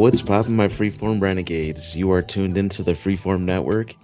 What's 0.00 0.22
poppin', 0.22 0.56
my 0.56 0.68
freeform 0.68 1.20
renegades? 1.20 1.94
You 1.94 2.10
are 2.12 2.22
tuned 2.22 2.56
into 2.56 2.82
the 2.82 2.94
Freeform 2.94 3.42
Network. 3.42 3.94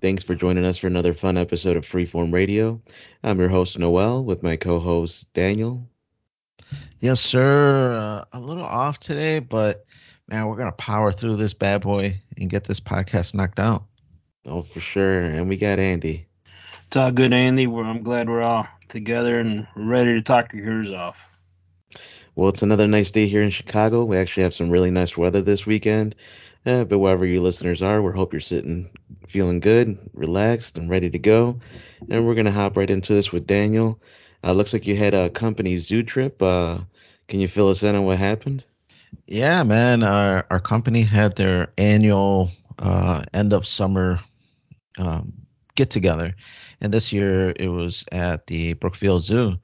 Thanks 0.00 0.24
for 0.24 0.34
joining 0.34 0.64
us 0.64 0.78
for 0.78 0.86
another 0.86 1.12
fun 1.12 1.36
episode 1.36 1.76
of 1.76 1.84
Freeform 1.84 2.32
Radio. 2.32 2.80
I'm 3.22 3.38
your 3.38 3.50
host, 3.50 3.78
Noel, 3.78 4.24
with 4.24 4.42
my 4.42 4.56
co 4.56 4.78
host, 4.78 5.30
Daniel. 5.34 5.86
Yes, 7.00 7.20
sir. 7.20 7.92
Uh, 7.92 8.24
a 8.32 8.40
little 8.40 8.64
off 8.64 8.98
today, 8.98 9.40
but 9.40 9.84
man, 10.26 10.46
we're 10.46 10.56
going 10.56 10.70
to 10.70 10.76
power 10.76 11.12
through 11.12 11.36
this 11.36 11.52
bad 11.52 11.82
boy 11.82 12.18
and 12.38 12.48
get 12.48 12.64
this 12.64 12.80
podcast 12.80 13.34
knocked 13.34 13.60
out. 13.60 13.84
Oh, 14.46 14.62
for 14.62 14.80
sure. 14.80 15.20
And 15.20 15.50
we 15.50 15.58
got 15.58 15.78
Andy. 15.78 16.26
It's 16.86 16.96
all 16.96 17.12
good, 17.12 17.34
Andy. 17.34 17.66
We're, 17.66 17.84
I'm 17.84 18.02
glad 18.02 18.30
we're 18.30 18.40
all 18.40 18.66
together 18.88 19.38
and 19.38 19.66
ready 19.76 20.14
to 20.14 20.22
talk 20.22 20.54
your 20.54 20.64
ears 20.64 20.90
off. 20.90 21.18
Well, 22.34 22.48
it's 22.48 22.62
another 22.62 22.86
nice 22.86 23.10
day 23.10 23.26
here 23.26 23.42
in 23.42 23.50
Chicago. 23.50 24.04
We 24.04 24.16
actually 24.16 24.44
have 24.44 24.54
some 24.54 24.70
really 24.70 24.90
nice 24.90 25.16
weather 25.16 25.42
this 25.42 25.66
weekend. 25.66 26.14
Uh, 26.64 26.84
but 26.84 27.00
wherever 27.00 27.26
you 27.26 27.42
listeners 27.42 27.82
are, 27.82 28.00
we 28.00 28.12
hope 28.12 28.32
you're 28.32 28.40
sitting, 28.40 28.88
feeling 29.28 29.60
good, 29.60 29.98
relaxed, 30.14 30.78
and 30.78 30.88
ready 30.88 31.10
to 31.10 31.18
go. 31.18 31.58
And 32.08 32.24
we're 32.24 32.34
going 32.34 32.46
to 32.46 32.52
hop 32.52 32.76
right 32.76 32.88
into 32.88 33.12
this 33.12 33.32
with 33.32 33.46
Daniel. 33.46 34.00
Uh, 34.44 34.52
looks 34.52 34.72
like 34.72 34.86
you 34.86 34.96
had 34.96 35.12
a 35.12 35.30
company 35.30 35.76
zoo 35.76 36.02
trip. 36.02 36.40
Uh, 36.40 36.78
can 37.28 37.40
you 37.40 37.48
fill 37.48 37.68
us 37.68 37.82
in 37.82 37.94
on 37.94 38.04
what 38.04 38.18
happened? 38.18 38.64
Yeah, 39.26 39.62
man. 39.62 40.02
Our, 40.02 40.46
our 40.50 40.60
company 40.60 41.02
had 41.02 41.36
their 41.36 41.72
annual 41.78 42.50
uh, 42.78 43.24
end 43.34 43.52
of 43.52 43.66
summer 43.66 44.20
um, 44.98 45.32
get 45.74 45.90
together. 45.90 46.34
And 46.80 46.94
this 46.94 47.12
year 47.12 47.52
it 47.56 47.68
was 47.68 48.04
at 48.12 48.46
the 48.46 48.74
Brookfield 48.74 49.22
Zoo. 49.22 49.56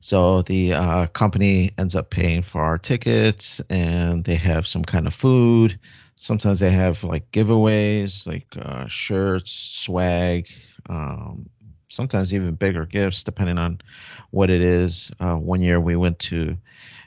So 0.00 0.42
the 0.42 0.72
uh, 0.72 1.06
company 1.08 1.70
ends 1.78 1.94
up 1.94 2.10
paying 2.10 2.42
for 2.42 2.62
our 2.62 2.78
tickets, 2.78 3.60
and 3.70 4.24
they 4.24 4.36
have 4.36 4.66
some 4.66 4.84
kind 4.84 5.06
of 5.06 5.14
food. 5.14 5.78
Sometimes 6.16 6.60
they 6.60 6.70
have 6.70 7.04
like 7.04 7.30
giveaways, 7.32 8.26
like 8.26 8.46
uh, 8.58 8.86
shirts, 8.86 9.52
swag. 9.52 10.48
Um, 10.88 11.48
sometimes 11.88 12.32
even 12.32 12.54
bigger 12.54 12.86
gifts, 12.86 13.22
depending 13.22 13.58
on 13.58 13.80
what 14.30 14.48
it 14.48 14.62
is. 14.62 15.10
Uh, 15.20 15.34
one 15.36 15.60
year 15.60 15.80
we 15.80 15.96
went 15.96 16.18
to 16.20 16.56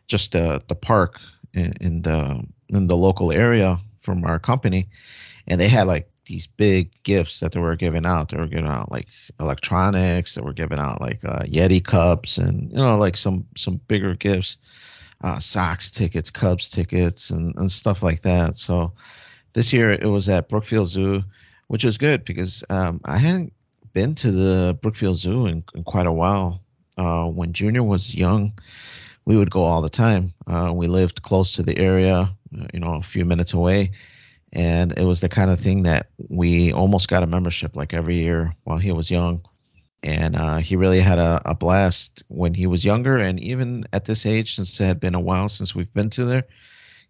just 0.08 0.33
the 0.33 0.61
the 0.67 0.75
park 0.75 1.19
in, 1.53 1.73
in 1.81 2.02
the 2.03 2.44
in 2.69 2.88
the 2.88 2.97
local 2.97 3.31
area 3.31 3.80
from 4.02 4.23
our 4.25 4.39
company, 4.39 4.88
and 5.47 5.59
they 5.59 5.67
had 5.67 5.88
like 5.88 6.09
these 6.26 6.48
big 6.48 6.92
gifts 7.04 7.40
that 7.40 7.52
they 7.52 7.60
were 7.60 7.76
giving 7.76 8.06
out. 8.06 8.30
They 8.30 8.38
were 8.38 8.48
giving 8.48 8.68
out 8.68 8.92
like 8.92 9.08
electronics. 9.40 10.36
They 10.36 10.42
were 10.42 10.54
giving 10.54 10.80
out 10.80 11.02
like 11.02 11.24
uh, 11.26 11.44
Yeti 11.44 11.84
cups 11.84 12.38
and 12.38 12.72
you 12.72 12.78
know 12.78 12.98
like 12.98 13.18
some 13.18 13.46
some 13.56 13.80
bigger 13.88 14.16
gifts, 14.16 14.58
uh, 15.24 15.40
tickets, 15.40 16.30
Cubs 16.30 16.70
tickets, 16.70 17.30
and 17.30 17.56
and 17.58 17.72
stuff 17.72 18.04
like 18.04 18.22
that. 18.22 18.58
So 18.58 18.94
this 19.54 19.74
year 19.74 19.92
it 19.92 20.08
was 20.08 20.30
at 20.30 20.50
Brookfield 20.50 20.88
Zoo, 20.88 21.24
which 21.68 21.84
was 21.84 21.98
good 21.98 22.26
because 22.26 22.64
um, 22.70 23.02
I 23.06 23.18
hadn't 23.18 23.54
been 23.94 24.16
to 24.16 24.32
the 24.32 24.78
Brookfield 24.82 25.18
Zoo 25.18 25.46
in, 25.46 25.64
in 25.76 25.84
quite 25.84 26.08
a 26.08 26.12
while. 26.12 26.62
Uh, 26.98 27.26
when 27.26 27.54
Junior 27.54 27.84
was 27.84 28.14
young, 28.14 28.54
we 29.26 29.36
would 29.36 29.50
go 29.50 29.64
all 29.64 29.82
the 29.82 29.90
time. 29.90 30.32
Uh, 30.46 30.72
we 30.74 30.86
lived 30.86 31.24
close 31.24 31.54
to 31.54 31.64
the 31.64 31.78
area, 31.80 32.30
uh, 32.60 32.67
you 32.72 32.80
know, 32.80 32.94
a 32.94 33.02
few 33.02 33.26
minutes 33.26 33.52
away 33.52 33.92
and 34.53 34.93
it 34.97 35.05
was 35.05 35.19
the 35.19 35.30
kind 35.30 35.49
of 35.49 35.59
thing 35.59 35.81
that 35.83 36.08
we 36.30 36.71
almost 36.71 37.08
got 37.08 37.23
a 37.23 37.27
membership 37.27 37.75
like 37.75 37.93
every 37.93 38.15
year 38.15 38.53
while 38.65 38.77
he 38.77 38.91
was 38.91 39.09
young. 39.09 39.41
And 40.03 40.36
uh, 40.36 40.58
he 40.58 40.75
really 40.75 40.99
had 40.99 41.17
a, 41.17 41.41
a, 41.45 41.55
blast 41.55 42.23
when 42.27 42.53
he 42.53 42.67
was 42.67 42.83
younger. 42.83 43.17
And 43.17 43.39
even 43.39 43.86
at 43.93 44.05
this 44.05 44.25
age 44.25 44.55
since 44.55 44.80
it 44.80 44.86
had 44.86 44.99
been 44.99 45.15
a 45.15 45.19
while 45.19 45.49
since 45.49 45.73
we've 45.73 45.93
been 45.93 46.09
to 46.11 46.25
there 46.25 46.43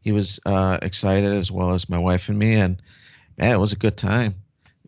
he 0.01 0.11
was 0.11 0.39
uh, 0.45 0.77
excited 0.81 1.33
as 1.33 1.51
well 1.51 1.73
as 1.73 1.89
my 1.89 1.97
wife 1.97 2.29
and 2.29 2.37
me. 2.37 2.53
And 2.53 2.81
man 3.37 3.53
it 3.53 3.59
was 3.59 3.73
a 3.73 3.77
good 3.77 3.97
time. 3.97 4.35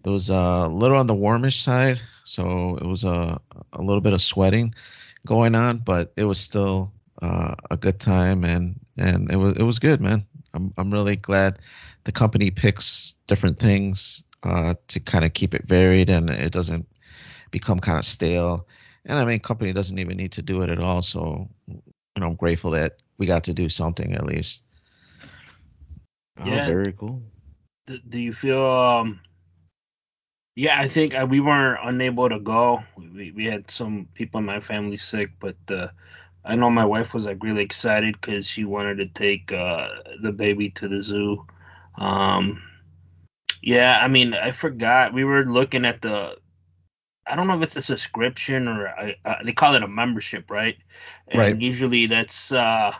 It 0.05 0.09
was 0.09 0.29
a 0.29 0.67
little 0.67 0.97
on 0.97 1.07
the 1.07 1.15
warmish 1.15 1.61
side 1.61 1.99
so 2.23 2.77
it 2.77 2.85
was 2.85 3.03
a, 3.03 3.39
a 3.73 3.81
little 3.81 4.01
bit 4.01 4.13
of 4.13 4.21
sweating 4.21 4.73
going 5.25 5.55
on 5.55 5.77
but 5.79 6.13
it 6.15 6.25
was 6.25 6.39
still 6.39 6.91
uh, 7.21 7.55
a 7.71 7.75
good 7.75 7.99
time. 7.99 8.45
And 8.45 8.79
and 8.97 9.29
it 9.31 9.37
was 9.37 9.53
it 9.57 9.63
was 9.63 9.79
good 9.79 9.99
man. 9.99 10.25
I'm, 10.53 10.73
I'm 10.77 10.91
really 10.91 11.17
glad 11.17 11.59
the 12.05 12.11
company 12.11 12.49
picks 12.49 13.15
different 13.27 13.59
things 13.59 14.23
uh, 14.43 14.75
to 14.87 14.99
kind 14.99 15.25
of 15.25 15.33
keep 15.33 15.53
it 15.53 15.65
varied 15.67 16.09
and 16.09 16.29
it 16.29 16.51
doesn't 16.51 16.87
become 17.51 17.79
kind 17.79 17.99
of 17.99 18.05
stale. 18.05 18.67
And 19.05 19.19
I 19.19 19.25
mean, 19.25 19.39
company 19.39 19.73
doesn't 19.73 19.99
even 19.99 20.17
need 20.17 20.31
to 20.33 20.41
do 20.41 20.61
it 20.61 20.69
at 20.69 20.79
all. 20.79 21.01
So, 21.01 21.49
you 21.67 21.81
know, 22.17 22.27
I'm 22.27 22.35
grateful 22.35 22.71
that 22.71 22.97
we 23.17 23.25
got 23.25 23.43
to 23.45 23.53
do 23.53 23.69
something 23.69 24.13
at 24.13 24.25
least. 24.25 24.63
Oh, 26.39 26.45
very 26.65 26.93
cool. 26.93 27.21
Do, 27.87 27.99
do 28.09 28.19
you 28.19 28.33
feel, 28.33 28.63
um, 28.63 29.19
yeah, 30.55 30.79
I 30.79 30.87
think 30.87 31.13
uh, 31.15 31.25
we 31.29 31.39
weren't 31.39 31.79
unable 31.83 32.29
to 32.29 32.39
go. 32.39 32.83
We, 32.97 33.31
we 33.31 33.45
had 33.45 33.69
some 33.69 34.07
people 34.13 34.39
in 34.39 34.45
my 34.45 34.59
family 34.59 34.97
sick, 34.97 35.31
but 35.39 35.55
uh, 35.69 35.89
I 36.43 36.55
know 36.55 36.69
my 36.69 36.85
wife 36.85 37.13
was 37.13 37.25
like 37.25 37.43
really 37.43 37.63
excited 37.63 38.15
because 38.19 38.45
she 38.47 38.63
wanted 38.63 38.97
to 38.97 39.07
take 39.07 39.51
uh, 39.51 39.89
the 40.21 40.31
baby 40.31 40.69
to 40.71 40.87
the 40.87 41.01
zoo. 41.01 41.45
Um, 41.97 42.61
yeah, 43.61 43.99
I 44.01 44.07
mean, 44.07 44.33
I 44.33 44.51
forgot 44.51 45.13
we 45.13 45.23
were 45.23 45.45
looking 45.45 45.85
at 45.85 46.01
the. 46.01 46.37
I 47.27 47.35
don't 47.35 47.47
know 47.47 47.57
if 47.57 47.63
it's 47.63 47.75
a 47.75 47.81
subscription 47.81 48.67
or 48.67 48.87
I, 48.87 49.15
uh, 49.25 49.35
they 49.43 49.51
call 49.51 49.75
it 49.75 49.83
a 49.83 49.87
membership, 49.87 50.51
right? 50.51 50.77
And 51.27 51.39
right. 51.39 51.61
Usually 51.61 52.05
that's. 52.07 52.51
uh 52.51 52.93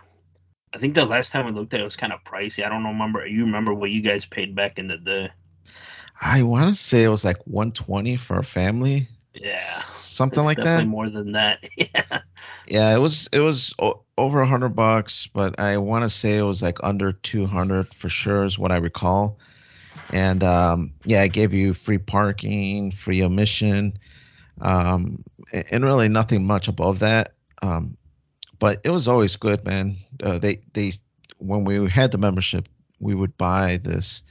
I 0.73 0.77
think 0.77 0.93
the 0.95 1.05
last 1.05 1.31
time 1.31 1.45
we 1.45 1.51
looked 1.53 1.73
at 1.73 1.79
it, 1.79 1.83
it 1.83 1.85
was 1.85 1.95
kind 1.95 2.11
of 2.11 2.23
pricey. 2.25 2.65
I 2.65 2.69
don't 2.69 2.83
remember. 2.83 3.25
You 3.25 3.45
remember 3.45 3.73
what 3.73 3.91
you 3.91 4.01
guys 4.01 4.25
paid 4.25 4.55
back 4.55 4.77
in 4.77 4.87
the 4.87 4.97
day? 4.97 5.31
I 6.21 6.43
want 6.43 6.75
to 6.75 6.81
say 6.81 7.03
it 7.03 7.09
was 7.09 7.23
like 7.23 7.37
120 7.45 8.17
for 8.17 8.37
a 8.37 8.43
family. 8.43 9.07
Yeah, 9.35 9.81
something 9.83 10.43
like 10.43 10.61
that. 10.61 10.87
More 10.87 11.09
than 11.09 11.31
that. 11.33 11.63
yeah. 11.77 12.21
Yeah, 12.67 12.95
it 12.95 12.99
was 12.99 13.27
it 13.31 13.39
was 13.39 13.73
o- 13.79 14.01
over 14.17 14.41
a 14.41 14.47
hundred 14.47 14.75
bucks, 14.75 15.27
but 15.27 15.59
I 15.59 15.77
want 15.77 16.03
to 16.03 16.09
say 16.09 16.37
it 16.37 16.43
was 16.43 16.61
like 16.61 16.77
under 16.83 17.11
two 17.11 17.45
hundred 17.47 17.93
for 17.93 18.09
sure, 18.09 18.43
is 18.43 18.57
what 18.59 18.71
I 18.71 18.77
recall. 18.77 19.39
And 20.09 20.43
um, 20.43 20.93
yeah, 21.05 21.21
I 21.21 21.27
gave 21.27 21.53
you 21.53 21.73
free 21.73 21.97
parking, 21.97 22.91
free 22.91 23.21
admission, 23.21 23.97
um, 24.61 25.23
and 25.51 25.83
really 25.83 26.09
nothing 26.09 26.45
much 26.45 26.67
above 26.67 26.99
that. 26.99 27.33
Um, 27.61 27.97
but 28.59 28.81
it 28.83 28.89
was 28.89 29.07
always 29.07 29.35
good, 29.35 29.63
man. 29.65 29.97
Uh, 30.23 30.39
they 30.39 30.61
they 30.73 30.91
when 31.37 31.63
we 31.65 31.89
had 31.89 32.11
the 32.11 32.17
membership, 32.17 32.67
we 32.99 33.13
would 33.15 33.37
buy 33.37 33.77
this 33.83 34.23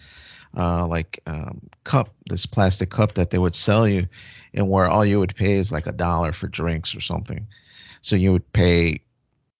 uh, 0.56 0.86
like 0.86 1.20
um, 1.26 1.60
cup, 1.84 2.14
this 2.28 2.46
plastic 2.46 2.90
cup 2.90 3.14
that 3.14 3.30
they 3.30 3.38
would 3.38 3.54
sell 3.54 3.86
you, 3.88 4.06
and 4.54 4.68
where 4.68 4.86
all 4.86 5.04
you 5.04 5.18
would 5.18 5.34
pay 5.34 5.54
is 5.54 5.72
like 5.72 5.86
a 5.86 5.92
dollar 5.92 6.32
for 6.32 6.48
drinks 6.48 6.94
or 6.94 7.00
something. 7.00 7.46
So 8.00 8.16
you 8.16 8.32
would 8.32 8.52
pay 8.52 9.00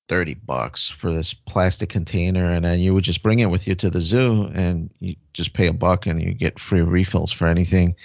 30 0.09 0.35
bucks 0.35 0.89
for 0.89 1.13
this 1.13 1.33
plastic 1.33 1.89
container 1.89 2.45
and 2.45 2.65
then 2.65 2.79
you 2.79 2.93
would 2.93 3.05
just 3.05 3.23
bring 3.23 3.39
it 3.39 3.47
with 3.47 3.67
you 3.67 3.75
to 3.75 3.89
the 3.89 4.01
zoo 4.01 4.51
and 4.55 4.91
you 5.01 5.17
just 5.33 5.55
pay 5.55 5.67
a 5.67 5.73
buck 5.73 6.07
and 6.07 6.23
you 6.23 6.35
get 6.35 6.59
free 6.59 6.83
refills 6.83 7.33
for 7.33 7.47
anything. 7.47 7.97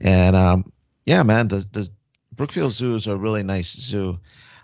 And 0.00 0.34
um, 0.34 0.72
yeah, 1.04 1.22
man, 1.22 1.48
the, 1.48 1.66
the 1.72 1.88
Brookfield 2.32 2.72
Zoo 2.72 2.94
is 2.94 3.06
a 3.06 3.16
really 3.16 3.42
nice 3.42 3.72
zoo. 3.72 4.18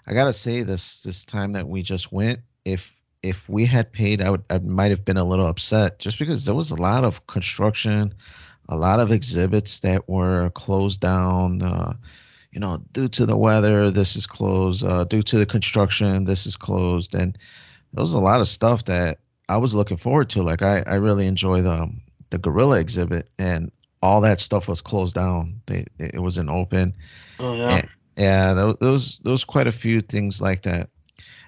I 0.07 0.15
gotta 0.15 0.33
say 0.33 0.63
this 0.63 1.03
this 1.03 1.25
time 1.25 1.53
that 1.53 1.69
we 1.69 1.83
just 1.83 2.13
went, 2.13 2.41
if 2.65 2.93
if 3.25 3.49
we 3.49 3.65
had 3.65 3.91
paid, 3.91 4.21
I 4.21 4.31
would 4.31 4.45
I 4.51 4.59
might 4.59 4.91
have 4.91 5.05
been 5.05 5.17
a 5.17 5.25
little 5.25 5.47
upset 5.47 5.99
just 5.99 6.19
because 6.19 6.45
there 6.45 6.55
was 6.55 6.71
a 6.71 6.77
lot 6.77 7.05
of 7.05 7.27
construction, 7.27 8.15
a 8.69 8.77
lot 8.77 9.01
of 9.01 9.11
exhibits 9.11 9.81
that 9.81 10.09
were 10.09 10.51
closed 10.51 11.01
down. 11.01 11.63
Uh, 11.63 11.95
you 12.53 12.61
know, 12.61 12.83
due 12.93 13.09
to 13.09 13.27
the 13.27 13.37
weather, 13.37 13.91
this 13.91 14.15
is 14.15 14.27
closed. 14.27 14.85
Uh, 14.85 15.05
due 15.05 15.23
to 15.23 15.39
the 15.39 15.47
construction, 15.47 16.25
this 16.25 16.47
is 16.47 16.55
closed. 16.55 17.15
And 17.15 17.37
there 17.95 18.03
was 18.03 18.13
a 18.13 18.21
lot 18.21 18.41
of 18.41 18.47
stuff 18.47 18.85
that 18.85 19.19
I 19.49 19.57
was 19.57 19.75
looking 19.75 19.97
forward 19.97 20.29
to. 20.31 20.43
Like 20.43 20.63
I, 20.63 20.85
I 20.87 20.97
really 20.97 21.27
enjoy 21.27 21.63
the 21.63 21.91
the 22.29 22.39
gorilla 22.39 22.79
exhibit, 22.79 23.29
and 23.39 23.73
all 24.03 24.21
that 24.21 24.39
stuff 24.39 24.69
was 24.69 24.83
closed 24.83 25.15
down. 25.15 25.61
They, 25.67 25.87
it 25.99 26.21
wasn't 26.21 26.51
open. 26.51 26.95
Oh 27.39 27.55
yeah. 27.55 27.77
And, 27.77 27.89
yeah, 28.17 28.55
there 28.55 28.93
was 28.93 29.19
there 29.25 29.33
was 29.33 29.45
quite 29.45 29.67
a 29.67 29.73
few 29.73 30.03
things 30.03 30.41
like 30.43 30.63
that. 30.63 30.91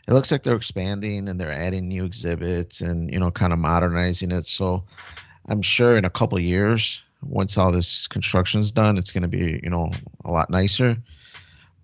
It 0.09 0.13
looks 0.13 0.31
like 0.31 0.45
they're 0.45 0.57
expanding 0.57 1.29
and 1.29 1.41
they're 1.41 1.53
adding 1.53 1.89
new 1.89 2.05
exhibits 2.05 2.81
and 2.81 3.13
you 3.13 3.19
know 3.19 3.31
kind 3.31 3.53
of 3.53 3.59
modernizing 3.59 4.31
it. 4.33 4.47
So 4.47 4.85
I'm 5.49 5.63
sure 5.63 5.97
in 5.97 6.05
a 6.05 6.11
couple 6.11 6.39
years 6.39 7.03
once 7.23 7.59
all 7.59 7.73
this 7.73 8.07
construction's 8.07 8.71
done, 8.71 8.97
it's 8.97 9.13
going 9.13 9.23
to 9.23 9.29
be 9.29 9.61
you 9.63 9.71
know 9.71 9.91
a 10.25 10.31
lot 10.31 10.51
nicer. 10.51 10.97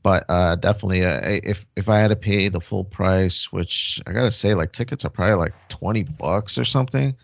But 0.02 0.24
uh, 0.28 0.56
definitely, 0.56 1.04
uh, 1.04 1.20
if 1.44 1.64
if 1.76 1.88
I 1.88 1.98
had 1.98 2.08
to 2.08 2.16
pay 2.16 2.48
the 2.48 2.60
full 2.60 2.84
price, 2.84 3.52
which 3.52 4.00
I 4.06 4.12
gotta 4.12 4.32
say, 4.32 4.54
like 4.54 4.72
tickets 4.72 5.04
are 5.04 5.10
probably 5.10 5.36
like 5.36 5.54
twenty 5.68 6.02
bucks 6.02 6.58
or 6.58 6.64
something, 6.64 7.14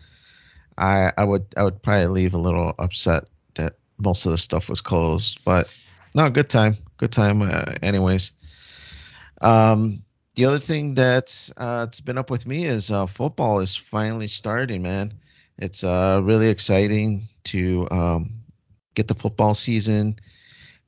I 0.77 1.11
I 1.17 1.25
would 1.25 1.45
I 1.57 1.63
would 1.63 1.81
probably 1.81 2.07
leave 2.07 2.33
a 2.33 2.37
little 2.37 2.73
upset 2.79 3.25
that 3.55 3.75
most 3.97 4.25
of 4.25 4.31
the 4.31 4.37
stuff 4.37 4.69
was 4.69 4.79
closed. 4.79 5.43
But 5.43 5.69
no, 6.15 6.29
good 6.29 6.49
time, 6.49 6.77
good 6.97 7.11
time. 7.11 7.41
Uh, 7.41 7.75
anyways, 7.81 8.31
um, 9.41 10.01
the 10.39 10.45
other 10.45 10.59
thing 10.59 10.93
that's 10.93 11.51
uh, 11.57 11.85
it's 11.89 11.99
been 11.99 12.17
up 12.17 12.29
with 12.31 12.47
me 12.47 12.63
is 12.63 12.89
uh, 12.89 13.05
football 13.05 13.59
is 13.59 13.75
finally 13.75 14.27
starting, 14.27 14.81
man. 14.81 15.13
It's 15.57 15.83
uh, 15.83 16.21
really 16.23 16.47
exciting 16.47 17.27
to 17.43 17.85
um, 17.91 18.31
get 18.95 19.09
the 19.09 19.15
football 19.15 19.53
season 19.53 20.15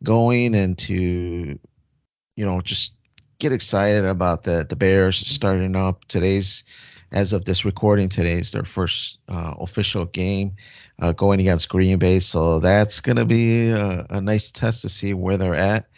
going 0.03 0.55
and 0.55 0.77
to 0.77 0.93
you 0.93 2.45
know 2.45 2.61
just 2.61 2.95
get 3.39 3.51
excited 3.51 4.05
about 4.05 4.43
the 4.43 4.65
the 4.69 4.77
Bears 4.77 5.17
starting 5.17 5.75
up. 5.75 6.05
Today's 6.05 6.63
as 7.11 7.33
of 7.33 7.43
this 7.43 7.65
recording, 7.65 8.07
today's 8.07 8.51
their 8.51 8.63
first 8.63 9.19
uh, 9.27 9.55
official 9.59 10.05
game 10.05 10.55
uh, 11.01 11.11
going 11.11 11.41
against 11.41 11.67
Green 11.67 11.99
Bay, 11.99 12.19
so 12.19 12.61
that's 12.61 13.01
gonna 13.01 13.25
be 13.25 13.67
a, 13.67 14.05
a 14.11 14.21
nice 14.21 14.49
test 14.49 14.81
to 14.83 14.87
see 14.87 15.13
where 15.13 15.35
they're 15.35 15.53
at. 15.53 15.90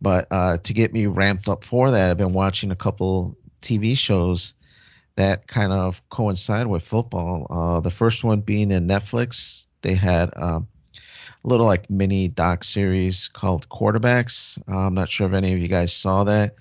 But 0.00 0.26
uh, 0.30 0.58
to 0.58 0.72
get 0.72 0.92
me 0.92 1.06
ramped 1.06 1.48
up 1.48 1.64
for 1.64 1.90
that, 1.90 2.10
I've 2.10 2.18
been 2.18 2.32
watching 2.32 2.70
a 2.70 2.76
couple 2.76 3.36
TV 3.62 3.96
shows 3.96 4.54
that 5.16 5.48
kind 5.48 5.72
of 5.72 6.00
coincide 6.10 6.68
with 6.68 6.84
football. 6.84 7.46
Uh, 7.50 7.80
the 7.80 7.90
first 7.90 8.22
one 8.22 8.40
being 8.40 8.70
in 8.70 8.86
Netflix, 8.86 9.66
they 9.82 9.94
had 9.94 10.30
um, 10.36 10.68
a 11.44 11.48
little 11.48 11.66
like 11.66 11.90
mini 11.90 12.28
doc 12.28 12.62
series 12.62 13.26
called 13.26 13.68
Quarterbacks. 13.68 14.58
Uh, 14.68 14.78
I'm 14.78 14.94
not 14.94 15.08
sure 15.08 15.26
if 15.26 15.34
any 15.34 15.52
of 15.52 15.58
you 15.58 15.68
guys 15.68 15.92
saw 15.92 16.22
that. 16.24 16.54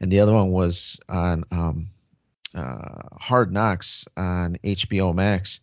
And 0.00 0.12
the 0.12 0.20
other 0.20 0.32
one 0.32 0.52
was 0.52 1.00
on 1.08 1.44
um, 1.50 1.88
uh, 2.54 3.00
Hard 3.18 3.52
Knocks 3.52 4.06
on 4.16 4.56
HBO 4.64 5.12
Max. 5.14 5.60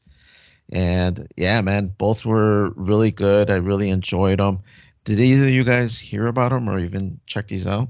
And 0.73 1.27
yeah, 1.37 1.61
man, 1.61 1.93
both 1.97 2.25
were 2.25 2.71
really 2.71 3.11
good. 3.11 3.49
I 3.49 3.57
really 3.57 3.89
enjoyed 3.89 4.39
them. 4.39 4.59
Did 5.03 5.19
either 5.19 5.45
of 5.45 5.49
you 5.49 5.63
guys 5.63 5.97
hear 5.97 6.27
about 6.27 6.51
them 6.51 6.69
or 6.69 6.77
even 6.79 7.19
check 7.25 7.47
these 7.47 7.65
out? 7.65 7.89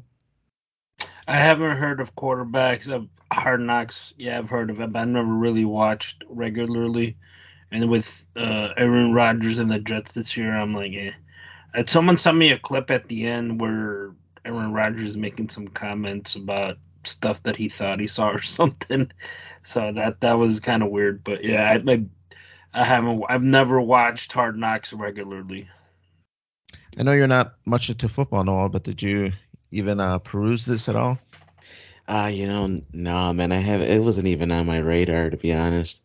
I 1.27 1.37
haven't 1.37 1.77
heard 1.77 1.99
of 1.99 2.15
quarterbacks 2.15 2.87
of 2.87 3.07
Hard 3.31 3.61
Knocks. 3.61 4.13
Yeah, 4.17 4.37
I've 4.37 4.49
heard 4.49 4.69
of 4.69 4.79
it, 4.79 4.91
but 4.91 4.99
I've 5.01 5.07
never 5.09 5.33
really 5.33 5.65
watched 5.65 6.23
regularly. 6.29 7.17
And 7.71 7.89
with 7.89 8.25
uh, 8.35 8.69
Aaron 8.77 9.13
Rodgers 9.13 9.59
and 9.59 9.71
the 9.71 9.79
Jets 9.79 10.13
this 10.13 10.35
year, 10.35 10.55
I'm 10.55 10.73
like, 10.73 10.93
eh. 10.93 11.11
And 11.73 11.87
someone 11.87 12.17
sent 12.17 12.37
me 12.37 12.51
a 12.51 12.59
clip 12.59 12.91
at 12.91 13.07
the 13.07 13.25
end 13.25 13.61
where 13.61 14.11
Aaron 14.43 14.73
Rodgers 14.73 15.09
is 15.09 15.17
making 15.17 15.49
some 15.49 15.67
comments 15.69 16.35
about 16.35 16.77
stuff 17.05 17.41
that 17.43 17.55
he 17.55 17.69
thought 17.69 17.99
he 17.99 18.07
saw 18.07 18.29
or 18.31 18.41
something. 18.41 19.11
So 19.63 19.91
that 19.93 20.21
that 20.21 20.33
was 20.33 20.59
kind 20.59 20.83
of 20.83 20.89
weird. 20.89 21.23
But 21.23 21.43
yeah, 21.43 21.71
I, 21.71 21.91
I 21.91 22.05
I 22.73 22.83
haven't. 22.83 23.23
I've 23.29 23.43
never 23.43 23.81
watched 23.81 24.31
Hard 24.31 24.57
Knocks 24.57 24.93
regularly. 24.93 25.69
I 26.97 27.03
know 27.03 27.13
you're 27.13 27.27
not 27.27 27.55
much 27.65 27.89
into 27.89 28.09
football, 28.09 28.41
at 28.41 28.49
all, 28.49 28.69
but 28.69 28.83
did 28.83 29.01
you 29.01 29.31
even 29.71 29.99
uh, 29.99 30.19
peruse 30.19 30.65
this 30.65 30.89
at 30.89 30.95
all? 30.95 31.17
Ah, 32.07 32.27
you 32.27 32.47
know, 32.47 32.81
no, 32.93 33.33
man, 33.33 33.51
I 33.51 33.57
have. 33.57 33.81
It 33.81 34.03
wasn't 34.03 34.27
even 34.27 34.51
on 34.51 34.65
my 34.65 34.79
radar 34.79 35.29
to 35.29 35.37
be 35.37 35.53
honest. 35.53 36.01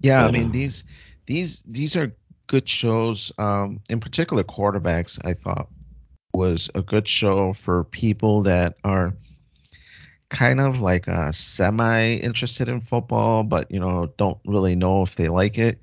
Yeah, 0.00 0.24
I 0.24 0.30
mean 0.30 0.48
uh, 0.48 0.52
these 0.52 0.84
these 1.26 1.62
these 1.62 1.96
are 1.96 2.12
good 2.46 2.68
shows. 2.68 3.32
Um, 3.38 3.80
in 3.88 4.00
particular, 4.00 4.44
quarterbacks. 4.44 5.18
I 5.24 5.32
thought 5.32 5.68
was 6.34 6.68
a 6.74 6.82
good 6.82 7.08
show 7.08 7.52
for 7.52 7.84
people 7.84 8.42
that 8.42 8.76
are 8.84 9.14
kind 10.30 10.60
of 10.60 10.80
like 10.80 11.08
uh, 11.08 11.32
semi 11.32 12.14
interested 12.16 12.68
in 12.68 12.80
football, 12.80 13.42
but 13.42 13.70
you 13.70 13.80
know 13.80 14.12
don't 14.18 14.38
really 14.46 14.74
know 14.76 15.02
if 15.02 15.16
they 15.16 15.28
like 15.28 15.58
it 15.58 15.78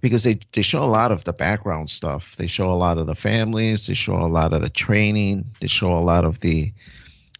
because 0.00 0.24
they 0.24 0.38
they 0.52 0.62
show 0.62 0.82
a 0.82 0.86
lot 0.86 1.12
of 1.12 1.24
the 1.24 1.32
background 1.32 1.90
stuff. 1.90 2.36
They 2.36 2.46
show 2.46 2.70
a 2.70 2.74
lot 2.74 2.98
of 2.98 3.06
the 3.06 3.14
families. 3.14 3.86
They 3.86 3.94
show 3.94 4.16
a 4.16 4.28
lot 4.28 4.52
of 4.52 4.60
the 4.60 4.68
training. 4.68 5.44
They 5.60 5.68
show 5.68 5.92
a 5.92 6.00
lot 6.00 6.24
of 6.24 6.40
the 6.40 6.72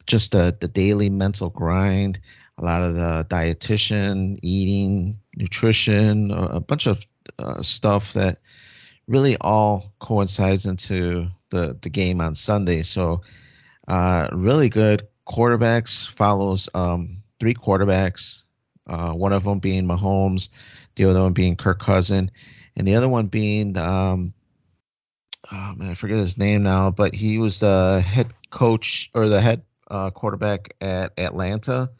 just 0.06 0.32
the 0.32 0.56
the 0.58 0.68
daily 0.68 1.10
mental 1.10 1.50
grind. 1.50 2.18
A 2.56 2.64
lot 2.64 2.82
of 2.82 2.94
the 2.94 3.24
dietitian, 3.30 4.36
eating, 4.42 5.16
nutrition, 5.36 6.32
a, 6.32 6.58
bunch 6.58 6.88
of 6.88 7.06
uh, 7.38 7.62
stuff 7.62 8.14
that 8.14 8.40
really 9.06 9.36
all 9.42 9.92
coincides 10.00 10.66
into 10.66 11.28
the 11.50 11.78
the 11.82 11.90
game 11.90 12.20
on 12.20 12.34
Sunday. 12.34 12.82
So 12.82 13.20
uh, 13.86 14.28
really 14.32 14.68
good 14.68 15.06
quarterbacks 15.28 16.06
follows 16.06 16.68
um, 16.74 17.22
three 17.40 17.54
quarterbacks. 17.54 18.42
Uh, 18.86 19.12
one 19.12 19.32
of 19.32 19.44
them 19.44 19.58
being 19.58 19.86
Mahomes, 19.86 20.48
the 20.96 21.04
other 21.04 21.20
one 21.20 21.32
being 21.32 21.56
Kirk 21.56 21.78
Cousin, 21.78 22.30
and 22.76 22.88
the 22.88 22.94
other 22.94 23.08
one 23.08 23.26
being 23.26 23.76
um, 23.76 24.32
oh 25.52 25.74
man, 25.76 25.90
I 25.90 25.94
forget 25.94 26.18
his 26.18 26.38
name 26.38 26.62
now, 26.62 26.90
but 26.90 27.14
he 27.14 27.38
was 27.38 27.60
the 27.60 28.02
head 28.06 28.32
coach 28.50 29.10
or 29.14 29.28
the 29.28 29.40
head 29.40 29.62
uh, 29.90 30.10
quarterback 30.10 30.74
at 30.80 31.12
Atlanta, 31.18 31.90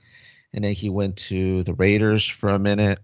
and 0.52 0.64
then 0.64 0.74
he 0.74 0.88
went 0.88 1.16
to 1.16 1.62
the 1.64 1.74
Raiders 1.74 2.26
for 2.26 2.50
a 2.50 2.58
minute, 2.58 3.00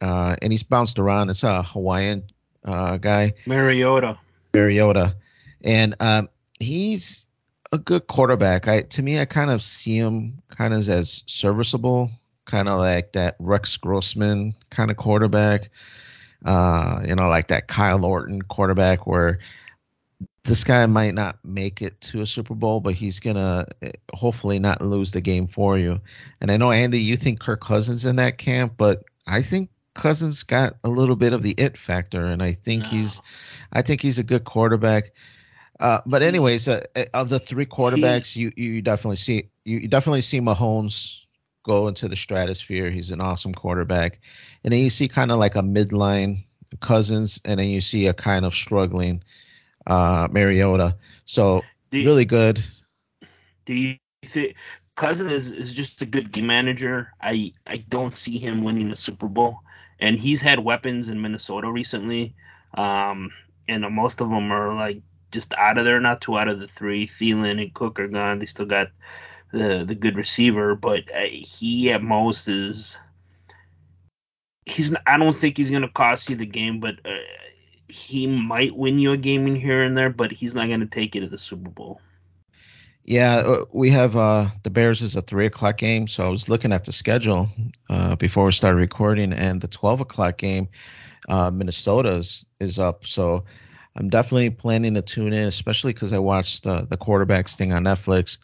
uh, 0.00 0.36
and 0.42 0.52
he's 0.52 0.62
bounced 0.62 0.98
around. 0.98 1.30
It's 1.30 1.42
a 1.42 1.62
Hawaiian 1.62 2.24
uh, 2.64 2.96
guy, 2.98 3.34
Mariota. 3.46 4.18
Mariota, 4.54 5.16
and 5.62 5.94
um, 6.00 6.28
he's 6.58 7.25
a 7.76 7.82
good 7.84 8.08
quarterback. 8.08 8.68
I 8.68 8.82
to 8.82 9.02
me, 9.02 9.20
I 9.20 9.26
kind 9.26 9.50
of 9.50 9.62
see 9.62 9.98
him 9.98 10.42
kind 10.50 10.74
of 10.74 10.88
as 10.88 11.24
serviceable, 11.26 12.10
kind 12.46 12.68
of 12.68 12.80
like 12.80 13.12
that 13.14 13.36
Rex 13.40 13.76
Grossman 13.76 14.54
kind 14.70 14.90
of 14.90 14.96
quarterback. 14.98 15.70
Uh, 16.44 17.00
you 17.06 17.14
know, 17.16 17.28
like 17.28 17.48
that 17.48 17.68
Kyle 17.68 18.04
Orton 18.06 18.42
quarterback, 18.42 19.06
where 19.06 19.40
this 20.44 20.64
guy 20.64 20.86
might 20.86 21.14
not 21.14 21.38
make 21.44 21.82
it 21.82 22.00
to 22.02 22.20
a 22.22 22.26
Super 22.26 22.54
Bowl, 22.54 22.80
but 22.80 22.94
he's 22.94 23.20
gonna 23.20 23.66
eh, 23.82 23.92
hopefully 24.14 24.58
not 24.60 24.80
lose 24.82 25.12
the 25.12 25.20
game 25.20 25.46
for 25.46 25.78
you. 25.78 26.00
And 26.40 26.50
I 26.50 26.56
know 26.56 26.72
Andy, 26.72 27.00
you 27.00 27.16
think 27.16 27.40
Kirk 27.40 27.60
Cousins 27.60 28.04
in 28.06 28.16
that 28.16 28.38
camp, 28.38 28.74
but 28.76 29.04
I 29.26 29.42
think 29.42 29.70
Cousins 29.94 30.42
got 30.42 30.76
a 30.84 30.88
little 30.88 31.16
bit 31.16 31.32
of 31.32 31.42
the 31.42 31.52
it 31.58 31.76
factor, 31.76 32.26
and 32.26 32.42
I 32.42 32.52
think 32.52 32.86
No. 32.86 32.88
he's, 32.90 33.22
I 33.72 33.82
think 33.82 34.00
he's 34.02 34.18
a 34.18 34.24
good 34.24 34.44
quarterback. 34.44 35.12
Uh, 35.80 36.00
but 36.06 36.22
anyways, 36.22 36.68
uh, 36.68 36.84
uh, 36.96 37.04
of 37.14 37.28
the 37.28 37.38
three 37.38 37.64
he 37.64 37.70
quarterbacks, 37.70 38.36
you 38.36 38.52
you 38.56 38.80
definitely 38.82 39.16
see 39.16 39.48
you, 39.64 39.86
definitely 39.88 40.22
see 40.22 40.40
Mahomes 40.40 41.20
go 41.64 41.88
into 41.88 42.08
the 42.08 42.16
stratosphere. 42.16 42.90
He's 42.90 43.10
an 43.10 43.20
awesome 43.20 43.52
quarterback, 43.52 44.20
and 44.64 44.72
then 44.72 44.80
you 44.80 44.90
see 44.90 45.08
kind 45.08 45.30
of 45.30 45.38
like 45.38 45.54
a 45.54 45.62
midline 45.62 46.44
Cousins, 46.80 47.40
and 47.44 47.60
then 47.60 47.68
you 47.68 47.80
see 47.80 48.06
a 48.06 48.14
kind 48.14 48.44
of 48.44 48.54
struggling 48.54 49.22
uh, 49.86 50.28
Mariota. 50.30 50.96
So 51.24 51.62
do 51.90 52.04
really 52.04 52.24
good. 52.24 52.62
do 53.64 53.74
you 53.74 53.96
think 54.24 54.56
Cousin 54.96 55.28
is, 55.28 55.50
is 55.50 55.74
just 55.74 56.00
a 56.02 56.06
good 56.06 56.32
game 56.32 56.46
manager? 56.46 57.12
I 57.20 57.52
I 57.66 57.78
don't 57.88 58.16
see 58.16 58.38
him 58.38 58.64
winning 58.64 58.90
a 58.90 58.96
Super 58.96 59.28
Bowl, 59.28 59.58
and 60.00 60.18
he's 60.18 60.40
had 60.40 60.60
weapons 60.60 61.08
in 61.08 61.20
Minnesota 61.20 61.70
recently, 61.70 62.34
um, 62.74 63.30
and 63.68 63.82
most 63.94 64.20
of 64.20 64.30
them 64.30 64.50
are 64.50 64.74
like 64.74 65.02
just 65.36 65.52
out 65.58 65.76
of 65.76 65.84
there. 65.84 66.00
Not 66.00 66.22
two 66.22 66.38
out 66.38 66.48
of 66.48 66.60
the 66.60 66.66
three. 66.66 67.06
Thielen 67.06 67.60
and 67.60 67.74
Cook 67.74 68.00
are 68.00 68.08
gone. 68.08 68.38
They 68.38 68.46
still 68.46 68.64
got 68.64 68.88
the 69.52 69.84
the 69.86 69.94
good 69.94 70.16
receiver, 70.16 70.74
but 70.74 71.04
uh, 71.14 71.28
he 71.28 71.92
at 71.92 72.02
most 72.02 72.48
is 72.48 72.96
he's. 74.64 74.96
I 75.06 75.18
don't 75.18 75.36
think 75.36 75.58
he's 75.58 75.70
gonna 75.70 75.90
cost 75.90 76.30
you 76.30 76.36
the 76.36 76.46
game, 76.46 76.80
but 76.80 76.94
uh, 77.04 77.18
he 77.88 78.26
might 78.26 78.74
win 78.74 78.98
you 78.98 79.12
a 79.12 79.18
game 79.18 79.46
in 79.46 79.54
here 79.54 79.82
and 79.82 79.94
there, 79.94 80.08
but 80.08 80.32
he's 80.32 80.54
not 80.54 80.70
gonna 80.70 80.86
take 80.86 81.14
you 81.14 81.20
to 81.20 81.28
the 81.28 81.36
Super 81.36 81.68
Bowl. 81.68 82.00
Yeah, 83.04 83.36
uh, 83.36 83.64
we 83.72 83.90
have 83.90 84.16
uh, 84.16 84.48
the 84.62 84.70
Bears 84.70 85.02
is 85.02 85.16
a 85.16 85.20
three 85.20 85.44
o'clock 85.44 85.76
game. 85.76 86.08
So 86.08 86.26
I 86.26 86.30
was 86.30 86.48
looking 86.48 86.72
at 86.72 86.84
the 86.84 86.92
schedule 86.92 87.50
uh, 87.90 88.16
before 88.16 88.46
we 88.46 88.52
started 88.52 88.78
recording, 88.78 89.34
and 89.34 89.60
the 89.60 89.68
twelve 89.68 90.00
o'clock 90.00 90.38
game, 90.38 90.66
uh, 91.28 91.50
Minnesota's 91.50 92.42
is 92.58 92.78
up. 92.78 93.06
So 93.06 93.44
I'm 93.96 94.10
definitely 94.10 94.50
planning 94.50 94.94
to 94.94 95.02
tune 95.02 95.32
in, 95.32 95.46
especially 95.46 95.92
because 95.92 96.12
I 96.12 96.18
watched 96.18 96.66
uh, 96.66 96.82
the 96.88 96.96
quarterbacks 96.96 97.56
thing 97.56 97.72
on 97.72 97.84
Netflix. 97.84 98.38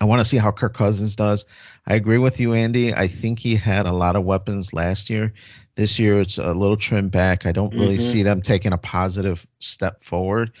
I 0.00 0.04
want 0.04 0.20
to 0.20 0.24
see 0.24 0.38
how 0.38 0.50
Kirk 0.52 0.74
Cousins 0.74 1.16
does. 1.16 1.44
I 1.86 1.94
agree 1.94 2.18
with 2.18 2.40
you, 2.40 2.54
Andy. 2.54 2.94
I 2.94 3.06
think 3.08 3.38
he 3.38 3.56
had 3.56 3.86
a 3.86 3.92
lot 3.92 4.16
of 4.16 4.24
weapons 4.24 4.72
last 4.72 5.10
year. 5.10 5.32
This 5.76 5.98
year, 5.98 6.20
it's 6.20 6.38
a 6.38 6.52
little 6.54 6.76
trimmed 6.76 7.12
back. 7.12 7.46
I 7.46 7.52
don't 7.52 7.76
really 7.76 7.98
hmm 7.98 8.12
see 8.12 8.22
them 8.22 8.40
taking 8.40 8.72
a 8.72 8.78
positive 8.78 9.46
step 9.60 10.02
forward. 10.04 10.52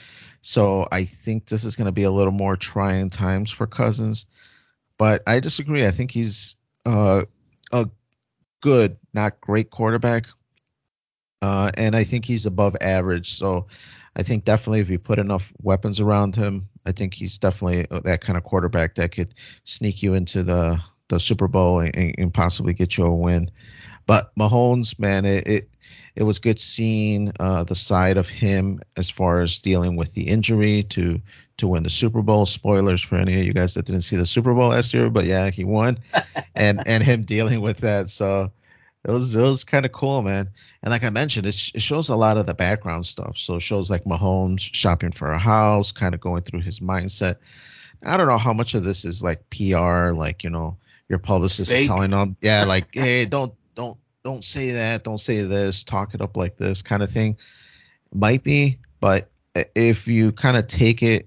So 0.42 0.86
I 0.92 1.04
think 1.04 1.46
this 1.46 1.64
is 1.64 1.76
going 1.76 1.86
to 1.86 1.92
be 1.92 2.02
a 2.04 2.10
little 2.10 2.32
more 2.32 2.56
trying 2.56 3.08
times 3.10 3.50
for 3.50 3.66
Cousins. 3.66 4.26
But 4.98 5.22
I 5.26 5.40
disagree. 5.40 5.86
I 5.86 5.90
think 5.90 6.10
he's 6.10 6.56
uh, 6.86 7.24
a 7.72 7.88
good, 8.60 8.96
not 9.14 9.40
great 9.40 9.70
quarterback. 9.70 10.26
Uh, 11.42 11.70
and 11.74 11.96
I 11.96 12.04
think 12.04 12.24
he's 12.24 12.46
above 12.46 12.76
average. 12.80 13.32
So 13.32 13.66
I 14.16 14.22
think 14.22 14.44
definitely 14.44 14.80
if 14.80 14.90
you 14.90 14.98
put 14.98 15.18
enough 15.18 15.52
weapons 15.62 16.00
around 16.00 16.34
him, 16.36 16.68
I 16.86 16.92
think 16.92 17.14
he's 17.14 17.38
definitely 17.38 17.86
uh, 17.90 18.00
that 18.00 18.20
kind 18.20 18.36
of 18.36 18.44
quarterback 18.44 18.94
that 18.96 19.12
could 19.12 19.34
sneak 19.64 20.02
you 20.02 20.14
into 20.14 20.42
the 20.42 20.80
the 21.08 21.18
Super 21.18 21.48
Bowl 21.48 21.80
and, 21.80 22.14
and 22.18 22.32
possibly 22.32 22.72
get 22.72 22.96
you 22.96 23.04
a 23.04 23.14
win. 23.14 23.50
But 24.06 24.32
Mahomes, 24.36 24.98
man, 24.98 25.24
it 25.24 25.46
it, 25.46 25.76
it 26.16 26.22
was 26.24 26.38
good 26.38 26.60
seeing 26.60 27.32
uh, 27.40 27.64
the 27.64 27.74
side 27.74 28.16
of 28.16 28.28
him 28.28 28.80
as 28.96 29.10
far 29.10 29.40
as 29.40 29.60
dealing 29.60 29.96
with 29.96 30.14
the 30.14 30.28
injury 30.28 30.82
to 30.84 31.20
to 31.58 31.68
win 31.68 31.82
the 31.82 31.90
Super 31.90 32.22
Bowl. 32.22 32.46
Spoilers 32.46 33.02
for 33.02 33.16
any 33.16 33.38
of 33.38 33.46
you 33.46 33.52
guys 33.52 33.74
that 33.74 33.86
didn't 33.86 34.02
see 34.02 34.16
the 34.16 34.26
Super 34.26 34.54
Bowl 34.54 34.68
last 34.68 34.94
year, 34.94 35.10
but 35.10 35.24
yeah, 35.26 35.50
he 35.50 35.64
won, 35.64 35.98
and 36.54 36.82
and 36.86 37.02
him 37.02 37.22
dealing 37.22 37.60
with 37.60 37.78
that. 37.78 38.10
So 38.10 38.50
it 39.04 39.10
was 39.10 39.34
it 39.34 39.42
was 39.42 39.64
kind 39.64 39.86
of 39.86 39.92
cool, 39.92 40.22
man. 40.22 40.50
And 40.82 40.90
like 40.90 41.04
I 41.04 41.10
mentioned, 41.10 41.46
it, 41.46 41.54
sh- 41.54 41.72
it 41.74 41.82
shows 41.82 42.08
a 42.08 42.16
lot 42.16 42.36
of 42.36 42.46
the 42.46 42.54
background 42.54 43.06
stuff. 43.06 43.38
So 43.38 43.56
it 43.56 43.62
shows 43.62 43.88
like 43.88 44.04
Mahomes 44.04 44.60
shopping 44.60 45.12
for 45.12 45.30
a 45.32 45.38
house, 45.38 45.90
kind 45.90 46.14
of 46.14 46.20
going 46.20 46.42
through 46.42 46.60
his 46.60 46.80
mindset. 46.80 47.36
I 48.04 48.16
don't 48.16 48.26
know 48.26 48.38
how 48.38 48.52
much 48.52 48.74
of 48.74 48.84
this 48.84 49.04
is 49.04 49.22
like 49.22 49.48
PR, 49.50 50.12
like 50.12 50.44
you 50.44 50.50
know, 50.50 50.76
your 51.08 51.18
publicist 51.18 51.70
Fake. 51.70 51.82
is 51.82 51.88
telling 51.88 52.10
them, 52.10 52.36
yeah, 52.42 52.64
like 52.68 52.88
hey, 52.92 53.24
don't 53.24 53.54
don't 53.74 53.98
don't 54.22 54.44
say 54.44 54.70
that, 54.70 55.04
don't 55.04 55.20
say 55.20 55.42
this, 55.42 55.82
talk 55.82 56.12
it 56.14 56.20
up 56.20 56.36
like 56.36 56.58
this, 56.58 56.82
kind 56.82 57.02
of 57.02 57.10
thing. 57.10 57.36
Might 58.12 58.42
be, 58.42 58.78
but 59.00 59.30
if 59.54 60.06
you 60.06 60.32
kind 60.32 60.56
of 60.56 60.66
take 60.66 61.02
it 61.02 61.26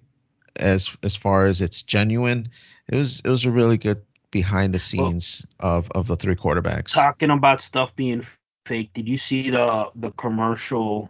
as 0.58 0.96
as 1.02 1.16
far 1.16 1.48
as 1.48 1.60
it's 1.60 1.82
genuine, 1.82 2.48
it 2.88 2.96
was 2.96 3.20
it 3.26 3.30
was 3.30 3.46
a 3.46 3.52
really 3.52 3.78
good 3.78 4.02
behind 4.34 4.74
the 4.74 4.80
scenes 4.80 5.46
of 5.62 5.90
of 5.92 6.08
the 6.08 6.18
three 6.18 6.36
quarterbacks. 6.36 6.92
Talking 6.92 7.30
about 7.30 7.62
stuff 7.62 7.96
being 7.96 8.26
fake, 8.66 8.92
did 8.94 9.08
you 9.08 9.16
see 9.16 9.50
the 9.50 9.90
the 9.96 10.12
commercial 10.12 11.10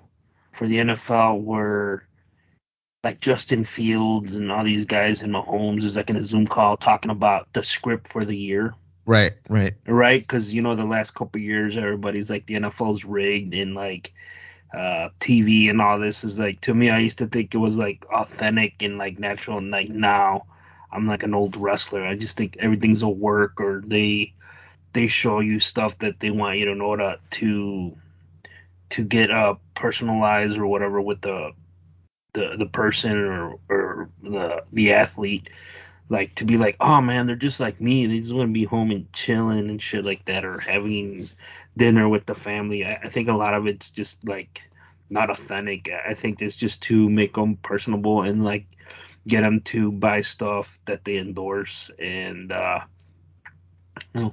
for 0.52 0.68
the 0.68 0.76
NFL 0.76 1.42
where 1.42 2.06
like 3.04 3.20
Justin 3.20 3.64
Fields 3.64 4.36
and 4.36 4.52
all 4.52 4.64
these 4.64 4.86
guys 4.86 5.24
and 5.24 5.34
Mahomes 5.34 5.84
is 5.84 5.96
like 5.98 6.10
in 6.12 6.18
a 6.18 6.24
Zoom 6.24 6.46
call 6.46 6.78
talking 6.78 7.10
about 7.10 7.48
the 7.54 7.64
script 7.64 8.08
for 8.08 8.24
the 8.24 8.38
year? 8.38 8.76
Right, 9.06 9.34
right. 9.50 9.74
right? 9.88 10.22
Because 10.22 10.54
you 10.54 10.62
know 10.62 10.76
the 10.76 10.86
last 10.86 11.16
couple 11.16 11.42
years, 11.42 11.76
everybody's 11.76 12.30
like 12.30 12.46
the 12.46 12.56
NFL's 12.56 13.04
rigged 13.04 13.54
and 13.54 13.74
like 13.74 14.14
uh, 14.74 15.10
TV 15.20 15.70
and 15.70 15.82
all 15.82 16.00
this 16.00 16.24
is 16.24 16.40
like 16.40 16.62
to 16.62 16.74
me. 16.74 16.90
I 16.90 17.00
used 17.00 17.18
to 17.18 17.28
think 17.28 17.56
it 17.56 17.58
was 17.58 17.78
like 17.78 18.06
authentic 18.14 18.82
and 18.82 18.98
like 18.98 19.20
natural, 19.20 19.58
and 19.58 19.72
like 19.72 19.90
now 19.90 20.46
I'm 20.94 21.08
like 21.08 21.24
an 21.24 21.34
old 21.34 21.56
wrestler. 21.56 22.06
I 22.06 22.16
just 22.16 22.38
think 22.38 22.58
everything's 22.60 23.04
a 23.04 23.10
work, 23.10 23.60
or 23.62 23.84
they 23.86 24.34
they 24.94 25.08
show 25.08 25.40
you 25.40 25.60
stuff 25.60 25.98
that 26.00 26.20
they 26.20 26.32
want 26.32 26.60
you 26.60 26.66
to 26.66 26.76
know 26.76 26.96
to 26.96 27.20
to 27.32 27.98
to 28.90 29.04
get 29.04 29.32
uh 29.32 29.56
personalized 29.76 30.58
or 30.58 30.68
whatever 30.68 31.02
with 31.02 31.22
the 31.22 31.52
the 32.34 32.56
the 32.58 32.66
person 32.68 33.18
or 33.18 33.56
or 33.70 34.10
the 34.24 34.64
the 34.74 34.94
athlete 34.94 35.50
like 36.10 36.36
to 36.36 36.46
be 36.46 36.58
like, 36.58 36.76
oh 36.80 37.02
man, 37.02 37.26
they're 37.28 37.36
just 37.36 37.60
like 37.60 37.80
me. 37.82 38.06
They 38.06 38.20
just 38.20 38.34
want 38.34 38.50
to 38.50 38.54
be 38.54 38.66
home 38.66 38.92
and 38.92 39.12
chilling 39.14 39.70
and 39.70 39.82
shit 39.82 40.06
like 40.06 40.26
that, 40.26 40.46
or 40.46 40.60
having 40.60 41.28
dinner 41.78 42.08
with 42.10 42.26
the 42.26 42.36
family. 42.36 42.86
I, 42.86 43.00
I 43.04 43.10
think 43.10 43.30
a 43.30 43.34
lot 43.34 43.54
of 43.54 43.68
it's 43.68 43.90
just 43.90 44.28
like 44.28 44.64
not 45.10 45.30
authentic. 45.30 45.90
I 46.08 46.14
think 46.14 46.42
it's 46.42 46.56
just 46.56 46.82
to 46.84 47.10
make 47.10 47.34
them 47.36 47.58
personable 47.58 48.22
and 48.24 48.44
like 48.44 48.66
get 49.28 49.42
them 49.42 49.62
to 49.62 49.92
buy 49.92 50.22
stuff 50.22 50.80
that 50.86 51.04
they 51.06 51.18
endorse. 51.18 51.90
And 52.00 52.52
uh, 52.52 52.82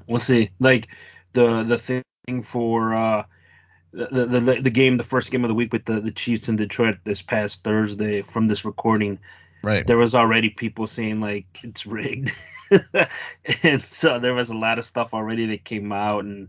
we'll 0.06 0.18
see. 0.18 0.50
Like 0.58 0.88
the 1.32 1.62
the 1.62 1.78
thing 1.78 2.42
for 2.42 2.94
uh, 2.94 3.24
the, 3.92 4.26
the 4.26 4.60
the 4.62 4.70
game, 4.70 4.96
the 4.96 5.04
first 5.04 5.30
game 5.30 5.44
of 5.44 5.48
the 5.48 5.54
week 5.54 5.72
with 5.72 5.84
the 5.84 6.00
the 6.00 6.10
Chiefs 6.10 6.48
in 6.48 6.56
Detroit 6.56 6.98
this 7.04 7.22
past 7.22 7.64
Thursday. 7.64 8.22
From 8.22 8.48
this 8.48 8.64
recording, 8.64 9.18
Right. 9.62 9.86
there 9.86 9.98
was 9.98 10.14
already 10.14 10.50
people 10.50 10.86
saying 10.86 11.20
like 11.20 11.46
it's 11.62 11.86
rigged 11.86 12.32
and 13.62 13.82
so 13.82 14.18
there 14.18 14.34
was 14.34 14.48
a 14.48 14.56
lot 14.56 14.78
of 14.78 14.86
stuff 14.86 15.12
already 15.12 15.46
that 15.46 15.64
came 15.64 15.92
out 15.92 16.24
and 16.24 16.48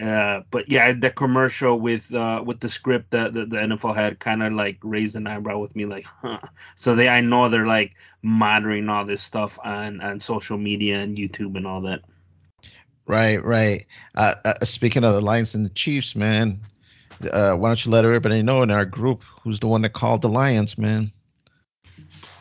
uh 0.00 0.40
but 0.50 0.70
yeah 0.70 0.92
the 0.92 1.10
commercial 1.10 1.78
with 1.78 2.12
uh 2.14 2.42
with 2.44 2.60
the 2.60 2.68
script 2.68 3.10
that 3.10 3.32
the, 3.34 3.44
the 3.44 3.56
nfl 3.56 3.94
had 3.94 4.18
kind 4.18 4.42
of 4.42 4.52
like 4.52 4.78
raised 4.82 5.16
an 5.16 5.26
eyebrow 5.26 5.58
with 5.58 5.74
me 5.76 5.84
like 5.84 6.04
huh 6.04 6.38
so 6.74 6.94
they 6.94 7.08
i 7.08 7.20
know 7.20 7.48
they're 7.48 7.66
like 7.66 7.92
monitoring 8.22 8.88
all 8.88 9.04
this 9.04 9.22
stuff 9.22 9.58
on 9.64 10.00
on 10.00 10.20
social 10.20 10.56
media 10.58 10.98
and 11.00 11.16
youtube 11.18 11.56
and 11.56 11.66
all 11.66 11.80
that 11.82 12.00
Right, 13.06 13.42
right. 13.44 13.86
Uh, 14.14 14.34
uh, 14.44 14.64
speaking 14.64 15.04
of 15.04 15.14
the 15.14 15.20
Lions 15.20 15.54
and 15.54 15.64
the 15.64 15.70
Chiefs, 15.70 16.14
man, 16.14 16.60
uh, 17.32 17.54
why 17.54 17.68
don't 17.68 17.84
you 17.84 17.90
let 17.90 18.04
everybody 18.04 18.42
know 18.42 18.62
in 18.62 18.70
our 18.70 18.84
group 18.84 19.22
who's 19.42 19.60
the 19.60 19.66
one 19.68 19.82
that 19.82 19.92
called 19.92 20.22
the 20.22 20.28
Lions, 20.28 20.78
man? 20.78 21.12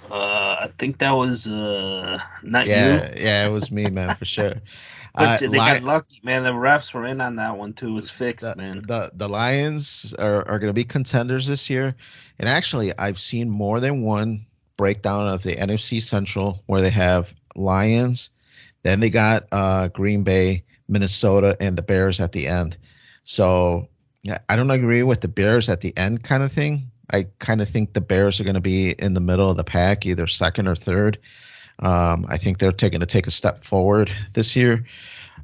uh 0.09 0.55
i 0.61 0.69
think 0.77 0.97
that 0.99 1.11
was 1.11 1.47
uh 1.47 2.19
not 2.43 2.71
you 2.71 3.01
Yeah, 3.01 3.13
yeah, 3.17 3.45
it 3.45 3.49
was 3.51 3.71
me, 3.71 3.89
man, 3.89 4.13
for 4.13 4.25
sure. 4.25 4.55
Uh, 5.15 5.25
but 5.25 5.39
they 5.41 5.47
Li- 5.47 5.57
got 5.57 5.83
lucky 5.83 6.21
man 6.23 6.43
the 6.43 6.51
refs 6.51 6.93
were 6.93 7.05
in 7.05 7.19
on 7.19 7.35
that 7.35 7.57
one 7.57 7.73
too 7.73 7.89
it 7.89 7.91
was 7.91 8.09
fixed 8.09 8.45
the, 8.45 8.55
man 8.55 8.81
the 8.87 9.11
the 9.13 9.27
Lions 9.27 10.13
are, 10.19 10.47
are 10.47 10.57
going 10.57 10.69
to 10.69 10.73
be 10.73 10.83
contenders 10.83 11.47
this 11.47 11.69
year, 11.69 11.95
and 12.39 12.47
actually, 12.47 12.97
I've 12.97 13.19
seen 13.19 13.49
more 13.49 13.79
than 13.79 14.03
one 14.03 14.45
breakdown 14.77 15.27
of 15.27 15.43
the 15.43 15.55
NFC 15.55 16.01
Central 16.01 16.63
where 16.65 16.81
they 16.81 16.89
have 16.89 17.35
Lions, 17.55 18.31
then 18.83 18.99
they 18.99 19.09
got 19.09 19.47
uh, 19.51 19.89
Green 19.89 20.23
Bay, 20.23 20.63
Minnesota, 20.87 21.55
and 21.59 21.77
the 21.77 21.83
Bears 21.83 22.19
at 22.19 22.31
the 22.31 22.47
end. 22.47 22.77
So 23.23 23.87
yeah, 24.23 24.39
I 24.49 24.55
don't 24.55 24.71
agree 24.71 25.03
with 25.03 25.21
the 25.21 25.27
Bears 25.27 25.69
at 25.69 25.81
the 25.81 25.95
end 25.97 26.23
kind 26.23 26.41
of 26.41 26.51
thing. 26.51 26.89
I 27.11 27.27
kind 27.39 27.61
of 27.61 27.69
think 27.69 27.93
the 27.93 28.01
Bears 28.01 28.39
are 28.39 28.43
going 28.43 28.55
to 28.55 28.61
be 28.61 28.91
in 28.93 29.13
the 29.13 29.19
middle 29.19 29.49
of 29.49 29.57
the 29.57 29.63
pack, 29.63 30.05
either 30.05 30.27
second 30.27 30.67
or 30.67 30.75
third. 30.75 31.19
Um, 31.81 32.25
I 32.29 32.37
think 32.37 32.59
they're 32.59 32.71
taking 32.71 32.99
to 32.99 33.05
take 33.05 33.27
a 33.27 33.31
step 33.31 33.63
forward 33.63 34.11
this 34.33 34.55
year. 34.55 34.85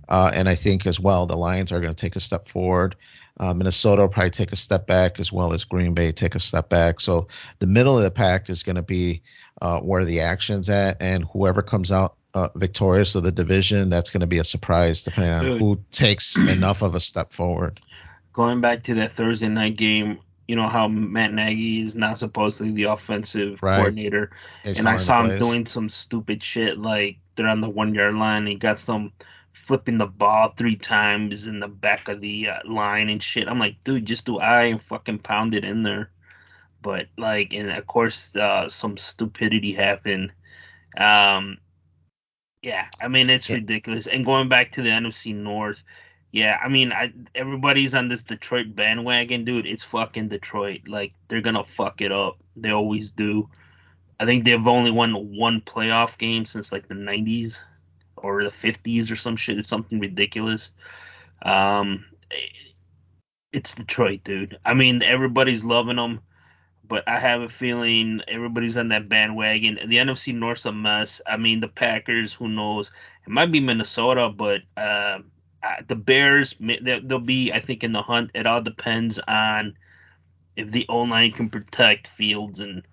Uh, 0.09 0.31
and 0.33 0.47
I 0.47 0.55
think 0.55 0.85
as 0.85 0.99
well, 0.99 1.25
the 1.25 1.35
Lions 1.35 1.71
are 1.71 1.81
going 1.81 1.93
to 1.93 1.95
take 1.95 2.15
a 2.15 2.19
step 2.19 2.47
forward. 2.47 2.95
Uh, 3.39 3.53
Minnesota 3.53 4.03
will 4.03 4.09
probably 4.09 4.31
take 4.31 4.51
a 4.51 4.55
step 4.55 4.87
back, 4.87 5.19
as 5.19 5.31
well 5.31 5.53
as 5.53 5.63
Green 5.63 5.93
Bay 5.93 6.11
take 6.11 6.33
a 6.33 6.39
step 6.39 6.69
back. 6.69 6.99
So 6.99 7.27
the 7.59 7.67
middle 7.67 7.97
of 7.97 8.03
the 8.03 8.11
pack 8.11 8.49
is 8.49 8.63
going 8.63 8.77
to 8.77 8.81
be 8.81 9.21
uh, 9.61 9.79
where 9.81 10.05
the 10.05 10.19
action's 10.21 10.69
at, 10.69 10.97
and 10.99 11.25
whoever 11.25 11.61
comes 11.61 11.91
out 11.91 12.15
uh, 12.33 12.49
victorious 12.55 13.15
of 13.15 13.23
the 13.23 13.31
division, 13.31 13.89
that's 13.89 14.09
going 14.09 14.21
to 14.21 14.27
be 14.27 14.39
a 14.39 14.43
surprise, 14.43 15.03
depending 15.03 15.31
on 15.31 15.45
Dude. 15.45 15.59
who 15.59 15.79
takes 15.91 16.37
enough 16.37 16.81
of 16.81 16.95
a 16.95 16.99
step 16.99 17.31
forward. 17.31 17.79
going 18.33 18.61
back 18.61 18.83
to 18.83 18.93
that 18.95 19.11
Thursday 19.11 19.49
night 19.49 19.75
game, 19.75 20.19
you 20.47 20.55
know 20.55 20.67
how 20.69 20.87
Matt 20.87 21.33
Nagy 21.33 21.81
is 21.81 21.95
now 21.95 22.13
supposedly 22.15 22.71
the 22.73 22.83
offensive 22.83 23.61
Right. 23.61 23.67
coordinator, 23.67 24.31
He's 24.63 24.79
and 24.79 24.87
I 24.89 24.97
saw 24.97 25.21
him 25.21 25.35
doing 25.35 25.65
some 25.65 25.89
stupid 25.89 26.43
shit 26.43 26.77
like 26.77 27.19
they're 27.35 27.47
on 27.47 27.61
the 27.61 27.69
one 27.69 27.93
yard 27.93 28.15
line. 28.15 28.47
He 28.47 28.55
got 28.55 28.79
some 28.79 29.13
flipping 29.53 29.97
the 29.97 30.05
ball 30.07 30.53
three 30.57 30.75
times 30.77 31.47
in 31.47 31.59
the 31.59 31.67
back 31.67 32.07
of 32.07 32.21
the 32.21 32.49
uh, 32.49 32.59
line 32.65 33.09
and 33.09 33.21
shit. 33.23 33.47
I'm 33.47 33.59
like, 33.59 33.77
dude, 33.83 34.05
just 34.05 34.25
do 34.25 34.39
I 34.39 34.63
and 34.65 34.81
fucking 34.81 35.19
pound 35.19 35.53
it 35.53 35.63
in 35.65 35.83
there. 35.83 36.11
But 36.81 37.07
like, 37.17 37.53
and 37.53 37.71
of 37.71 37.87
course, 37.87 38.35
uh, 38.35 38.69
some 38.69 38.97
stupidity 38.97 39.73
happened. 39.73 40.33
Um, 40.97 41.59
yeah, 42.61 42.87
I 43.01 43.07
mean 43.07 43.29
it's 43.29 43.49
Yeah. 43.49 43.55
ridiculous. 43.55 44.07
And 44.07 44.25
going 44.25 44.49
back 44.49 44.71
to 44.73 44.81
the 44.81 44.89
NFC 44.91 45.33
North, 45.33 45.83
yeah, 46.37 46.59
I 46.63 46.67
mean 46.67 46.91
I 46.91 47.11
everybody's 47.33 47.95
on 47.95 48.09
this 48.09 48.21
Detroit 48.21 48.75
bandwagon, 48.75 49.43
dude. 49.43 49.65
It's 49.65 49.81
fucking 49.81 50.27
Detroit. 50.27 50.81
Like 50.87 51.13
they're 51.27 51.41
gonna 51.41 51.63
fuck 51.63 51.99
it 51.99 52.11
up. 52.11 52.37
They 52.55 52.69
always 52.69 53.11
do. 53.11 53.49
I 54.19 54.25
think 54.25 54.45
they've 54.45 54.67
only 54.67 54.91
won 54.91 55.35
one 55.35 55.61
playoff 55.61 56.15
game 56.19 56.45
since 56.45 56.71
like 56.71 56.87
the 56.87 56.93
'90s 56.93 57.59
or 58.17 58.43
the 58.43 58.51
'50s 58.51 59.09
or 59.09 59.15
some 59.15 59.35
shit. 59.35 59.57
It's 59.57 59.67
something 59.67 59.99
ridiculous. 59.99 60.69
Um, 61.41 62.05
it's 63.51 63.73
Detroit, 63.73 64.23
dude. 64.23 64.59
I 64.63 64.75
mean 64.75 65.01
everybody's 65.01 65.63
loving 65.63 65.95
them 65.95 66.21
but 66.87 67.03
I 67.07 67.19
have 67.19 67.41
a 67.41 67.49
feeling 67.49 68.21
everybody's 68.27 68.77
on 68.77 68.89
that 68.89 69.09
bandwagon. 69.09 69.79
The 69.87 69.97
NFC 69.97 70.33
North's 70.33 70.65
a 70.65 70.71
mess. 70.71 71.19
I 71.27 71.35
mean, 71.35 71.59
the 71.59 71.67
Packers, 71.67 72.33
who 72.33 72.47
knows? 72.47 72.91
It 73.25 73.29
might 73.29 73.51
be 73.51 73.59
Minnesota, 73.59 74.29
but 74.29 74.61
uh, 74.77 75.19
the 75.87 75.95
Bears, 75.95 76.55
they'll 76.59 77.19
be, 77.19 77.51
I 77.51 77.59
think, 77.59 77.83
in 77.83 77.91
the 77.91 78.01
hunt. 78.01 78.31
It 78.33 78.45
all 78.45 78.61
depends 78.61 79.19
on 79.27 79.75
if 80.55 80.71
the 80.71 80.85
O 80.89 80.99
line 80.99 81.31
can 81.31 81.49
protect 81.49 82.07
Fields 82.07 82.59
and 82.59 82.83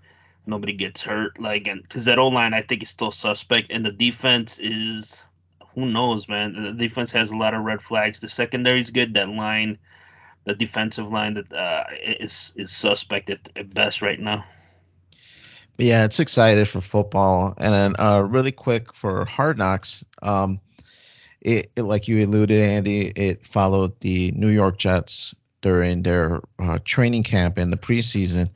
nobody 0.47 0.73
gets 0.73 1.03
hurt. 1.03 1.41
Like, 1.41 1.65
because 1.65 2.05
that 2.05 2.19
O 2.19 2.29
line, 2.29 2.55
I 2.55 2.63
think, 2.63 2.83
is 2.83 2.91
still 2.91 3.13
suspect, 3.13 3.71
and 3.71 3.85
the 3.85 3.93
defense 3.93 4.59
is. 4.59 5.23
Who 5.75 5.87
knows, 5.87 6.29
man? 6.29 6.63
The 6.63 6.73
defense 6.73 7.11
has 7.11 7.31
a 7.31 7.37
lot 7.37 7.53
of 7.53 7.65
red 7.65 7.83
flags. 7.83 8.21
The 8.21 8.29
secondary's 8.29 8.91
good. 8.91 9.13
That 9.15 9.29
line, 9.29 9.77
the 10.45 10.55
defensive 10.55 11.11
line, 11.11 11.35
that 11.35 11.53
uh, 11.53 11.83
is 12.01 12.53
is 12.55 12.71
suspect 12.71 13.29
at, 13.29 13.49
at 13.57 13.75
best 13.75 14.01
right 14.01 14.21
now. 14.21 14.45
But 15.77 15.87
yeah, 15.87 16.05
it's 16.05 16.21
excited 16.21 16.69
for 16.69 16.81
football. 16.81 17.55
And 17.59 17.75
then 17.75 17.97
uh, 17.99 18.21
really 18.21 18.53
quick 18.53 18.95
for 18.95 19.25
Hard 19.25 19.59
Knocks, 19.59 20.05
um, 20.23 20.61
it, 21.45 21.71
it 21.77 21.83
like 21.83 22.09
you 22.09 22.25
alluded, 22.25 22.63
Andy, 22.63 23.09
it 23.15 23.45
followed 23.47 23.99
the 24.01 24.33
New 24.33 24.49
York 24.49 24.79
Jets 24.79 25.35
during 25.61 26.03
their 26.03 26.41
uh, 26.59 26.79
training 26.85 27.23
camp 27.23 27.59
in 27.59 27.71
the 27.71 27.77
preseason, 27.77 28.51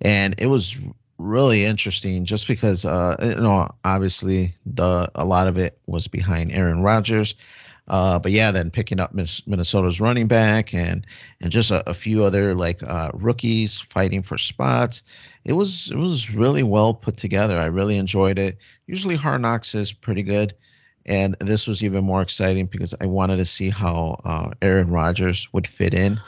and 0.00 0.34
it 0.38 0.46
was 0.46 0.76
really 1.18 1.66
interesting 1.66 2.24
just 2.24 2.48
because 2.48 2.84
uh, 2.84 3.16
you 3.22 3.34
know 3.34 3.68
obviously 3.84 4.54
the 4.64 5.10
a 5.14 5.24
lot 5.24 5.46
of 5.46 5.58
it 5.58 5.78
was 5.86 6.08
behind 6.08 6.52
Aaron 6.52 6.82
Rodgers. 6.82 7.34
Uh, 7.88 8.20
but 8.20 8.30
yeah, 8.30 8.52
then 8.52 8.70
picking 8.70 9.00
up 9.00 9.12
Minnesota's 9.12 10.00
running 10.00 10.28
back 10.28 10.72
and 10.72 11.04
and 11.40 11.50
just 11.50 11.72
a, 11.72 11.88
a 11.90 11.94
few 11.94 12.22
other 12.22 12.54
like 12.54 12.82
uh, 12.84 13.10
rookies 13.14 13.80
fighting 13.80 14.22
for 14.22 14.38
spots. 14.38 15.02
It 15.44 15.54
was 15.54 15.90
it 15.90 15.96
was 15.96 16.32
really 16.32 16.62
well 16.62 16.94
put 16.94 17.16
together. 17.16 17.58
I 17.58 17.66
really 17.66 17.98
enjoyed 17.98 18.38
it. 18.38 18.58
Usually 18.86 19.16
Hard 19.16 19.42
Knocks 19.42 19.74
is 19.74 19.92
pretty 19.92 20.22
good, 20.22 20.54
and 21.06 21.36
this 21.40 21.66
was 21.66 21.82
even 21.82 22.04
more 22.04 22.22
exciting 22.22 22.66
because 22.66 22.94
I 23.00 23.06
wanted 23.06 23.38
to 23.38 23.44
see 23.44 23.70
how 23.70 24.20
uh, 24.24 24.50
Aaron 24.62 24.90
Rodgers 24.90 25.48
would 25.52 25.66
fit 25.66 25.94
in. 25.94 26.20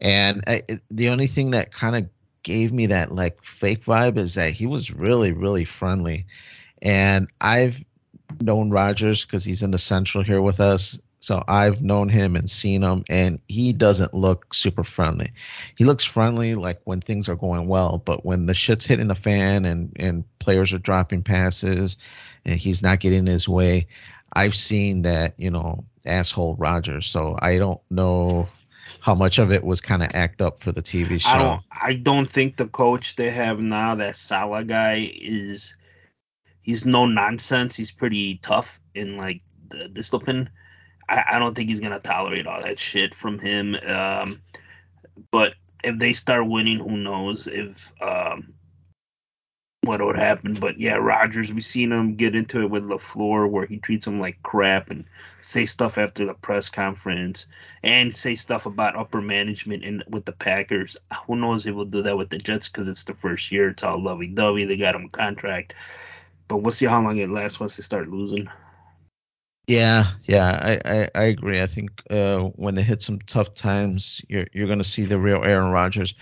And 0.00 0.42
I, 0.46 0.62
the 0.90 1.08
only 1.08 1.26
thing 1.26 1.50
that 1.52 1.72
kind 1.72 1.96
of 1.96 2.08
gave 2.42 2.72
me 2.72 2.86
that 2.86 3.14
like 3.14 3.42
fake 3.42 3.84
vibe 3.84 4.18
is 4.18 4.34
that 4.34 4.52
he 4.52 4.66
was 4.66 4.90
really 4.90 5.32
really 5.32 5.64
friendly 5.64 6.26
and 6.82 7.28
I've 7.40 7.82
known 8.40 8.70
Rodgers 8.70 9.24
because 9.24 9.44
he's 9.44 9.62
in 9.62 9.70
the 9.70 9.78
Central 9.78 10.22
here 10.22 10.42
with 10.42 10.60
us. 10.60 10.98
So 11.20 11.42
I've 11.48 11.80
known 11.80 12.10
him 12.10 12.36
and 12.36 12.50
seen 12.50 12.82
him, 12.82 13.02
and 13.08 13.40
he 13.48 13.72
doesn't 13.72 14.12
look 14.12 14.52
super 14.52 14.84
friendly. 14.84 15.32
He 15.76 15.86
looks 15.86 16.04
friendly 16.04 16.54
like 16.54 16.82
when 16.84 17.00
things 17.00 17.30
are 17.30 17.34
going 17.34 17.66
well, 17.66 18.02
but 18.04 18.26
when 18.26 18.44
the 18.44 18.52
shit's 18.52 18.84
hitting 18.84 19.08
the 19.08 19.14
fan 19.14 19.64
and 19.64 19.90
and 19.96 20.24
players 20.38 20.70
are 20.74 20.78
dropping 20.78 21.22
passes, 21.22 21.96
and 22.44 22.60
he's 22.60 22.82
not 22.82 23.00
getting 23.00 23.24
his 23.24 23.48
way, 23.48 23.86
I've 24.34 24.54
seen 24.54 25.02
that 25.02 25.34
you 25.38 25.50
know 25.50 25.84
asshole 26.06 26.56
Rodgers. 26.56 27.06
So 27.06 27.36
I 27.40 27.58
don't 27.58 27.80
know 27.90 28.48
how 29.00 29.14
much 29.14 29.38
of 29.38 29.52
it 29.52 29.64
was 29.64 29.80
kind 29.80 30.02
of 30.02 30.10
act 30.14 30.40
up 30.40 30.60
for 30.60 30.72
the 30.72 30.82
TV 30.82 31.20
show. 31.20 31.28
I 31.28 31.38
don't. 31.38 31.62
I 31.70 31.94
don't 31.94 32.28
think 32.28 32.56
the 32.56 32.66
coach 32.66 33.16
they 33.16 33.30
have 33.30 33.60
now, 33.60 33.94
that 33.96 34.16
Saleh 34.16 34.66
guy, 34.66 35.12
is 35.20 35.76
he's 36.62 36.86
no 36.86 37.06
nonsense. 37.06 37.76
He's 37.76 37.90
pretty 37.90 38.38
tough 38.38 38.80
in 38.94 39.16
like 39.16 39.42
the 39.68 39.88
discipline. 39.88 40.48
I, 41.08 41.24
I 41.32 41.38
don't 41.38 41.54
think 41.54 41.68
he's 41.68 41.80
gonna 41.80 42.00
tolerate 42.00 42.46
all 42.46 42.62
that 42.62 42.78
shit 42.78 43.14
from 43.14 43.38
him. 43.38 43.76
Um, 43.86 44.40
but 45.30 45.54
if 45.82 45.98
they 45.98 46.12
start 46.12 46.48
winning, 46.48 46.78
who 46.78 46.96
knows 46.96 47.46
if 47.46 47.92
um, 48.00 48.53
what 49.84 50.04
would 50.04 50.16
happen? 50.16 50.54
But 50.54 50.78
yeah, 50.78 50.94
Rodgers, 50.94 51.52
we've 51.52 51.64
seen 51.64 51.92
him 51.92 52.14
get 52.14 52.34
into 52.34 52.60
it 52.62 52.70
with 52.70 52.84
LaFleur, 52.84 53.48
where 53.48 53.66
he 53.66 53.78
treats 53.78 54.06
him 54.06 54.18
like 54.18 54.42
crap 54.42 54.90
and 54.90 55.04
say 55.40 55.66
stuff 55.66 55.98
after 55.98 56.24
the 56.24 56.34
press 56.34 56.68
conference 56.68 57.46
and 57.82 58.14
say 58.14 58.34
stuff 58.34 58.66
about 58.66 58.96
upper 58.96 59.20
management 59.20 59.84
and 59.84 60.02
with 60.08 60.24
the 60.24 60.32
Packers. 60.32 60.96
Who 61.26 61.36
knows 61.36 61.66
if 61.66 61.74
he'll 61.74 61.84
do 61.84 62.02
that 62.02 62.16
with 62.16 62.30
the 62.30 62.38
Jets 62.38 62.68
because 62.68 62.88
it's 62.88 63.04
the 63.04 63.14
first 63.14 63.52
year. 63.52 63.70
It's 63.70 63.82
all 63.82 64.02
lovey 64.02 64.28
dovey. 64.28 64.64
They 64.64 64.76
got 64.76 64.94
him 64.94 65.04
a 65.04 65.10
contract. 65.10 65.74
But 66.48 66.58
we'll 66.58 66.72
see 66.72 66.86
how 66.86 67.02
long 67.02 67.18
it 67.18 67.30
lasts 67.30 67.60
once 67.60 67.76
they 67.76 67.82
start 67.82 68.08
losing. 68.08 68.48
Yeah, 69.66 70.12
yeah, 70.24 70.58
I, 70.62 70.80
I, 70.84 71.08
I 71.14 71.22
agree. 71.24 71.62
I 71.62 71.66
think 71.66 71.90
uh, 72.10 72.40
when 72.56 72.74
they 72.74 72.82
hit 72.82 73.00
some 73.00 73.18
tough 73.20 73.54
times, 73.54 74.20
you're 74.28 74.46
you're 74.52 74.68
gonna 74.68 74.84
see 74.84 75.06
the 75.06 75.18
real 75.18 75.42
Aaron 75.42 75.70
Rodgers, 75.70 76.14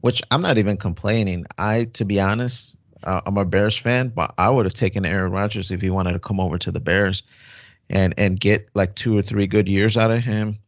which 0.00 0.20
I'm 0.32 0.42
not 0.42 0.58
even 0.58 0.76
complaining. 0.76 1.46
I, 1.58 1.84
to 1.84 2.04
be 2.04 2.18
honest, 2.18 2.76
uh, 3.04 3.20
I'm 3.26 3.38
a 3.38 3.44
Bears 3.44 3.76
fan, 3.76 4.08
but 4.08 4.34
I 4.38 4.50
would 4.50 4.66
have 4.66 4.74
taken 4.74 5.06
Aaron 5.06 5.32
Rodgers 5.32 5.70
if 5.70 5.80
he 5.80 5.90
wanted 5.90 6.12
to 6.12 6.18
come 6.18 6.40
over 6.40 6.58
to 6.58 6.70
the 6.70 6.80
Bears, 6.80 7.22
and 7.90 8.14
and 8.18 8.38
get 8.40 8.68
like 8.74 8.94
two 8.94 9.16
or 9.16 9.22
three 9.22 9.46
good 9.46 9.68
years 9.68 9.96
out 9.96 10.10
of 10.10 10.22
him, 10.22 10.58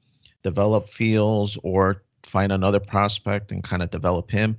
develop 0.42 0.86
Fields 0.86 1.58
or 1.62 2.02
find 2.22 2.52
another 2.52 2.80
prospect 2.80 3.50
and 3.52 3.64
kind 3.64 3.82
of 3.82 3.90
develop 3.90 4.30
him. 4.30 4.56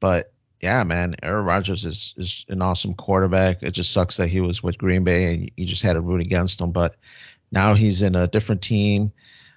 But 0.00 0.32
yeah, 0.60 0.84
man, 0.84 1.16
Aaron 1.22 1.44
Rodgers 1.44 1.84
is 1.84 2.14
is 2.16 2.44
an 2.48 2.62
awesome 2.62 2.94
quarterback. 2.94 3.62
It 3.62 3.72
just 3.72 3.92
sucks 3.92 4.16
that 4.16 4.28
he 4.28 4.40
was 4.40 4.62
with 4.62 4.78
Green 4.78 5.04
Bay 5.04 5.34
and 5.34 5.50
you 5.56 5.66
just 5.66 5.82
had 5.82 5.94
to 5.94 6.00
root 6.00 6.20
against 6.20 6.60
him. 6.60 6.70
But 6.72 6.96
now 7.52 7.74
he's 7.74 8.02
in 8.02 8.14
a 8.14 8.28
different 8.28 8.62
team. 8.62 9.12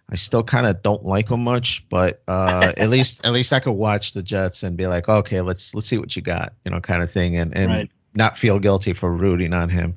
I 0.10 0.16
still 0.16 0.44
kind 0.44 0.68
of 0.68 0.82
don't 0.84 1.06
like 1.06 1.30
him 1.30 1.44
much, 1.44 1.86
but 1.90 2.22
uh, 2.28 2.74
at 2.78 2.90
least 2.92 3.22
at 3.26 3.34
least 3.34 3.54
I 3.54 3.60
could 3.60 3.72
watch 3.72 4.12
the 4.12 4.24
Jets 4.24 4.64
and 4.64 4.78
be 4.78 4.88
like, 4.88 5.10
okay, 5.10 5.42
let's 5.42 5.74
let's 5.74 5.88
see 5.88 5.98
what 5.98 6.16
you 6.16 6.22
got, 6.22 6.54
you 6.66 6.72
know, 6.72 6.80
kind 6.80 7.02
of 7.02 7.12
thing, 7.12 7.38
and 7.38 7.56
and 7.56 7.72
right. 7.72 7.92
not 8.14 8.38
feel 8.38 8.60
guilty 8.60 8.94
for 8.94 9.12
rooting 9.12 9.54
on 9.54 9.70
him. 9.70 9.96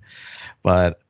But 0.62 1.00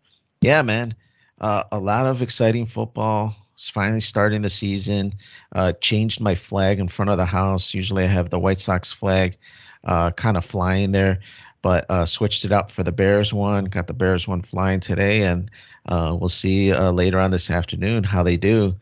yeah, 0.41 0.63
man, 0.63 0.95
uh, 1.41 1.65
a 1.73 1.79
lot 1.79 2.07
of 2.07 2.23
exciting 2.23 2.67
football. 2.67 3.35
It's 3.55 3.71
finally 3.71 4.01
starting 4.01 4.43
the 4.43 4.51
season. 4.51 5.15
Uh, 5.55 5.73
changed 5.81 6.21
my 6.21 6.35
flag 6.35 6.79
in 6.79 6.89
front 6.89 7.11
of 7.11 7.17
the 7.17 7.25
house. 7.25 7.73
Usually 7.73 8.05
I 8.05 8.09
have 8.09 8.29
the 8.29 8.39
White 8.39 8.61
Sox 8.61 8.93
flag 8.93 9.39
uh, 9.85 10.11
kind 10.11 10.37
of 10.37 10.45
flying 10.45 10.93
there, 10.93 11.21
but 11.67 11.85
uh, 11.91 12.07
switched 12.07 12.45
it 12.45 12.53
up 12.53 12.71
for 12.71 12.85
the 12.85 12.93
Bears 12.93 13.35
one. 13.35 13.65
Got 13.65 13.89
the 13.89 13.93
Bears 13.93 14.29
one 14.29 14.41
flying 14.41 14.79
today, 14.79 15.25
and 15.25 15.51
uh, 15.87 16.17
we'll 16.17 16.29
see 16.29 16.73
uh, 16.73 16.93
later 16.93 17.19
on 17.19 17.33
this 17.33 17.51
afternoon 17.51 18.05
how 18.05 18.23
they 18.23 18.37
do. 18.37 18.73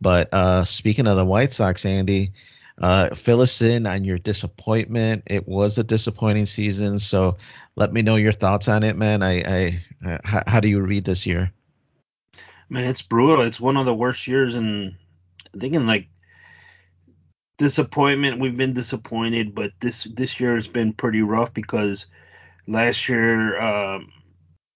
But 0.00 0.32
uh, 0.32 0.62
speaking 0.62 1.08
of 1.08 1.16
the 1.16 1.24
White 1.24 1.52
Sox, 1.52 1.84
Andy, 1.84 2.30
uh, 2.80 3.12
fill 3.12 3.40
us 3.40 3.60
in 3.60 3.86
on 3.86 4.04
your 4.04 4.18
disappointment. 4.18 5.24
It 5.26 5.48
was 5.48 5.78
a 5.78 5.82
disappointing 5.82 6.46
season, 6.46 7.00
so 7.00 7.36
let 7.74 7.92
me 7.92 8.02
know 8.02 8.14
your 8.14 8.30
thoughts 8.30 8.68
on 8.68 8.84
it, 8.84 8.96
man. 8.96 9.20
I, 9.20 9.40
I, 9.40 9.84
uh, 10.06 10.18
how, 10.22 10.42
how 10.46 10.60
do 10.60 10.68
you 10.68 10.80
read 10.80 11.06
this 11.06 11.26
year? 11.26 11.50
Man, 12.68 12.84
it's 12.84 13.02
brutal. 13.02 13.44
It's 13.44 13.58
one 13.58 13.76
of 13.76 13.84
the 13.84 13.94
worst 13.94 14.28
years 14.28 14.54
in, 14.54 14.96
I 15.60 15.66
like 15.66 16.06
disappointment. 17.56 18.38
We've 18.38 18.56
been 18.56 18.74
disappointed, 18.74 19.56
but 19.56 19.72
this 19.80 20.04
this 20.14 20.38
year 20.38 20.54
has 20.54 20.68
been 20.68 20.92
pretty 20.92 21.22
rough 21.22 21.52
because 21.52 22.06
last 22.68 23.08
year, 23.08 23.60
um, 23.60 24.12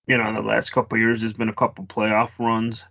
you 0.06 0.18
know, 0.18 0.32
the 0.32 0.40
last 0.40 0.70
couple 0.70 0.98
years, 0.98 1.20
there's 1.20 1.34
been 1.34 1.48
a 1.48 1.54
couple 1.54 1.84
playoff 1.84 2.38
runs, 2.40 2.82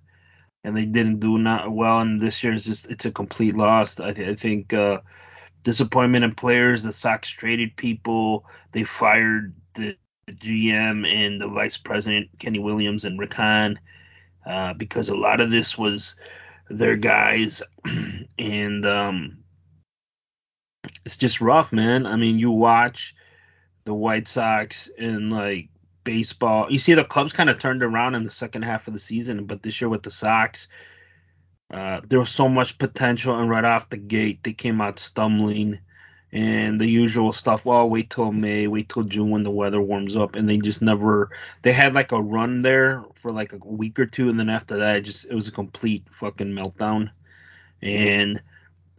and 0.64 0.78
they 0.78 0.86
didn't 0.86 1.20
do 1.20 1.38
not 1.38 1.72
well. 1.72 2.00
And 2.00 2.20
this 2.20 2.42
year 2.44 2.56
just 2.56 2.90
it's 2.90 3.06
a 3.06 3.12
complete 3.12 3.58
loss. 3.58 4.00
I, 4.00 4.14
th- 4.14 4.30
I 4.30 4.36
think 4.36 4.74
uh, 4.74 5.00
disappointment 5.64 6.24
in 6.24 6.36
players. 6.36 6.84
The 6.84 6.94
Sox 6.94 7.30
traded 7.30 7.76
people. 7.76 8.46
They 8.72 8.84
fired 8.84 9.54
the 9.74 9.98
GM 10.30 11.06
and 11.12 11.42
the 11.42 11.48
vice 11.48 11.78
president 11.78 12.30
Kenny 12.40 12.60
Williams 12.60 13.04
and 13.04 13.20
Rick 13.20 13.34
Hahn 13.34 13.78
uh, 14.46 14.74
because 14.74 15.10
a 15.10 15.16
lot 15.16 15.42
of 15.42 15.52
this 15.52 15.78
was 15.78 16.16
their 16.70 16.96
guys, 16.96 17.62
and 18.40 18.86
um, 18.86 19.38
it's 21.06 21.18
just 21.18 21.42
rough, 21.42 21.74
man. 21.74 22.06
I 22.06 22.16
mean, 22.16 22.40
you 22.40 22.52
watch 22.52 23.14
the 23.86 23.94
White 23.94 24.28
Sox 24.28 24.90
and 24.98 25.32
like 25.32 25.70
baseball. 26.04 26.72
You 26.72 26.80
see 26.80 26.94
the 26.94 27.04
Cubs 27.06 27.34
kind 27.34 27.50
of 27.50 27.60
turned 27.60 27.84
around 27.84 28.16
in 28.16 28.24
the 28.24 28.32
second 28.32 28.64
half 28.64 28.88
of 28.88 28.94
the 28.94 29.00
season, 29.00 29.46
but 29.46 29.64
this 29.64 29.82
year 29.82 29.90
with 29.90 30.04
the 30.04 30.12
Sox, 30.12 30.68
uh, 31.74 32.02
there 32.08 32.20
was 32.20 32.30
so 32.30 32.50
much 32.50 32.78
potential, 32.78 33.38
and 33.40 33.50
right 33.50 33.64
off 33.64 33.90
the 33.90 33.98
gate, 33.98 34.44
they 34.44 34.54
came 34.54 34.82
out 34.82 35.00
stumbling. 35.00 35.80
And 36.34 36.80
the 36.80 36.88
usual 36.88 37.34
stuff. 37.34 37.66
Well, 37.66 37.90
wait 37.90 38.10
till 38.10 38.32
May, 38.32 38.66
wait 38.68 38.88
till 38.88 39.04
June 39.04 39.32
when 39.32 39.44
the 39.44 39.52
weather 39.52 39.82
warms 39.82 40.16
up, 40.16 40.36
and 40.36 40.48
they 40.48 40.60
just 40.60 40.82
never. 40.82 41.30
They 41.62 41.74
had 41.74 41.94
like 41.94 42.14
a 42.14 42.22
run 42.22 42.62
there 42.62 43.04
for 43.22 43.32
like 43.32 43.52
a 43.52 43.58
week 43.58 44.00
or 44.00 44.06
two, 44.06 44.30
and 44.30 44.40
then 44.40 44.50
after 44.50 44.78
that, 44.78 44.96
it 44.96 45.02
just 45.02 45.26
it 45.26 45.36
was 45.36 45.50
a 45.50 45.52
complete 45.52 46.06
fucking 46.10 46.54
meltdown. 46.54 47.10
And 47.82 48.42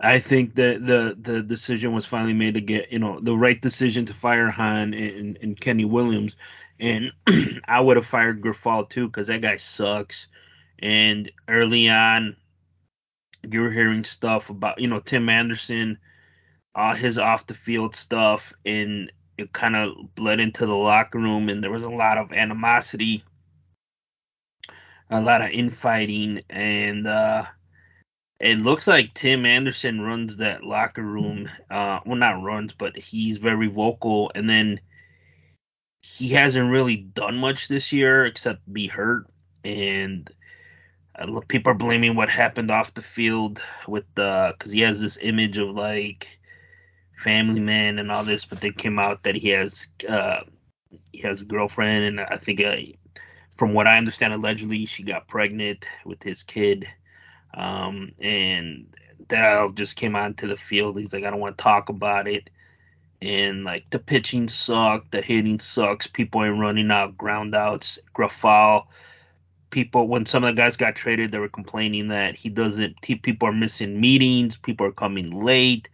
I 0.02 0.18
think 0.18 0.56
that 0.56 0.84
the 0.86 1.16
the 1.20 1.42
decision 1.42 1.92
was 1.92 2.04
finally 2.06 2.34
made 2.34 2.54
to 2.54 2.60
get 2.60 2.90
you 2.92 2.98
know 2.98 3.20
the 3.20 3.36
right 3.36 3.60
decision 3.60 4.04
to 4.06 4.14
fire 4.14 4.50
Hahn 4.50 4.94
and, 4.94 5.38
and 5.40 5.60
Kenny 5.60 5.84
Williams, 5.84 6.36
and 6.80 7.12
I 7.66 7.80
would 7.80 7.96
have 7.96 8.06
fired 8.06 8.42
Grifol 8.42 8.88
too 8.90 9.06
because 9.06 9.28
that 9.28 9.42
guy 9.42 9.56
sucks. 9.56 10.26
And 10.80 11.30
early 11.48 11.88
on, 11.88 12.36
you 13.48 13.60
were 13.60 13.70
hearing 13.70 14.02
stuff 14.04 14.50
about 14.50 14.80
you 14.80 14.88
know 14.88 14.98
Tim 15.00 15.28
Anderson, 15.28 15.98
uh, 16.74 16.94
his 16.96 17.18
off 17.18 17.46
the 17.46 17.54
field 17.54 17.94
stuff, 17.94 18.52
and 18.66 19.12
it 19.38 19.52
kind 19.52 19.76
of 19.76 19.94
bled 20.16 20.40
into 20.40 20.66
the 20.66 20.74
locker 20.74 21.18
room, 21.20 21.48
and 21.48 21.62
there 21.62 21.70
was 21.70 21.84
a 21.84 21.90
lot 21.90 22.18
of 22.18 22.32
animosity, 22.32 23.24
a 25.10 25.20
lot 25.20 25.42
of 25.42 25.50
infighting, 25.50 26.42
and. 26.50 27.06
uh 27.06 27.44
it 28.42 28.58
looks 28.58 28.88
like 28.88 29.14
Tim 29.14 29.46
Anderson 29.46 30.00
runs 30.00 30.36
that 30.38 30.64
locker 30.64 31.02
room. 31.02 31.48
Uh, 31.70 32.00
well, 32.04 32.16
not 32.16 32.42
runs, 32.42 32.74
but 32.74 32.96
he's 32.96 33.36
very 33.36 33.68
vocal. 33.68 34.32
And 34.34 34.50
then 34.50 34.80
he 36.02 36.28
hasn't 36.30 36.72
really 36.72 36.96
done 36.96 37.36
much 37.36 37.68
this 37.68 37.92
year 37.92 38.26
except 38.26 38.60
be 38.72 38.88
hurt. 38.88 39.28
And 39.62 40.28
uh, 41.14 41.40
people 41.46 41.70
are 41.70 41.76
blaming 41.76 42.16
what 42.16 42.28
happened 42.28 42.72
off 42.72 42.94
the 42.94 43.02
field 43.02 43.62
with 43.86 44.04
the 44.16 44.56
because 44.58 44.72
he 44.72 44.80
has 44.80 45.00
this 45.00 45.18
image 45.22 45.58
of 45.58 45.68
like 45.68 46.26
family 47.16 47.60
man 47.60 48.00
and 48.00 48.10
all 48.10 48.24
this, 48.24 48.44
but 48.44 48.60
they 48.60 48.72
came 48.72 48.98
out 48.98 49.22
that 49.22 49.36
he 49.36 49.50
has 49.50 49.86
uh, 50.08 50.40
he 51.12 51.18
has 51.20 51.40
a 51.40 51.44
girlfriend, 51.44 52.04
and 52.04 52.20
I 52.20 52.38
think 52.38 52.60
uh, 52.60 52.74
from 53.56 53.72
what 53.72 53.86
I 53.86 53.98
understand, 53.98 54.32
allegedly 54.32 54.84
she 54.86 55.04
got 55.04 55.28
pregnant 55.28 55.86
with 56.04 56.24
his 56.24 56.42
kid 56.42 56.88
um, 57.54 58.12
and 58.20 58.86
Dal 59.28 59.70
just 59.70 59.96
came 59.96 60.16
onto 60.16 60.48
the 60.48 60.56
field. 60.56 60.98
He's 60.98 61.12
like, 61.12 61.24
I 61.24 61.30
don't 61.30 61.40
want 61.40 61.58
to 61.58 61.62
talk 61.62 61.88
about 61.88 62.28
it. 62.28 62.50
And 63.22 63.64
like 63.64 63.88
the 63.90 63.98
pitching 64.00 64.48
sucked, 64.48 65.12
the 65.12 65.22
hitting 65.22 65.60
sucks. 65.60 66.06
People 66.06 66.42
are 66.42 66.52
running 66.54 66.90
out, 66.90 67.16
ground 67.16 67.54
outs, 67.54 67.98
Grifol. 68.16 68.84
people 69.70 70.08
when 70.08 70.26
some 70.26 70.44
of 70.44 70.54
the 70.54 70.60
guys 70.60 70.76
got 70.76 70.96
traded, 70.96 71.32
they 71.32 71.38
were 71.38 71.48
complaining 71.48 72.08
that 72.08 72.34
he 72.36 72.48
doesn't. 72.48 73.00
People 73.02 73.48
are 73.48 73.52
missing 73.52 74.00
meetings. 74.00 74.56
People 74.56 74.86
are 74.86 74.92
coming 74.92 75.30
late. 75.30 75.88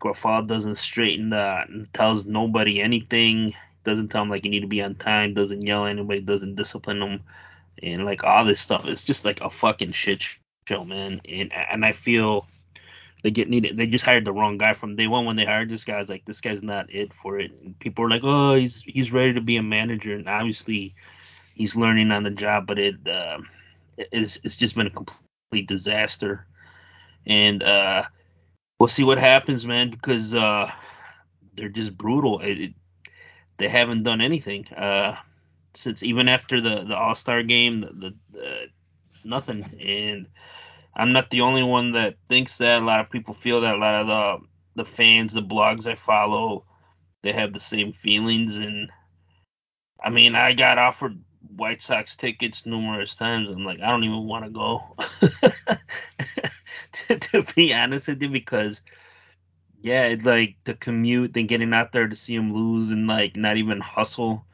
Grifol 0.00 0.46
doesn't 0.46 0.76
straighten 0.76 1.30
that 1.30 1.68
tells 1.94 2.26
nobody 2.26 2.80
anything. 2.80 3.54
Doesn't 3.84 4.08
tell 4.08 4.22
them 4.22 4.30
like 4.30 4.44
you 4.44 4.50
need 4.50 4.60
to 4.60 4.66
be 4.66 4.82
on 4.82 4.94
time. 4.96 5.34
Doesn't 5.34 5.62
yell 5.62 5.86
at 5.86 5.90
anybody. 5.90 6.20
Doesn't 6.20 6.56
discipline 6.56 7.00
them, 7.00 7.22
and 7.82 8.04
like 8.04 8.24
all 8.24 8.44
this 8.44 8.60
stuff. 8.60 8.86
It's 8.86 9.04
just 9.04 9.24
like 9.24 9.40
a 9.40 9.50
fucking 9.50 9.92
shit 9.92 10.22
man. 10.84 11.20
And 11.28 11.52
and 11.52 11.84
I 11.84 11.92
feel 11.92 12.46
they 13.22 13.30
get 13.30 13.50
needed. 13.50 13.76
They 13.76 13.86
just 13.86 14.04
hired 14.04 14.24
the 14.24 14.32
wrong 14.32 14.56
guy 14.58 14.72
from 14.72 14.96
day 14.96 15.06
one 15.06 15.24
when 15.24 15.36
they 15.36 15.44
hired 15.44 15.68
this 15.68 15.84
guy. 15.84 15.96
I 15.96 15.98
was 15.98 16.08
like, 16.08 16.24
this 16.24 16.40
guy's 16.40 16.62
not 16.62 16.92
it 16.92 17.12
for 17.12 17.38
it. 17.38 17.52
And 17.62 17.78
people 17.78 18.04
are 18.04 18.10
like, 18.10 18.22
oh, 18.24 18.54
he's 18.54 18.82
he's 18.82 19.12
ready 19.12 19.34
to 19.34 19.40
be 19.40 19.56
a 19.56 19.62
manager, 19.62 20.14
and 20.14 20.28
obviously 20.28 20.94
he's 21.54 21.76
learning 21.76 22.10
on 22.12 22.22
the 22.22 22.30
job. 22.30 22.66
But 22.66 22.78
it 22.78 23.06
uh, 23.06 23.38
it's 23.96 24.38
it's 24.44 24.56
just 24.56 24.74
been 24.74 24.86
a 24.86 24.90
complete 24.90 25.68
disaster, 25.68 26.46
and 27.26 27.62
uh, 27.62 28.04
we'll 28.78 28.88
see 28.88 29.04
what 29.04 29.18
happens, 29.18 29.66
man, 29.66 29.90
because 29.90 30.34
uh, 30.34 30.70
they're 31.54 31.68
just 31.68 31.96
brutal. 31.96 32.40
It, 32.40 32.60
it, 32.60 32.74
they 33.58 33.68
haven't 33.68 34.04
done 34.04 34.22
anything 34.22 34.66
uh, 34.68 35.16
since 35.74 36.02
even 36.02 36.28
after 36.28 36.60
the 36.60 36.84
the 36.84 36.96
All 36.96 37.14
Star 37.14 37.42
game, 37.42 37.82
the, 37.82 37.92
the, 37.92 38.14
the 38.32 38.66
nothing 39.24 39.64
and 39.80 40.26
I'm 40.94 41.12
not 41.12 41.30
the 41.30 41.40
only 41.42 41.62
one 41.62 41.92
that 41.92 42.16
thinks 42.28 42.58
that. 42.58 42.82
A 42.82 42.84
lot 42.84 43.00
of 43.00 43.10
people 43.10 43.34
feel 43.34 43.60
that. 43.60 43.76
A 43.76 43.78
lot 43.78 43.94
of 43.94 44.06
the 44.06 44.46
the 44.82 44.84
fans, 44.84 45.32
the 45.32 45.42
blogs 45.42 45.86
I 45.86 45.94
follow, 45.94 46.64
they 47.22 47.32
have 47.32 47.52
the 47.52 47.60
same 47.60 47.92
feelings. 47.92 48.56
And 48.56 48.90
I 50.02 50.10
mean, 50.10 50.34
I 50.34 50.52
got 50.52 50.78
offered 50.78 51.18
White 51.56 51.82
Sox 51.82 52.16
tickets 52.16 52.66
numerous 52.66 53.14
times. 53.14 53.50
I'm 53.50 53.64
like, 53.64 53.80
I 53.80 53.90
don't 53.90 54.04
even 54.04 54.26
want 54.26 54.44
to 54.44 54.50
go. 54.50 54.96
to, 56.92 57.18
to, 57.18 57.54
be 57.54 57.72
honest 57.72 58.08
with 58.08 58.22
you, 58.22 58.28
because 58.28 58.80
yeah, 59.80 60.04
it's 60.04 60.24
like 60.24 60.56
the 60.64 60.74
commute, 60.74 61.32
then 61.32 61.46
getting 61.46 61.72
out 61.72 61.92
there 61.92 62.08
to 62.08 62.16
see 62.16 62.36
them 62.36 62.52
lose 62.52 62.90
and 62.90 63.06
like 63.06 63.36
not 63.36 63.56
even 63.56 63.80
hustle. 63.80 64.44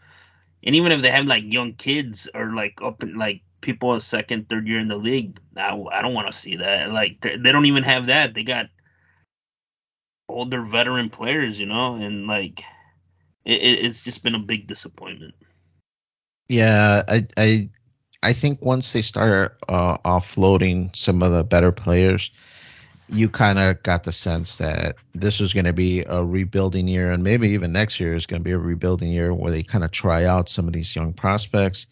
And 0.62 0.74
even 0.74 0.92
if 0.92 1.02
they 1.02 1.10
have 1.10 1.26
like 1.26 1.44
young 1.44 1.74
kids 1.74 2.28
or 2.34 2.54
like 2.54 2.80
up 2.82 3.02
in 3.02 3.16
like 3.16 3.42
people 3.66 3.94
a 3.94 4.00
second, 4.00 4.48
third 4.48 4.66
year 4.66 4.78
in 4.78 4.88
the 4.88 4.96
league. 4.96 5.38
I, 5.56 5.76
I 5.92 6.00
don't 6.00 6.14
want 6.14 6.28
to 6.28 6.32
see 6.32 6.56
that. 6.56 6.92
Like 6.92 7.20
they 7.20 7.52
don't 7.52 7.66
even 7.66 7.82
have 7.82 8.06
that. 8.06 8.32
They 8.32 8.44
got 8.44 8.68
older 10.28 10.62
veteran 10.62 11.10
players, 11.10 11.58
you 11.60 11.66
know, 11.66 11.96
and 11.96 12.26
like 12.26 12.62
it, 13.44 13.60
it's 13.60 14.04
just 14.04 14.22
been 14.22 14.36
a 14.36 14.38
big 14.38 14.68
disappointment. 14.68 15.34
Yeah, 16.48 17.02
I 17.08 17.26
I 17.36 17.68
I 18.22 18.32
think 18.32 18.62
once 18.62 18.92
they 18.92 19.02
start 19.02 19.58
uh, 19.68 19.98
offloading 19.98 20.94
some 20.94 21.22
of 21.22 21.32
the 21.32 21.42
better 21.42 21.72
players, 21.72 22.30
you 23.08 23.28
kind 23.28 23.58
of 23.58 23.82
got 23.82 24.04
the 24.04 24.12
sense 24.12 24.58
that 24.58 24.94
this 25.12 25.40
was 25.40 25.52
going 25.52 25.66
to 25.66 25.72
be 25.72 26.04
a 26.04 26.24
rebuilding 26.24 26.86
year, 26.86 27.10
and 27.10 27.24
maybe 27.24 27.48
even 27.48 27.72
next 27.72 27.98
year 27.98 28.14
is 28.14 28.26
going 28.26 28.40
to 28.40 28.44
be 28.44 28.52
a 28.52 28.58
rebuilding 28.58 29.10
year 29.10 29.34
where 29.34 29.50
they 29.50 29.64
kind 29.64 29.82
of 29.82 29.90
try 29.90 30.24
out 30.24 30.48
some 30.48 30.68
of 30.68 30.72
these 30.72 30.94
young 30.94 31.12
prospects 31.12 31.88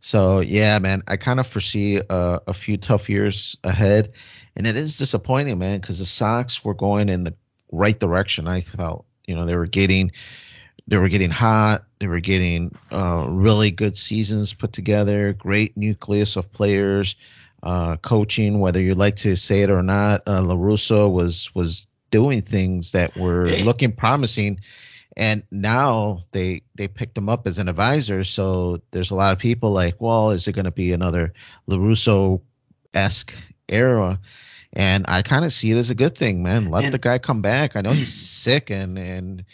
so 0.00 0.40
yeah, 0.40 0.78
man, 0.78 1.02
I 1.08 1.16
kind 1.16 1.40
of 1.40 1.46
foresee 1.46 2.00
a, 2.08 2.40
a 2.46 2.54
few 2.54 2.76
tough 2.76 3.08
years 3.08 3.56
ahead, 3.64 4.12
and 4.56 4.66
it 4.66 4.76
is 4.76 4.98
disappointing, 4.98 5.58
man, 5.58 5.80
because 5.80 5.98
the 5.98 6.06
Sox 6.06 6.64
were 6.64 6.74
going 6.74 7.08
in 7.08 7.24
the 7.24 7.34
right 7.70 7.98
direction. 7.98 8.48
I 8.48 8.62
felt, 8.62 9.04
you 9.26 9.34
know, 9.34 9.44
they 9.44 9.56
were 9.56 9.66
getting, 9.66 10.10
they 10.88 10.96
were 10.96 11.08
getting 11.08 11.30
hot. 11.30 11.84
They 11.98 12.08
were 12.08 12.20
getting 12.20 12.74
uh, 12.90 13.26
really 13.28 13.70
good 13.70 13.98
seasons 13.98 14.54
put 14.54 14.72
together. 14.72 15.34
Great 15.34 15.76
nucleus 15.76 16.34
of 16.34 16.50
players, 16.50 17.14
uh, 17.62 17.96
coaching. 17.98 18.58
Whether 18.58 18.80
you 18.80 18.94
like 18.94 19.16
to 19.16 19.36
say 19.36 19.60
it 19.60 19.70
or 19.70 19.82
not, 19.82 20.22
uh, 20.26 20.42
La 20.42 20.54
Russa 20.54 21.12
was 21.12 21.54
was 21.54 21.86
doing 22.10 22.40
things 22.40 22.92
that 22.92 23.14
were 23.16 23.50
looking 23.58 23.92
promising 23.92 24.58
and 25.16 25.42
now 25.50 26.22
they 26.32 26.62
they 26.76 26.88
picked 26.88 27.16
him 27.16 27.28
up 27.28 27.46
as 27.46 27.58
an 27.58 27.68
advisor 27.68 28.24
so 28.24 28.78
there's 28.92 29.10
a 29.10 29.14
lot 29.14 29.32
of 29.32 29.38
people 29.38 29.72
like 29.72 29.94
well 30.00 30.30
is 30.30 30.46
it 30.46 30.52
going 30.52 30.64
to 30.64 30.70
be 30.70 30.92
another 30.92 31.32
La 31.66 31.76
Russa 31.76 32.40
esque 32.94 33.36
era 33.68 34.18
and 34.72 35.04
i 35.08 35.22
kind 35.22 35.44
of 35.44 35.52
see 35.52 35.70
it 35.70 35.76
as 35.76 35.90
a 35.90 35.94
good 35.94 36.16
thing 36.16 36.42
man 36.42 36.66
let 36.66 36.84
and, 36.84 36.92
the 36.92 36.98
guy 36.98 37.18
come 37.18 37.40
back 37.40 37.76
i 37.76 37.80
know 37.80 37.92
he's 37.92 38.12
sick 38.12 38.70
and 38.70 38.98
and 38.98 39.44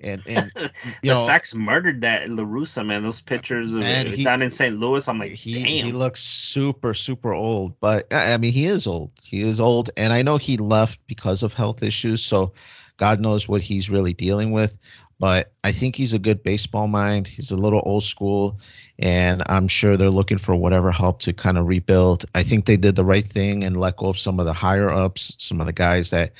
and 0.00 0.22
and 0.26 0.52
you 0.56 0.68
the 1.02 1.14
know, 1.14 1.26
Sox 1.26 1.54
murdered 1.54 2.00
that 2.02 2.28
La 2.28 2.44
Russa 2.44 2.84
man. 2.84 3.02
Those 3.02 3.20
pictures 3.20 3.72
of 3.72 3.80
man, 3.80 4.06
he, 4.06 4.24
down 4.24 4.42
in 4.42 4.50
St. 4.50 4.78
Louis, 4.78 5.06
I'm 5.08 5.18
like, 5.18 5.32
he 5.32 5.62
damn. 5.62 5.86
he 5.86 5.92
looks 5.92 6.22
super 6.22 6.92
super 6.94 7.32
old, 7.32 7.78
but 7.80 8.12
I 8.12 8.36
mean 8.36 8.52
he 8.52 8.66
is 8.66 8.86
old. 8.86 9.10
He 9.22 9.42
is 9.42 9.58
old, 9.58 9.90
and 9.96 10.12
I 10.12 10.22
know 10.22 10.36
he 10.36 10.56
left 10.56 10.98
because 11.06 11.42
of 11.42 11.54
health 11.54 11.82
issues. 11.82 12.22
So 12.22 12.52
God 12.96 13.20
knows 13.20 13.48
what 13.48 13.62
he's 13.62 13.90
really 13.90 14.14
dealing 14.14 14.50
with. 14.52 14.78
But 15.18 15.52
I 15.64 15.72
think 15.72 15.96
he's 15.96 16.12
a 16.12 16.18
good 16.18 16.42
baseball 16.42 16.88
mind. 16.88 17.26
He's 17.26 17.50
a 17.50 17.56
little 17.56 17.82
old 17.86 18.04
school, 18.04 18.58
and 18.98 19.42
I'm 19.46 19.66
sure 19.66 19.96
they're 19.96 20.10
looking 20.10 20.36
for 20.36 20.54
whatever 20.54 20.92
help 20.92 21.20
to 21.20 21.32
kind 21.32 21.56
of 21.56 21.66
rebuild. 21.66 22.26
I 22.34 22.42
think 22.42 22.66
they 22.66 22.76
did 22.76 22.96
the 22.96 23.04
right 23.04 23.24
thing 23.24 23.64
and 23.64 23.78
let 23.78 23.96
go 23.96 24.08
of 24.08 24.18
some 24.18 24.38
of 24.38 24.44
the 24.44 24.52
higher 24.52 24.90
ups, 24.90 25.34
some 25.38 25.58
of 25.58 25.66
the 25.66 25.72
guys 25.72 26.10
that 26.10 26.32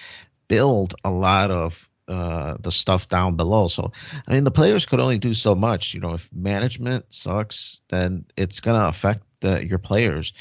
build 0.48 0.94
a 1.04 1.10
lot 1.10 1.50
of 1.50 1.88
uh, 2.08 2.56
the 2.60 2.70
stuff 2.70 3.08
down 3.08 3.34
below. 3.34 3.66
So, 3.68 3.90
I 4.28 4.34
mean, 4.34 4.44
the 4.44 4.50
players 4.50 4.86
could 4.86 5.00
only 5.00 5.18
do 5.18 5.34
so 5.34 5.54
much. 5.54 5.94
You 5.94 6.00
know, 6.00 6.12
if 6.12 6.32
management 6.32 7.06
sucks, 7.08 7.80
then 7.88 8.24
it's 8.36 8.60
gonna 8.60 8.86
affect 8.88 9.22
the, 9.40 9.66
your 9.66 9.78
players. 9.78 10.32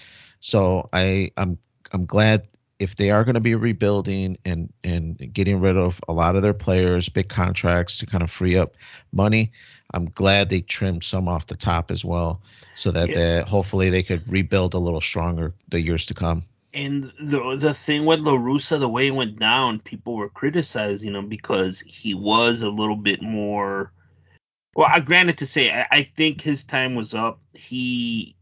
So, 0.41 0.87
I 0.93 1.31
I'm 1.37 1.57
I'm 1.93 2.05
glad 2.05 2.47
if 2.79 2.95
they 2.95 3.09
are 3.09 3.23
going 3.23 3.35
to 3.35 3.41
be 3.41 3.55
rebuilding 3.55 4.37
and 4.45 4.71
and 4.83 5.33
getting 5.33 5.59
rid 5.59 5.77
of 5.77 5.99
a 6.07 6.13
lot 6.13 6.35
of 6.35 6.41
their 6.41 6.53
players, 6.53 7.09
big 7.09 7.29
contracts 7.29 7.97
to 7.99 8.05
kind 8.05 8.23
of 8.23 8.29
free 8.29 8.57
up 8.57 8.75
money, 9.13 9.51
I'm 9.93 10.05
glad 10.11 10.49
they 10.49 10.61
trimmed 10.61 11.03
some 11.03 11.27
off 11.27 11.47
the 11.47 11.55
top 11.55 11.91
as 11.91 12.03
well, 12.03 12.41
so 12.75 12.91
that 12.91 13.09
yeah. 13.09 13.15
they, 13.15 13.41
hopefully 13.49 13.89
they 13.89 14.03
could 14.03 14.29
rebuild 14.31 14.73
a 14.73 14.79
little 14.79 15.01
stronger 15.01 15.53
the 15.69 15.81
years 15.81 16.05
to 16.07 16.13
come. 16.13 16.43
And 16.73 17.11
the 17.21 17.55
the 17.55 17.73
thing 17.73 18.05
with 18.05 18.19
La 18.19 18.33
Russa, 18.33 18.77
the 18.79 18.89
way 18.89 19.07
it 19.07 19.15
went 19.15 19.39
down, 19.39 19.79
people 19.79 20.15
were 20.15 20.29
criticizing 20.29 21.15
him 21.15 21.29
because 21.29 21.79
he 21.79 22.13
was 22.13 22.61
a 22.61 22.69
little 22.69 22.97
bit 22.97 23.21
more. 23.21 23.91
Well, 24.75 24.89
I 24.91 24.99
granted 24.99 25.37
to 25.37 25.47
say, 25.47 25.71
I, 25.71 25.87
I 25.91 26.03
think 26.03 26.41
his 26.41 26.65
time 26.65 26.95
was 26.95 27.13
up. 27.13 27.39
He 27.53 28.35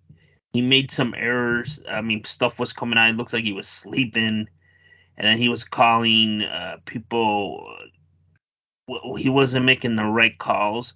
he 0.54 0.62
made 0.62 0.92
some 0.92 1.14
errors. 1.16 1.82
I 1.90 2.02
mean, 2.02 2.24
stuff 2.24 2.60
was 2.60 2.74
coming 2.74 2.98
out. 2.98 3.10
It 3.10 3.18
looks 3.18 3.34
like 3.34 3.44
he 3.44 3.54
was 3.54 3.68
sleeping, 3.68 4.48
and 5.18 5.28
then 5.28 5.38
he 5.38 5.50
was 5.50 5.64
calling 5.64 6.44
uh, 6.44 6.78
people. 6.86 7.68
Well, 8.88 9.16
he 9.16 9.30
wasn't 9.30 9.66
making 9.66 9.96
the 9.98 10.06
right 10.06 10.38
calls, 10.38 10.94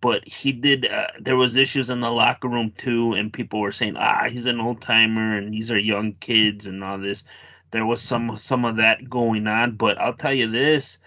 but 0.00 0.26
he 0.28 0.52
did. 0.52 0.86
Uh, 0.86 1.08
there 1.20 1.36
was 1.36 1.56
issues 1.56 1.90
in 1.90 2.00
the 2.00 2.10
locker 2.12 2.48
room 2.48 2.72
too, 2.78 3.14
and 3.14 3.32
people 3.32 3.60
were 3.60 3.72
saying, 3.72 3.96
"Ah, 3.96 4.28
he's 4.30 4.46
an 4.46 4.60
old 4.60 4.80
timer, 4.82 5.36
and 5.36 5.52
these 5.54 5.70
are 5.70 5.78
young 5.78 6.14
kids, 6.14 6.66
and 6.66 6.84
all 6.84 6.98
this." 6.98 7.24
There 7.72 7.86
was 7.86 8.02
some 8.02 8.36
some 8.36 8.64
of 8.64 8.76
that 8.76 9.10
going 9.10 9.46
on, 9.48 9.76
but 9.76 9.98
I'll 10.00 10.14
tell 10.16 10.34
you 10.34 10.50
this: 10.50 10.98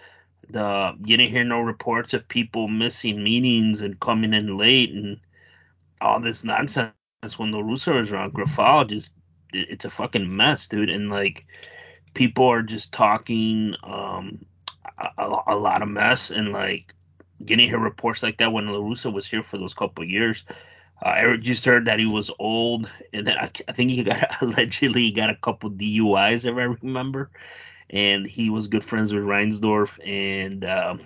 the 0.50 0.96
you 1.04 1.16
didn't 1.18 1.32
hear 1.32 1.44
no 1.44 1.60
reports 1.60 2.14
of 2.14 2.28
people 2.28 2.68
missing 2.68 3.22
meetings 3.24 3.82
and 3.82 4.00
coming 4.00 4.34
in 4.34 4.58
late 4.58 4.92
and 4.92 5.20
all 6.00 6.20
this 6.20 6.44
nonsense 6.44 6.92
that's 7.22 7.38
when 7.38 7.52
La 7.52 7.60
Russa 7.60 8.00
is 8.00 8.12
around. 8.12 8.34
Grifol 8.34 8.88
just 8.88 9.12
it's 9.52 9.84
a 9.84 9.90
fucking 9.90 10.34
mess, 10.36 10.68
dude. 10.68 10.90
And 10.90 11.10
like 11.10 11.46
people 12.14 12.46
are 12.46 12.62
just 12.62 12.92
talking 12.92 13.74
um 13.84 14.44
a, 15.18 15.38
a 15.48 15.56
lot 15.56 15.82
of 15.82 15.88
mess 15.88 16.30
and 16.30 16.52
like 16.52 16.94
getting 17.44 17.68
hear 17.68 17.78
reports 17.78 18.22
like 18.22 18.38
that 18.38 18.52
when 18.52 18.68
La 18.68 18.78
Russa 18.78 19.12
was 19.12 19.26
here 19.26 19.42
for 19.42 19.58
those 19.58 19.74
couple 19.74 20.04
years. 20.04 20.44
Uh, 21.04 21.08
I 21.08 21.36
just 21.36 21.64
heard 21.64 21.84
that 21.86 21.98
he 21.98 22.06
was 22.06 22.30
old, 22.38 22.90
and 23.12 23.26
then 23.26 23.36
I, 23.36 23.50
I 23.68 23.72
think 23.72 23.90
he 23.90 24.02
got 24.02 24.36
allegedly 24.42 25.10
got 25.10 25.30
a 25.30 25.34
couple 25.36 25.70
DUIs, 25.70 26.46
if 26.46 26.56
I 26.56 26.62
remember. 26.82 27.30
And 27.90 28.26
he 28.26 28.50
was 28.50 28.66
good 28.68 28.82
friends 28.84 29.12
with 29.12 29.22
Reinsdorf, 29.24 29.98
and 30.06 30.64
um, 30.64 31.00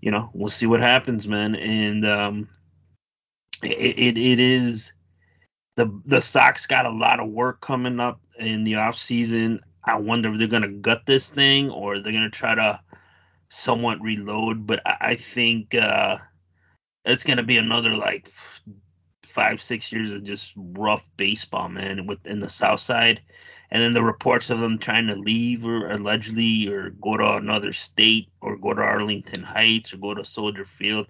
you 0.00 0.10
know 0.10 0.30
we'll 0.34 0.50
see 0.50 0.66
what 0.66 0.80
happens, 0.80 1.26
man. 1.26 1.54
And 1.54 2.04
um, 2.06 2.48
it, 3.62 3.98
it, 3.98 4.18
it 4.18 4.40
is 4.40 4.92
the 5.76 6.00
the 6.06 6.20
Sox 6.20 6.66
got 6.66 6.86
a 6.86 6.90
lot 6.90 7.20
of 7.20 7.28
work 7.28 7.60
coming 7.60 8.00
up 8.00 8.20
in 8.38 8.64
the 8.64 8.76
off 8.76 8.98
season. 8.98 9.60
I 9.84 9.96
wonder 9.96 10.32
if 10.32 10.38
they're 10.38 10.48
gonna 10.48 10.68
gut 10.68 11.02
this 11.06 11.30
thing 11.30 11.70
or 11.70 12.00
they're 12.00 12.12
gonna 12.12 12.30
try 12.30 12.54
to 12.54 12.80
somewhat 13.48 14.00
reload. 14.00 14.66
But 14.66 14.80
I, 14.86 14.96
I 15.00 15.16
think 15.16 15.74
uh, 15.74 16.18
it's 17.04 17.24
gonna 17.24 17.42
be 17.42 17.58
another 17.58 17.94
like 17.94 18.28
five 19.24 19.60
six 19.60 19.92
years 19.92 20.10
of 20.10 20.24
just 20.24 20.52
rough 20.56 21.08
baseball, 21.16 21.68
man, 21.68 22.06
within 22.06 22.40
the 22.40 22.48
South 22.50 22.80
Side. 22.80 23.20
And 23.70 23.82
then 23.82 23.92
the 23.92 24.02
reports 24.02 24.48
of 24.48 24.60
them 24.60 24.78
trying 24.78 25.08
to 25.08 25.16
leave 25.16 25.64
or 25.64 25.90
allegedly 25.90 26.68
or 26.68 26.90
go 26.90 27.16
to 27.16 27.34
another 27.34 27.72
state 27.72 28.28
or 28.40 28.56
go 28.56 28.72
to 28.72 28.80
Arlington 28.80 29.42
Heights 29.42 29.92
or 29.92 29.98
go 29.98 30.14
to 30.14 30.24
Soldier 30.24 30.64
Field. 30.64 31.06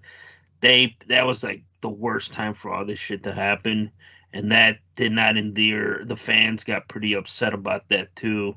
They 0.61 0.97
that 1.07 1.25
was 1.25 1.43
like 1.43 1.63
the 1.81 1.89
worst 1.89 2.31
time 2.31 2.53
for 2.53 2.71
all 2.71 2.85
this 2.85 2.99
shit 2.99 3.23
to 3.23 3.33
happen 3.33 3.91
and 4.33 4.51
that 4.51 4.77
did 4.95 5.11
not 5.11 5.37
endear. 5.37 6.01
The 6.03 6.15
fans 6.15 6.63
got 6.63 6.87
pretty 6.87 7.13
upset 7.13 7.53
about 7.53 7.87
that 7.89 8.15
too, 8.15 8.55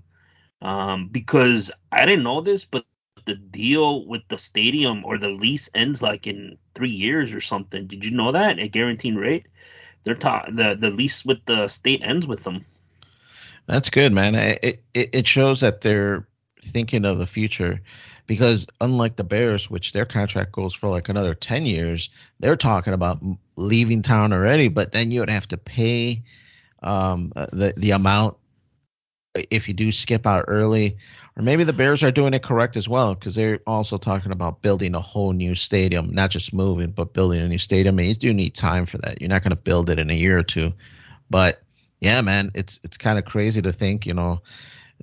um, 0.62 1.08
because 1.08 1.70
I 1.92 2.04
didn't 2.04 2.24
know 2.24 2.40
this, 2.40 2.64
but 2.64 2.84
the 3.26 3.34
deal 3.34 4.06
with 4.06 4.22
the 4.28 4.38
stadium 4.38 5.04
or 5.04 5.18
the 5.18 5.28
lease 5.28 5.68
ends 5.74 6.02
like 6.02 6.26
in 6.26 6.56
three 6.74 6.90
years 6.90 7.32
or 7.32 7.40
something. 7.40 7.86
Did 7.86 8.04
you 8.04 8.10
know 8.10 8.32
that 8.32 8.58
at 8.58 8.72
guaranteed 8.72 9.16
rate? 9.16 9.46
They're 10.02 10.14
ta- 10.14 10.46
the 10.50 10.76
the 10.78 10.90
lease 10.90 11.24
with 11.24 11.44
the 11.44 11.68
state 11.68 12.00
ends 12.02 12.26
with 12.26 12.44
them. 12.44 12.64
That's 13.66 13.90
good, 13.90 14.12
man. 14.12 14.34
It, 14.34 14.82
it 14.94 15.10
it 15.12 15.26
shows 15.26 15.60
that 15.60 15.82
they're 15.82 16.26
thinking 16.62 17.04
of 17.04 17.18
the 17.18 17.26
future 17.26 17.80
because 18.30 18.64
unlike 18.80 19.16
the 19.16 19.24
Bears, 19.24 19.68
which 19.68 19.90
their 19.90 20.06
contract 20.06 20.52
goes 20.52 20.72
for 20.72 20.88
like 20.88 21.08
another 21.08 21.34
10 21.34 21.66
years, 21.66 22.08
they're 22.38 22.54
talking 22.54 22.92
about 22.92 23.18
leaving 23.56 24.02
town 24.02 24.32
already, 24.32 24.68
but 24.68 24.92
then 24.92 25.10
you 25.10 25.18
would 25.18 25.28
have 25.28 25.48
to 25.48 25.56
pay 25.56 26.22
um, 26.84 27.32
uh, 27.34 27.46
the, 27.52 27.74
the 27.76 27.90
amount 27.90 28.36
if 29.34 29.66
you 29.66 29.74
do 29.74 29.90
skip 29.90 30.28
out 30.28 30.44
early. 30.46 30.96
Or 31.36 31.42
maybe 31.42 31.64
the 31.64 31.72
Bears 31.72 32.04
are 32.04 32.12
doing 32.12 32.32
it 32.32 32.44
correct 32.44 32.76
as 32.76 32.88
well 32.88 33.16
because 33.16 33.34
they're 33.34 33.58
also 33.66 33.98
talking 33.98 34.30
about 34.30 34.62
building 34.62 34.94
a 34.94 35.00
whole 35.00 35.32
new 35.32 35.56
stadium, 35.56 36.14
not 36.14 36.30
just 36.30 36.54
moving, 36.54 36.92
but 36.92 37.12
building 37.12 37.40
a 37.40 37.48
new 37.48 37.58
stadium. 37.58 37.98
And 37.98 38.06
you 38.06 38.14
do 38.14 38.32
need 38.32 38.54
time 38.54 38.86
for 38.86 38.98
that. 38.98 39.20
You're 39.20 39.28
not 39.28 39.42
going 39.42 39.50
to 39.50 39.56
build 39.56 39.90
it 39.90 39.98
in 39.98 40.08
a 40.08 40.14
year 40.14 40.38
or 40.38 40.44
two. 40.44 40.72
But 41.30 41.62
yeah, 41.98 42.20
man, 42.20 42.52
it's 42.54 42.78
it's 42.84 42.96
kind 42.96 43.18
of 43.18 43.24
crazy 43.24 43.60
to 43.60 43.72
think, 43.72 44.06
you 44.06 44.14
know, 44.14 44.40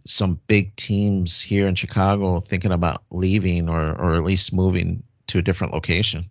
some 0.05 0.39
big 0.47 0.75
teams 0.75 1.41
here 1.41 1.67
in 1.67 1.75
Chicago 1.75 2.39
thinking 2.39 2.71
about 2.71 3.03
leaving 3.11 3.69
or 3.69 3.93
or 3.99 4.15
at 4.15 4.23
least 4.23 4.53
moving 4.53 5.03
to 5.27 5.39
a 5.39 5.41
different 5.41 5.73
location. 5.73 6.25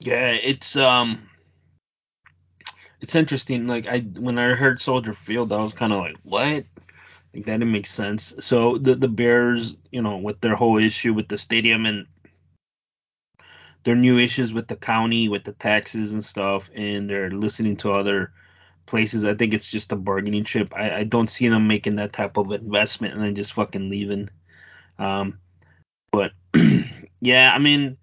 Yeah, 0.00 0.30
it's 0.30 0.76
um 0.76 1.28
it's 3.00 3.14
interesting. 3.14 3.66
Like 3.66 3.86
I 3.86 4.00
when 4.18 4.38
I 4.38 4.54
heard 4.54 4.80
Soldier 4.80 5.14
Field, 5.14 5.52
I 5.52 5.62
was 5.62 5.72
kind 5.72 5.92
of 5.92 6.00
like, 6.00 6.16
"What?" 6.22 6.64
Like 7.34 7.46
that 7.46 7.58
didn't 7.58 7.72
make 7.72 7.86
sense. 7.86 8.34
So 8.40 8.78
the 8.78 8.94
the 8.94 9.08
Bears, 9.08 9.76
you 9.90 10.02
know, 10.02 10.16
with 10.16 10.40
their 10.40 10.54
whole 10.54 10.78
issue 10.78 11.14
with 11.14 11.28
the 11.28 11.38
stadium 11.38 11.86
and 11.86 12.06
their 13.84 13.96
new 13.96 14.18
issues 14.18 14.52
with 14.52 14.68
the 14.68 14.76
county, 14.76 15.28
with 15.28 15.44
the 15.44 15.52
taxes 15.52 16.12
and 16.12 16.24
stuff, 16.24 16.70
and 16.74 17.10
they're 17.10 17.30
listening 17.30 17.76
to 17.78 17.92
other 17.92 18.32
places. 18.86 19.24
I 19.24 19.34
think 19.34 19.54
it's 19.54 19.66
just 19.66 19.92
a 19.92 19.96
bargaining 19.96 20.44
chip. 20.44 20.72
I, 20.74 20.98
I 20.98 21.04
don't 21.04 21.30
see 21.30 21.48
them 21.48 21.66
making 21.66 21.96
that 21.96 22.12
type 22.12 22.36
of 22.36 22.52
investment 22.52 23.14
and 23.14 23.22
then 23.22 23.34
just 23.34 23.52
fucking 23.52 23.88
leaving. 23.88 24.28
Um, 24.98 25.38
but 26.10 26.32
yeah, 27.20 27.52
I 27.54 27.58
mean, 27.58 27.96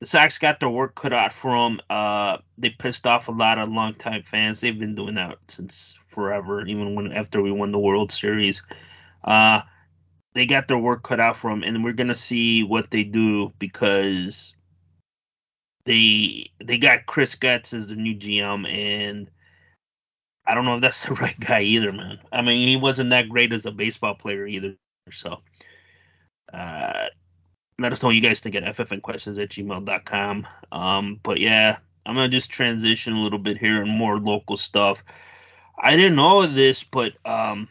the 0.00 0.06
Sox 0.06 0.38
got 0.38 0.60
their 0.60 0.70
work 0.70 0.94
cut 0.94 1.12
out 1.12 1.32
for 1.32 1.50
them. 1.50 1.80
Uh, 1.90 2.38
they 2.56 2.70
pissed 2.70 3.06
off 3.06 3.28
a 3.28 3.32
lot 3.32 3.58
of 3.58 3.68
longtime 3.68 4.22
fans. 4.22 4.60
They've 4.60 4.78
been 4.78 4.94
doing 4.94 5.14
that 5.14 5.38
since 5.48 5.96
forever, 6.08 6.66
even 6.66 6.94
when 6.94 7.12
after 7.12 7.42
we 7.42 7.52
won 7.52 7.70
the 7.70 7.78
World 7.78 8.10
Series. 8.10 8.62
Uh, 9.24 9.60
they 10.34 10.46
got 10.46 10.68
their 10.68 10.78
work 10.78 11.02
cut 11.02 11.20
out 11.20 11.36
for 11.36 11.50
them, 11.50 11.62
and 11.62 11.84
we're 11.84 11.92
gonna 11.92 12.14
see 12.14 12.62
what 12.62 12.90
they 12.90 13.04
do 13.04 13.52
because 13.58 14.54
they 15.84 16.50
they 16.64 16.78
got 16.78 17.06
Chris 17.06 17.34
Getz 17.34 17.74
as 17.74 17.88
the 17.88 17.96
new 17.96 18.14
GM, 18.14 18.66
and 18.66 19.30
I 20.50 20.54
don't 20.54 20.64
know 20.64 20.74
if 20.74 20.80
that's 20.80 21.04
the 21.06 21.14
right 21.14 21.38
guy 21.38 21.62
either, 21.62 21.92
man. 21.92 22.18
I 22.32 22.42
mean, 22.42 22.66
he 22.66 22.76
wasn't 22.76 23.10
that 23.10 23.28
great 23.28 23.52
as 23.52 23.66
a 23.66 23.70
baseball 23.70 24.14
player 24.14 24.46
either. 24.46 24.74
So, 25.12 25.38
uh, 26.52 27.06
let 27.78 27.92
us 27.92 28.02
know 28.02 28.08
what 28.08 28.16
you 28.16 28.20
guys 28.20 28.40
think 28.40 28.54
at 28.56 28.76
ffnquestions 28.76 29.42
at 29.42 29.48
gmail.com. 29.50 30.46
Um, 30.72 31.20
but 31.22 31.40
yeah, 31.40 31.78
I'm 32.04 32.14
going 32.14 32.30
to 32.30 32.36
just 32.36 32.50
transition 32.50 33.14
a 33.14 33.20
little 33.20 33.38
bit 33.38 33.58
here 33.58 33.80
and 33.80 33.90
more 33.90 34.18
local 34.18 34.56
stuff. 34.56 35.02
I 35.78 35.96
didn't 35.96 36.16
know 36.16 36.46
this, 36.46 36.84
but 36.84 37.12
um, 37.24 37.68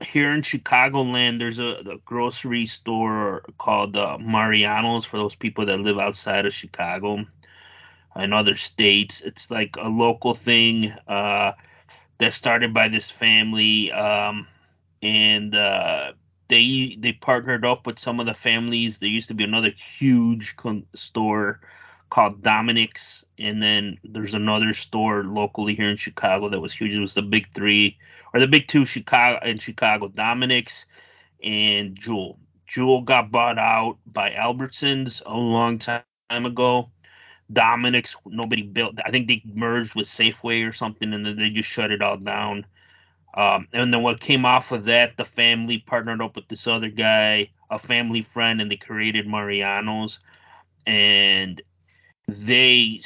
here 0.00 0.32
in 0.32 0.42
Chicagoland, 0.42 1.38
there's 1.38 1.58
a, 1.58 1.82
a 1.90 1.98
grocery 2.04 2.66
store 2.66 3.42
called 3.58 3.96
uh, 3.96 4.18
Mariano's 4.20 5.04
for 5.04 5.16
those 5.16 5.34
people 5.34 5.66
that 5.66 5.80
live 5.80 5.98
outside 5.98 6.46
of 6.46 6.54
Chicago 6.54 7.24
and 8.14 8.32
other 8.32 8.54
states. 8.54 9.22
It's 9.22 9.50
like 9.50 9.76
a 9.76 9.88
local 9.88 10.34
thing. 10.34 10.92
Uh, 11.08 11.52
that 12.18 12.34
started 12.34 12.74
by 12.74 12.88
this 12.88 13.10
family, 13.10 13.92
um, 13.92 14.48
and 15.02 15.54
uh, 15.54 16.12
they 16.48 16.96
they 17.00 17.12
partnered 17.14 17.64
up 17.64 17.86
with 17.86 17.98
some 17.98 18.20
of 18.20 18.26
the 18.26 18.34
families. 18.34 18.98
There 19.00 19.08
used 19.08 19.28
to 19.28 19.34
be 19.34 19.44
another 19.44 19.70
huge 19.98 20.56
con- 20.56 20.86
store 20.94 21.60
called 22.10 22.42
Dominick's, 22.42 23.24
and 23.38 23.62
then 23.62 23.98
there's 24.04 24.34
another 24.34 24.74
store 24.74 25.24
locally 25.24 25.74
here 25.74 25.90
in 25.90 25.96
Chicago 25.98 26.48
that 26.50 26.60
was 26.60 26.74
huge. 26.74 26.94
It 26.94 27.00
was 27.00 27.14
the 27.14 27.22
big 27.22 27.52
three 27.54 27.98
or 28.34 28.40
the 28.40 28.48
big 28.48 28.68
two 28.68 28.84
Chicago 28.86 29.44
in 29.46 29.58
Chicago, 29.58 30.08
Dominick's 30.08 30.86
and 31.42 31.98
Jewel. 31.98 32.38
Jewel 32.66 33.02
got 33.02 33.30
bought 33.32 33.58
out 33.58 33.98
by 34.06 34.30
Albertsons 34.32 35.22
a 35.26 35.36
long 35.36 35.78
time 35.78 36.04
ago 36.46 36.90
Dominick's 37.52 38.16
nobody 38.26 38.62
built. 38.62 38.96
I 39.04 39.10
think 39.10 39.28
they 39.28 39.42
merged 39.54 39.94
with 39.94 40.06
Safeway 40.08 40.68
or 40.68 40.72
something, 40.72 41.12
and 41.12 41.24
then 41.24 41.36
they 41.36 41.50
just 41.50 41.68
shut 41.68 41.90
it 41.90 42.02
all 42.02 42.16
down. 42.16 42.66
Um, 43.34 43.68
and 43.72 43.92
then 43.92 44.02
what 44.02 44.20
came 44.20 44.44
off 44.46 44.72
of 44.72 44.86
that, 44.86 45.16
the 45.16 45.24
family 45.24 45.78
partnered 45.78 46.22
up 46.22 46.36
with 46.36 46.48
this 46.48 46.66
other 46.66 46.88
guy, 46.88 47.50
a 47.70 47.78
family 47.78 48.22
friend, 48.22 48.60
and 48.60 48.70
they 48.70 48.76
created 48.76 49.26
Mariano's, 49.26 50.18
and 50.86 51.60
they 52.28 53.00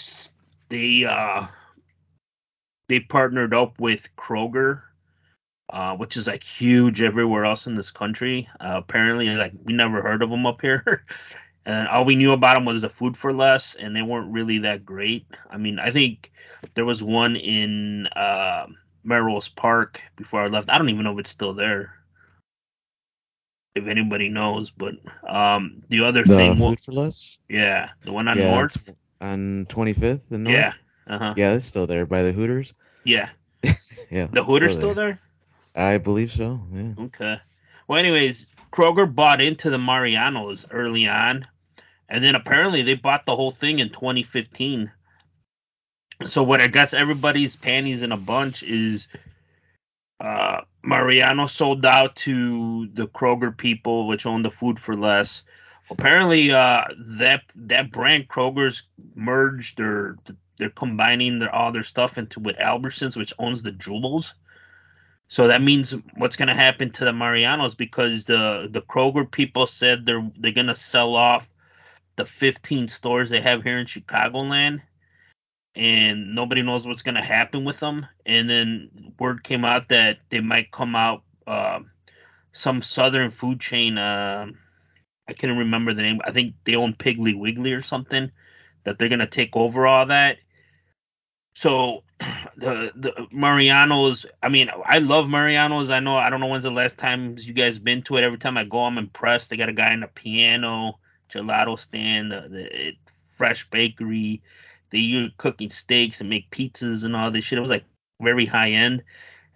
they 0.68 1.04
uh 1.04 1.46
they 2.88 3.00
partnered 3.00 3.54
up 3.54 3.78
with 3.78 4.08
Kroger, 4.16 4.82
uh, 5.70 5.96
which 5.96 6.16
is 6.16 6.26
like 6.26 6.42
huge 6.42 7.02
everywhere 7.02 7.44
else 7.44 7.66
in 7.66 7.74
this 7.74 7.90
country. 7.90 8.48
Uh, 8.60 8.74
apparently, 8.76 9.28
like 9.30 9.52
we 9.64 9.72
never 9.72 10.02
heard 10.02 10.22
of 10.22 10.30
them 10.30 10.46
up 10.46 10.60
here. 10.60 11.04
and 11.66 11.88
all 11.88 12.04
we 12.04 12.16
knew 12.16 12.32
about 12.32 12.54
them 12.54 12.64
was 12.64 12.82
the 12.82 12.88
food 12.88 13.16
for 13.16 13.32
less, 13.32 13.74
and 13.74 13.94
they 13.94 14.02
weren't 14.02 14.32
really 14.32 14.58
that 14.58 14.84
great. 14.84 15.26
I 15.50 15.56
mean, 15.58 15.78
I 15.78 15.90
think 15.90 16.32
there 16.74 16.84
was 16.84 17.02
one 17.02 17.36
in 17.36 18.06
uh, 18.08 18.66
Melrose 19.04 19.48
Park 19.48 20.00
before 20.16 20.42
I 20.42 20.48
left. 20.48 20.70
I 20.70 20.78
don't 20.78 20.88
even 20.90 21.04
know 21.04 21.12
if 21.12 21.20
it's 21.20 21.30
still 21.30 21.54
there. 21.54 21.94
If 23.74 23.86
anybody 23.86 24.28
knows, 24.28 24.70
but 24.70 24.94
um, 25.28 25.82
the 25.88 26.04
other 26.04 26.24
The 26.24 26.26
thing, 26.26 26.56
food 26.56 26.80
for 26.80 26.92
less? 26.92 27.38
yeah, 27.48 27.90
the 28.04 28.12
one 28.12 28.28
on 28.28 28.40
Yeah, 28.40 28.42
North, 28.42 28.92
on 29.20 29.66
25th 29.68 30.30
and 30.30 30.44
yeah, 30.46 30.72
North. 30.72 30.78
uh 31.06 31.18
huh, 31.18 31.34
Yeah, 31.34 31.54
it's 31.54 31.66
still 31.66 31.86
there 31.86 32.06
by 32.06 32.22
the 32.22 32.32
Hooters. 32.32 32.74
yeah. 33.04 33.30
yeah, 34.10 34.28
The 34.30 34.44
Hooters 34.44 34.74
still 34.74 34.94
there. 34.94 35.20
I 35.74 35.98
believe 35.98 36.30
so. 36.32 36.60
Yeah. 36.72 36.94
Okay. 36.98 37.40
Well, 37.86 37.98
anyways, 37.98 38.46
Kroger 38.72 39.12
bought 39.12 39.42
into 39.42 39.70
the 39.70 39.78
Marianos 39.78 40.64
early 40.70 41.08
on, 41.08 41.44
and 42.08 42.22
then 42.22 42.34
apparently 42.34 42.82
they 42.82 42.94
bought 42.94 43.26
the 43.26 43.36
whole 43.36 43.50
thing 43.50 43.78
in 43.78 43.90
2015. 43.90 44.90
So 46.26 46.42
what 46.42 46.60
I 46.60 46.66
guess 46.66 46.92
everybody's 46.92 47.56
panties 47.56 48.02
in 48.02 48.12
a 48.12 48.16
bunch 48.16 48.62
is 48.62 49.08
uh, 50.20 50.60
Mariano 50.82 51.46
sold 51.46 51.84
out 51.86 52.14
to 52.16 52.88
the 52.92 53.08
Kroger 53.08 53.56
people, 53.56 54.06
which 54.06 54.26
own 54.26 54.42
the 54.42 54.50
food 54.50 54.78
for 54.78 54.94
less. 54.94 55.42
Apparently, 55.90 56.52
uh, 56.52 56.84
that 57.18 57.42
that 57.56 57.90
brand 57.90 58.28
Kroger's 58.28 58.84
merged 59.14 59.80
or 59.80 60.18
they're 60.58 60.70
combining 60.70 61.38
their 61.38 61.52
all 61.52 61.72
their 61.72 61.82
stuff 61.82 62.18
into 62.18 62.38
with 62.38 62.56
Albertsons, 62.58 63.16
which 63.16 63.32
owns 63.38 63.62
the 63.62 63.72
Jewels. 63.72 64.34
So 65.30 65.46
that 65.46 65.62
means 65.62 65.94
what's 66.16 66.36
going 66.36 66.48
to 66.48 66.54
happen 66.54 66.90
to 66.90 67.04
the 67.04 67.12
Marianos 67.12 67.76
because 67.76 68.24
the 68.24 68.68
the 68.70 68.82
Kroger 68.82 69.30
people 69.30 69.66
said 69.66 70.04
they're 70.04 70.28
they're 70.38 70.52
going 70.52 70.66
to 70.66 70.74
sell 70.74 71.14
off 71.14 71.48
the 72.16 72.26
15 72.26 72.88
stores 72.88 73.30
they 73.30 73.40
have 73.40 73.62
here 73.62 73.78
in 73.78 73.86
Chicagoland 73.86 74.82
and 75.76 76.34
nobody 76.34 76.62
knows 76.62 76.86
what's 76.86 77.02
going 77.02 77.14
to 77.14 77.22
happen 77.22 77.64
with 77.64 77.78
them. 77.78 78.06
And 78.26 78.50
then 78.50 78.90
word 79.18 79.44
came 79.44 79.64
out 79.64 79.88
that 79.88 80.18
they 80.30 80.40
might 80.40 80.72
come 80.72 80.96
out 80.96 81.22
uh, 81.46 81.80
some 82.52 82.82
southern 82.82 83.30
food 83.30 83.60
chain. 83.60 83.98
Uh, 83.98 84.48
I 85.28 85.32
can't 85.32 85.56
remember 85.56 85.94
the 85.94 86.02
name. 86.02 86.20
I 86.24 86.32
think 86.32 86.54
they 86.64 86.74
own 86.74 86.94
Piggly 86.94 87.38
Wiggly 87.38 87.72
or 87.72 87.82
something. 87.82 88.30
That 88.84 88.98
they're 88.98 89.08
going 89.08 89.20
to 89.20 89.26
take 89.26 89.54
over 89.54 89.86
all 89.86 90.06
that. 90.06 90.38
So 91.54 92.02
the 92.56 92.92
the 92.94 93.26
Mariano's. 93.32 94.26
I 94.42 94.48
mean, 94.48 94.70
I 94.84 94.98
love 94.98 95.28
Mariano's. 95.28 95.90
I 95.90 96.00
know. 96.00 96.16
I 96.16 96.30
don't 96.30 96.40
know 96.40 96.46
when's 96.46 96.64
the 96.64 96.70
last 96.70 96.98
time 96.98 97.36
you 97.38 97.52
guys 97.52 97.78
been 97.78 98.02
to 98.02 98.16
it. 98.16 98.24
Every 98.24 98.38
time 98.38 98.56
I 98.56 98.64
go, 98.64 98.84
I'm 98.84 98.98
impressed. 98.98 99.50
They 99.50 99.56
got 99.56 99.68
a 99.68 99.72
guy 99.74 99.92
in 99.92 100.00
the 100.00 100.08
piano, 100.08 100.98
gelato 101.32 101.78
stand, 101.78 102.32
the, 102.32 102.48
the 102.50 102.96
fresh 103.36 103.68
bakery 103.70 104.42
they 104.90 104.98
use 104.98 105.32
cooking 105.38 105.70
steaks 105.70 106.20
and 106.20 106.28
make 106.28 106.50
pizzas 106.50 107.04
and 107.04 107.16
all 107.16 107.30
this 107.30 107.44
shit. 107.44 107.58
It 107.58 107.62
was 107.62 107.70
like 107.70 107.84
very 108.20 108.46
high 108.46 108.72
end. 108.72 109.02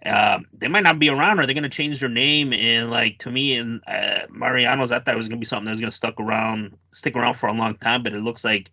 Um, 0.05 0.45
they 0.53 0.67
might 0.67 0.83
not 0.83 0.99
be 0.99 1.09
around, 1.09 1.39
or 1.39 1.45
they're 1.45 1.55
gonna 1.55 1.69
change 1.69 1.99
their 1.99 2.09
name. 2.09 2.53
And 2.53 2.89
like 2.89 3.19
to 3.19 3.31
me, 3.31 3.57
and 3.57 3.81
uh, 3.87 4.21
Mariano's, 4.29 4.91
I 4.91 4.99
thought 4.99 5.15
it 5.15 5.17
was 5.17 5.27
gonna 5.27 5.39
be 5.39 5.45
something 5.45 5.65
that 5.65 5.71
was 5.71 5.79
gonna 5.79 5.91
stuck 5.91 6.19
around, 6.19 6.77
stick 6.91 7.15
around 7.15 7.35
for 7.35 7.47
a 7.47 7.53
long 7.53 7.77
time. 7.77 8.03
But 8.03 8.13
it 8.13 8.21
looks 8.21 8.43
like 8.43 8.71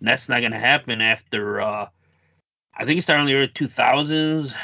that's 0.00 0.28
not 0.28 0.42
gonna 0.42 0.58
happen 0.58 1.00
after 1.00 1.60
uh, 1.60 1.88
I 2.74 2.84
think 2.84 2.98
it 2.98 3.02
started 3.02 3.22
in 3.22 3.26
the 3.26 3.34
early 3.34 3.48
2000s, 3.48 4.54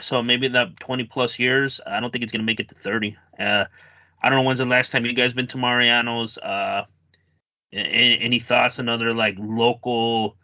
so 0.00 0.22
maybe 0.22 0.48
that 0.48 0.78
20 0.80 1.04
plus 1.04 1.38
years. 1.38 1.80
I 1.86 2.00
don't 2.00 2.10
think 2.12 2.22
it's 2.22 2.32
gonna 2.32 2.44
make 2.44 2.60
it 2.60 2.68
to 2.68 2.74
30. 2.74 3.16
Uh, 3.38 3.64
I 4.22 4.28
don't 4.28 4.38
know 4.38 4.42
when's 4.42 4.58
the 4.58 4.64
last 4.66 4.92
time 4.92 5.06
you 5.06 5.12
guys 5.12 5.32
been 5.32 5.46
to 5.48 5.58
Mariano's. 5.58 6.38
Uh, 6.38 6.84
any, 7.72 8.20
any 8.20 8.38
thoughts 8.38 8.78
on 8.78 8.88
other 8.88 9.12
like 9.12 9.36
local, 9.38 10.36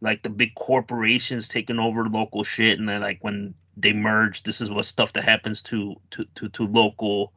like 0.00 0.22
the 0.22 0.28
big 0.30 0.54
corporations 0.54 1.48
taking 1.48 1.78
over 1.78 2.08
local 2.08 2.44
shit, 2.44 2.78
and 2.78 2.88
then 2.88 3.00
like 3.00 3.18
when 3.22 3.54
they 3.76 3.92
merge, 3.92 4.42
this 4.42 4.60
is 4.60 4.70
what 4.70 4.86
stuff 4.86 5.12
that 5.14 5.24
happens 5.24 5.62
to 5.62 5.96
to 6.10 6.24
to, 6.34 6.48
to 6.50 6.66
local, 6.66 7.32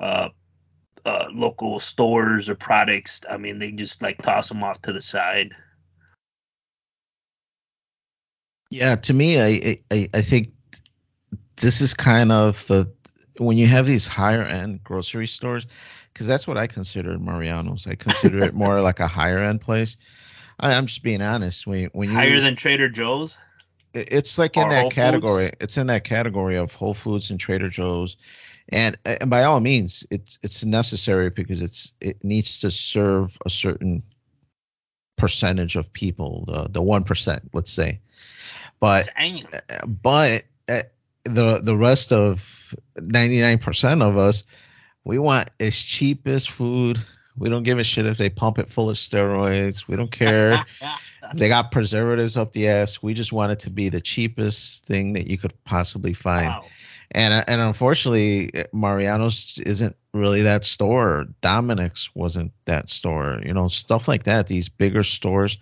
uh, 0.00 0.28
uh, 1.04 1.26
local 1.32 1.78
stores 1.80 2.48
or 2.48 2.54
products. 2.54 3.20
I 3.30 3.36
mean, 3.36 3.58
they 3.58 3.72
just 3.72 4.02
like 4.02 4.22
toss 4.22 4.48
them 4.48 4.64
off 4.64 4.82
to 4.82 4.92
the 4.92 5.02
side. 5.02 5.52
Yeah, 8.72 8.96
to 8.96 9.12
me, 9.12 9.38
I, 9.38 9.76
I 9.90 10.08
I 10.14 10.22
think 10.22 10.48
this 11.56 11.82
is 11.82 11.92
kind 11.92 12.32
of 12.32 12.66
the 12.68 12.90
when 13.38 13.58
you 13.58 13.66
have 13.66 13.86
these 13.86 14.06
higher 14.06 14.42
end 14.42 14.82
grocery 14.82 15.26
stores, 15.26 15.66
because 16.12 16.26
that's 16.26 16.46
what 16.48 16.56
I 16.56 16.66
consider 16.66 17.18
Mariano's. 17.18 17.86
I 17.86 17.94
consider 17.96 18.42
it 18.42 18.54
more 18.54 18.80
like 18.80 18.98
a 18.98 19.06
higher 19.06 19.38
end 19.38 19.60
place. 19.60 19.96
I, 20.60 20.72
I'm 20.72 20.86
just 20.86 21.02
being 21.02 21.20
honest. 21.20 21.66
When 21.66 21.90
when 21.92 22.08
Higher 22.08 22.40
than 22.40 22.56
Trader 22.56 22.88
Joe's 22.88 23.36
it- 23.92 24.08
it's 24.10 24.38
like 24.38 24.56
in 24.56 24.66
that 24.70 24.80
Whole 24.80 24.90
Foods. 24.90 24.94
category. 24.94 25.52
It's 25.60 25.76
in 25.76 25.86
that 25.88 26.04
category 26.04 26.56
of 26.56 26.72
Whole 26.72 26.94
Foods 26.94 27.30
and 27.30 27.38
Trader 27.38 27.68
Joe's, 27.68 28.16
and 28.70 28.96
and 29.04 29.28
by 29.28 29.44
all 29.44 29.60
means, 29.60 30.02
it's 30.10 30.38
it's 30.42 30.64
necessary 30.64 31.28
because 31.28 31.60
it's 31.60 31.92
it 32.00 32.24
needs 32.24 32.58
to 32.60 32.70
serve 32.70 33.36
a 33.44 33.50
certain 33.50 34.02
percentage 35.18 35.76
of 35.76 35.92
people, 35.92 36.44
the 36.46 36.68
the 36.70 36.82
one 36.82 37.04
percent, 37.04 37.50
let's 37.52 37.70
say. 37.70 38.00
But 38.82 39.08
Damn. 39.16 39.46
but 40.02 40.42
uh, 40.68 40.82
the 41.22 41.60
the 41.62 41.76
rest 41.76 42.12
of 42.12 42.74
99% 42.98 44.02
of 44.02 44.18
us 44.18 44.42
we 45.04 45.18
want 45.20 45.50
as 45.60 45.76
cheap 45.78 46.26
as 46.26 46.48
food. 46.48 47.00
We 47.38 47.48
don't 47.48 47.62
give 47.62 47.78
a 47.78 47.84
shit 47.84 48.06
if 48.06 48.18
they 48.18 48.28
pump 48.28 48.58
it 48.58 48.68
full 48.68 48.90
of 48.90 48.96
steroids. 48.96 49.86
We 49.88 49.96
don't 49.96 50.10
care. 50.12 50.64
They 51.34 51.48
got 51.48 51.70
preservatives 51.70 52.36
up 52.36 52.52
the 52.52 52.68
ass. 52.68 53.00
We 53.00 53.14
just 53.14 53.32
want 53.32 53.52
it 53.52 53.60
to 53.60 53.70
be 53.70 53.88
the 53.88 54.00
cheapest 54.00 54.84
thing 54.84 55.12
that 55.12 55.28
you 55.28 55.38
could 55.38 55.54
possibly 55.64 56.12
find. 56.12 56.48
Wow. 56.48 56.64
and 57.12 57.32
uh, 57.32 57.44
and 57.46 57.60
unfortunately 57.60 58.50
mariano's 58.72 59.58
isn't 59.64 59.96
really 60.12 60.42
that 60.42 60.66
store. 60.66 61.26
Dominick's 61.40 62.10
wasn't 62.16 62.50
that 62.64 62.90
store. 62.90 63.40
You 63.46 63.54
know 63.54 63.68
stuff 63.68 64.08
like 64.08 64.24
that 64.24 64.48
these 64.48 64.68
bigger 64.68 65.04
stores 65.04 65.56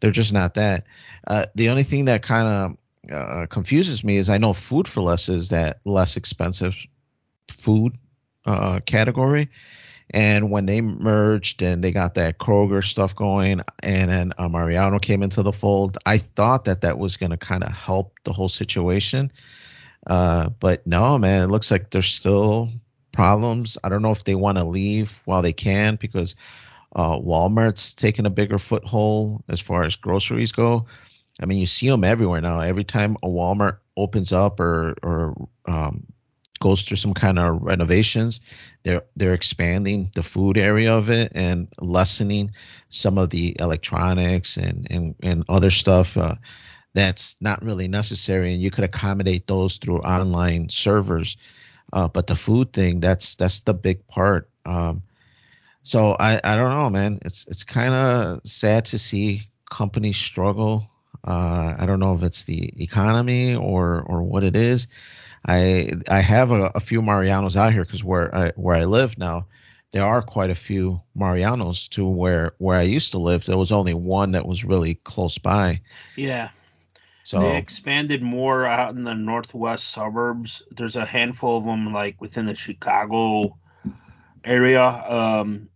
they're 0.00 0.10
just 0.10 0.32
not 0.32 0.54
that. 0.54 0.86
Uh, 1.26 1.46
the 1.54 1.68
only 1.68 1.82
thing 1.82 2.06
that 2.06 2.22
kind 2.22 2.48
of 2.48 3.12
uh, 3.12 3.46
confuses 3.46 4.04
me 4.04 4.16
is 4.16 4.28
I 4.28 4.38
know 4.38 4.52
Food 4.52 4.88
4 4.88 5.02
Less 5.02 5.28
is 5.28 5.48
that 5.48 5.80
less 5.84 6.16
expensive 6.16 6.76
food 7.48 7.96
uh, 8.46 8.80
category. 8.86 9.48
And 10.12 10.50
when 10.50 10.66
they 10.66 10.80
merged 10.80 11.62
and 11.62 11.84
they 11.84 11.92
got 11.92 12.14
that 12.14 12.38
Kroger 12.38 12.84
stuff 12.84 13.14
going, 13.14 13.60
and 13.84 14.10
then 14.10 14.32
uh, 14.38 14.48
Mariano 14.48 14.98
came 14.98 15.22
into 15.22 15.42
the 15.42 15.52
fold, 15.52 15.98
I 16.04 16.18
thought 16.18 16.64
that 16.64 16.80
that 16.80 16.98
was 16.98 17.16
going 17.16 17.30
to 17.30 17.36
kind 17.36 17.62
of 17.62 17.70
help 17.72 18.18
the 18.24 18.32
whole 18.32 18.48
situation. 18.48 19.30
Uh, 20.08 20.48
but 20.58 20.84
no, 20.84 21.16
man, 21.16 21.44
it 21.44 21.46
looks 21.46 21.70
like 21.70 21.90
there's 21.90 22.08
still 22.08 22.70
problems. 23.12 23.78
I 23.84 23.88
don't 23.88 24.02
know 24.02 24.10
if 24.10 24.24
they 24.24 24.34
want 24.34 24.58
to 24.58 24.64
leave 24.64 25.20
while 25.26 25.42
they 25.42 25.52
can 25.52 25.96
because 25.96 26.34
uh, 26.96 27.16
Walmart's 27.18 27.94
taking 27.94 28.26
a 28.26 28.30
bigger 28.30 28.58
foothold 28.58 29.42
as 29.48 29.60
far 29.60 29.84
as 29.84 29.96
groceries 29.96 30.52
go. 30.52 30.86
I 31.40 31.46
mean, 31.46 31.58
you 31.58 31.66
see 31.66 31.88
them 31.88 32.04
everywhere 32.04 32.40
now. 32.40 32.60
Every 32.60 32.84
time 32.84 33.16
a 33.22 33.28
Walmart 33.28 33.78
opens 33.96 34.32
up 34.32 34.60
or 34.60 34.94
or 35.02 35.34
um, 35.66 36.06
goes 36.60 36.82
through 36.82 36.98
some 36.98 37.14
kind 37.14 37.38
of 37.38 37.62
renovations, 37.62 38.40
they're 38.82 39.02
they're 39.16 39.34
expanding 39.34 40.10
the 40.14 40.22
food 40.22 40.58
area 40.58 40.92
of 40.92 41.08
it 41.08 41.32
and 41.34 41.68
lessening 41.80 42.50
some 42.88 43.18
of 43.18 43.30
the 43.30 43.56
electronics 43.60 44.56
and 44.56 44.86
and, 44.90 45.14
and 45.22 45.44
other 45.48 45.70
stuff 45.70 46.16
uh, 46.16 46.34
that's 46.94 47.36
not 47.40 47.62
really 47.62 47.88
necessary. 47.88 48.52
And 48.52 48.60
you 48.60 48.70
could 48.70 48.84
accommodate 48.84 49.46
those 49.46 49.76
through 49.78 50.00
online 50.00 50.68
servers. 50.68 51.36
Uh, 51.92 52.08
but 52.08 52.26
the 52.26 52.36
food 52.36 52.72
thing, 52.72 53.00
that's 53.00 53.34
that's 53.34 53.60
the 53.60 53.74
big 53.74 54.06
part. 54.08 54.48
Um, 54.66 55.02
so 55.82 56.16
I, 56.20 56.40
I 56.44 56.56
don't 56.56 56.70
know, 56.70 56.90
man. 56.90 57.18
It's 57.22 57.46
it's 57.48 57.64
kind 57.64 57.94
of 57.94 58.40
sad 58.44 58.84
to 58.86 58.98
see 58.98 59.48
companies 59.70 60.16
struggle. 60.16 60.88
Uh, 61.24 61.74
I 61.78 61.86
don't 61.86 62.00
know 62.00 62.14
if 62.14 62.22
it's 62.22 62.44
the 62.44 62.72
economy 62.82 63.54
or 63.54 64.02
or 64.02 64.22
what 64.22 64.44
it 64.44 64.56
is. 64.56 64.88
I 65.46 65.92
I 66.08 66.20
have 66.20 66.50
a, 66.50 66.70
a 66.74 66.80
few 66.80 67.00
Marianos 67.00 67.56
out 67.56 67.72
here 67.72 67.84
because 67.84 68.04
where 68.04 68.34
I 68.34 68.52
where 68.56 68.76
I 68.76 68.84
live 68.84 69.16
now, 69.16 69.46
there 69.92 70.04
are 70.04 70.22
quite 70.22 70.50
a 70.50 70.54
few 70.54 71.00
Marianos 71.16 71.88
to 71.90 72.06
where 72.06 72.52
where 72.58 72.76
I 72.76 72.82
used 72.82 73.12
to 73.12 73.18
live. 73.18 73.46
There 73.46 73.58
was 73.58 73.72
only 73.72 73.94
one 73.94 74.32
that 74.32 74.46
was 74.46 74.64
really 74.64 74.96
close 75.04 75.38
by. 75.38 75.80
Yeah. 76.16 76.50
So 77.22 77.40
they 77.40 77.56
expanded 77.56 78.22
more 78.22 78.66
out 78.66 78.94
in 78.94 79.04
the 79.04 79.14
northwest 79.14 79.92
suburbs. 79.92 80.62
There's 80.70 80.96
a 80.96 81.04
handful 81.04 81.58
of 81.58 81.64
them 81.64 81.92
like 81.92 82.20
within 82.20 82.46
the 82.46 82.54
Chicago 82.54 83.56
area. 84.44 84.82
Um, 84.82 85.68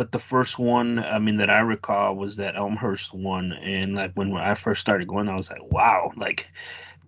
but 0.00 0.12
the 0.12 0.18
first 0.18 0.58
one, 0.58 0.98
I 0.98 1.18
mean, 1.18 1.36
that 1.36 1.50
I 1.50 1.60
recall 1.60 2.14
was 2.16 2.36
that 2.36 2.56
Elmhurst 2.56 3.12
one, 3.12 3.52
and 3.52 3.94
like 3.94 4.12
when 4.14 4.34
I 4.34 4.54
first 4.54 4.80
started 4.80 5.06
going, 5.06 5.28
I 5.28 5.36
was 5.36 5.50
like, 5.50 5.70
wow, 5.74 6.10
like 6.16 6.48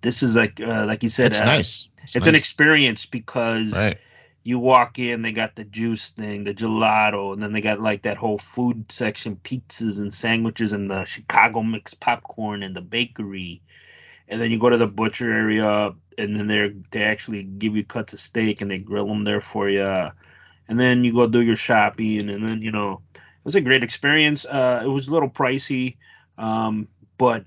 this 0.02 0.22
is 0.22 0.36
like 0.36 0.60
uh, 0.60 0.84
like 0.84 1.02
you 1.02 1.08
said, 1.08 1.28
it's 1.28 1.40
uh, 1.40 1.46
nice. 1.46 1.88
It's 2.02 2.16
it's 2.16 2.26
an 2.26 2.34
experience 2.34 3.06
because 3.06 3.72
right? 3.72 3.96
you 4.42 4.58
walk 4.58 4.98
in, 4.98 5.22
they 5.22 5.32
got 5.32 5.56
the 5.56 5.64
juice 5.64 6.10
thing, 6.10 6.44
the 6.44 6.52
gelato, 6.52 7.32
and 7.32 7.42
then 7.42 7.54
they 7.54 7.62
got 7.62 7.80
like 7.80 8.02
that 8.02 8.18
whole 8.18 8.36
food 8.36 8.92
section, 8.92 9.40
pizzas 9.42 9.98
and 9.98 10.12
sandwiches, 10.12 10.74
and 10.74 10.90
the 10.90 11.06
Chicago 11.06 11.62
mixed 11.62 11.98
popcorn 11.98 12.62
and 12.62 12.76
the 12.76 12.82
bakery 12.82 13.62
and 14.28 14.38
then 14.38 14.50
you 14.50 14.58
go 14.58 14.68
to 14.68 14.76
the 14.76 14.86
butcher 14.86 15.32
area 15.32 15.94
and 16.18 16.36
then 16.36 16.46
they 16.46 16.74
they 16.90 17.02
actually 17.02 17.42
give 17.42 17.74
you 17.74 17.84
cuts 17.84 18.12
of 18.12 18.20
steak 18.20 18.60
and 18.60 18.70
they 18.70 18.78
grill 18.78 19.06
them 19.06 19.24
there 19.24 19.40
for 19.40 19.70
you 19.70 20.10
and 20.72 20.80
then 20.80 21.04
you 21.04 21.12
go 21.12 21.26
do 21.26 21.42
your 21.42 21.54
shopping 21.54 22.30
and 22.30 22.42
then 22.42 22.62
you 22.62 22.72
know 22.72 23.02
it 23.12 23.44
was 23.44 23.54
a 23.54 23.60
great 23.60 23.82
experience. 23.82 24.46
Uh 24.46 24.80
it 24.82 24.86
was 24.86 25.06
a 25.06 25.10
little 25.10 25.28
pricey 25.28 25.98
um 26.38 26.88
but 27.18 27.44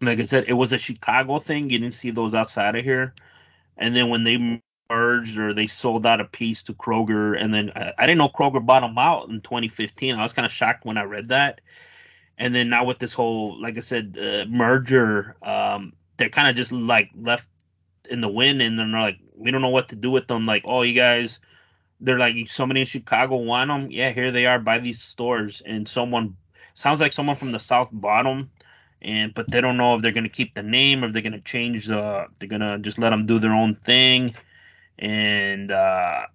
like 0.00 0.18
i 0.18 0.24
said 0.24 0.44
it 0.48 0.54
was 0.54 0.72
a 0.72 0.78
chicago 0.78 1.38
thing. 1.38 1.70
You 1.70 1.78
didn't 1.78 1.94
see 1.94 2.10
those 2.10 2.34
outside 2.34 2.74
of 2.74 2.84
here. 2.84 3.14
And 3.76 3.94
then 3.94 4.08
when 4.08 4.24
they 4.24 4.60
merged 4.90 5.38
or 5.38 5.54
they 5.54 5.68
sold 5.68 6.04
out 6.04 6.20
a 6.20 6.24
piece 6.24 6.64
to 6.64 6.74
kroger 6.74 7.40
and 7.40 7.54
then 7.54 7.70
i, 7.76 7.92
I 7.96 8.06
didn't 8.06 8.18
know 8.18 8.28
kroger 8.28 8.66
bought 8.66 8.80
them 8.80 8.98
out 8.98 9.28
in 9.28 9.40
2015 9.40 10.16
i 10.16 10.22
was 10.24 10.32
kind 10.32 10.44
of 10.44 10.50
shocked 10.50 10.84
when 10.84 10.98
i 10.98 11.04
read 11.04 11.28
that. 11.28 11.60
And 12.38 12.52
then 12.52 12.70
now 12.70 12.84
with 12.84 12.98
this 12.98 13.12
whole 13.12 13.62
like 13.62 13.76
i 13.76 13.80
said 13.80 14.18
uh, 14.20 14.46
merger 14.50 15.36
um 15.44 15.92
they're 16.16 16.28
kind 16.28 16.48
of 16.50 16.56
just 16.56 16.72
like 16.72 17.08
left 17.14 17.48
in 18.08 18.20
the 18.20 18.28
wind 18.28 18.62
and 18.62 18.78
then 18.78 18.92
they're 18.92 19.00
like 19.00 19.18
we 19.36 19.50
don't 19.50 19.62
know 19.62 19.68
what 19.68 19.88
to 19.88 19.96
do 19.96 20.10
with 20.10 20.26
them. 20.26 20.46
Like 20.46 20.62
oh 20.64 20.82
you 20.82 20.94
guys 20.94 21.38
they're 22.00 22.18
like 22.18 22.34
somebody 22.48 22.80
in 22.80 22.86
chicago 22.86 23.36
want 23.36 23.68
them 23.68 23.90
yeah 23.90 24.10
here 24.10 24.32
they 24.32 24.46
are 24.46 24.58
by 24.58 24.78
these 24.78 25.02
stores. 25.02 25.62
And 25.66 25.88
someone 25.88 26.36
sounds 26.74 27.00
like 27.00 27.12
someone 27.12 27.36
from 27.36 27.52
the 27.52 27.60
south 27.60 27.90
bought 27.92 28.24
them 28.24 28.50
and 29.02 29.32
but 29.34 29.50
they 29.50 29.60
don't 29.60 29.76
know 29.76 29.96
if 29.96 30.02
they're 30.02 30.12
to 30.12 30.28
keep 30.28 30.54
the 30.54 30.62
name 30.62 31.02
or 31.02 31.08
if 31.08 31.12
they're 31.12 31.22
to 31.22 31.40
change 31.40 31.86
the 31.86 32.26
they're 32.38 32.48
to 32.60 32.78
just 32.78 32.98
let 32.98 33.10
them 33.10 33.26
do 33.26 33.38
their 33.38 33.54
own 33.54 33.74
thing. 33.74 34.34
And 34.98 35.70
uh 35.70 36.26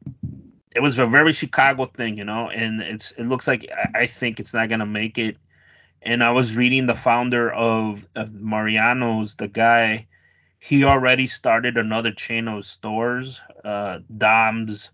it 0.75 0.81
was 0.81 0.99
a 0.99 1.05
very 1.05 1.31
chicago 1.31 1.85
thing 1.85 2.17
you 2.17 2.25
know 2.25 2.49
and 2.49 2.81
it's 2.81 3.11
it 3.11 3.23
looks 3.23 3.47
like 3.47 3.65
i, 3.95 4.05
think 4.05 4.39
it's 4.39 4.53
not 4.53 4.69
to 4.69 4.85
make 4.85 5.17
it. 5.17 5.37
And 6.05 6.23
I 6.23 6.31
was 6.31 6.55
reading 6.55 6.85
the 6.85 6.93
founder 6.93 7.51
of, 7.51 8.05
of 8.15 8.39
Mariano's, 8.39 9.35
the 9.35 9.47
guy, 9.47 10.05
he 10.65 10.83
already 10.83 11.27
started 11.27 11.77
another 11.77 12.11
chain 12.11 12.47
of 12.47 12.65
stores, 12.65 13.39
uh, 13.63 13.99
Dom's. 14.17 14.89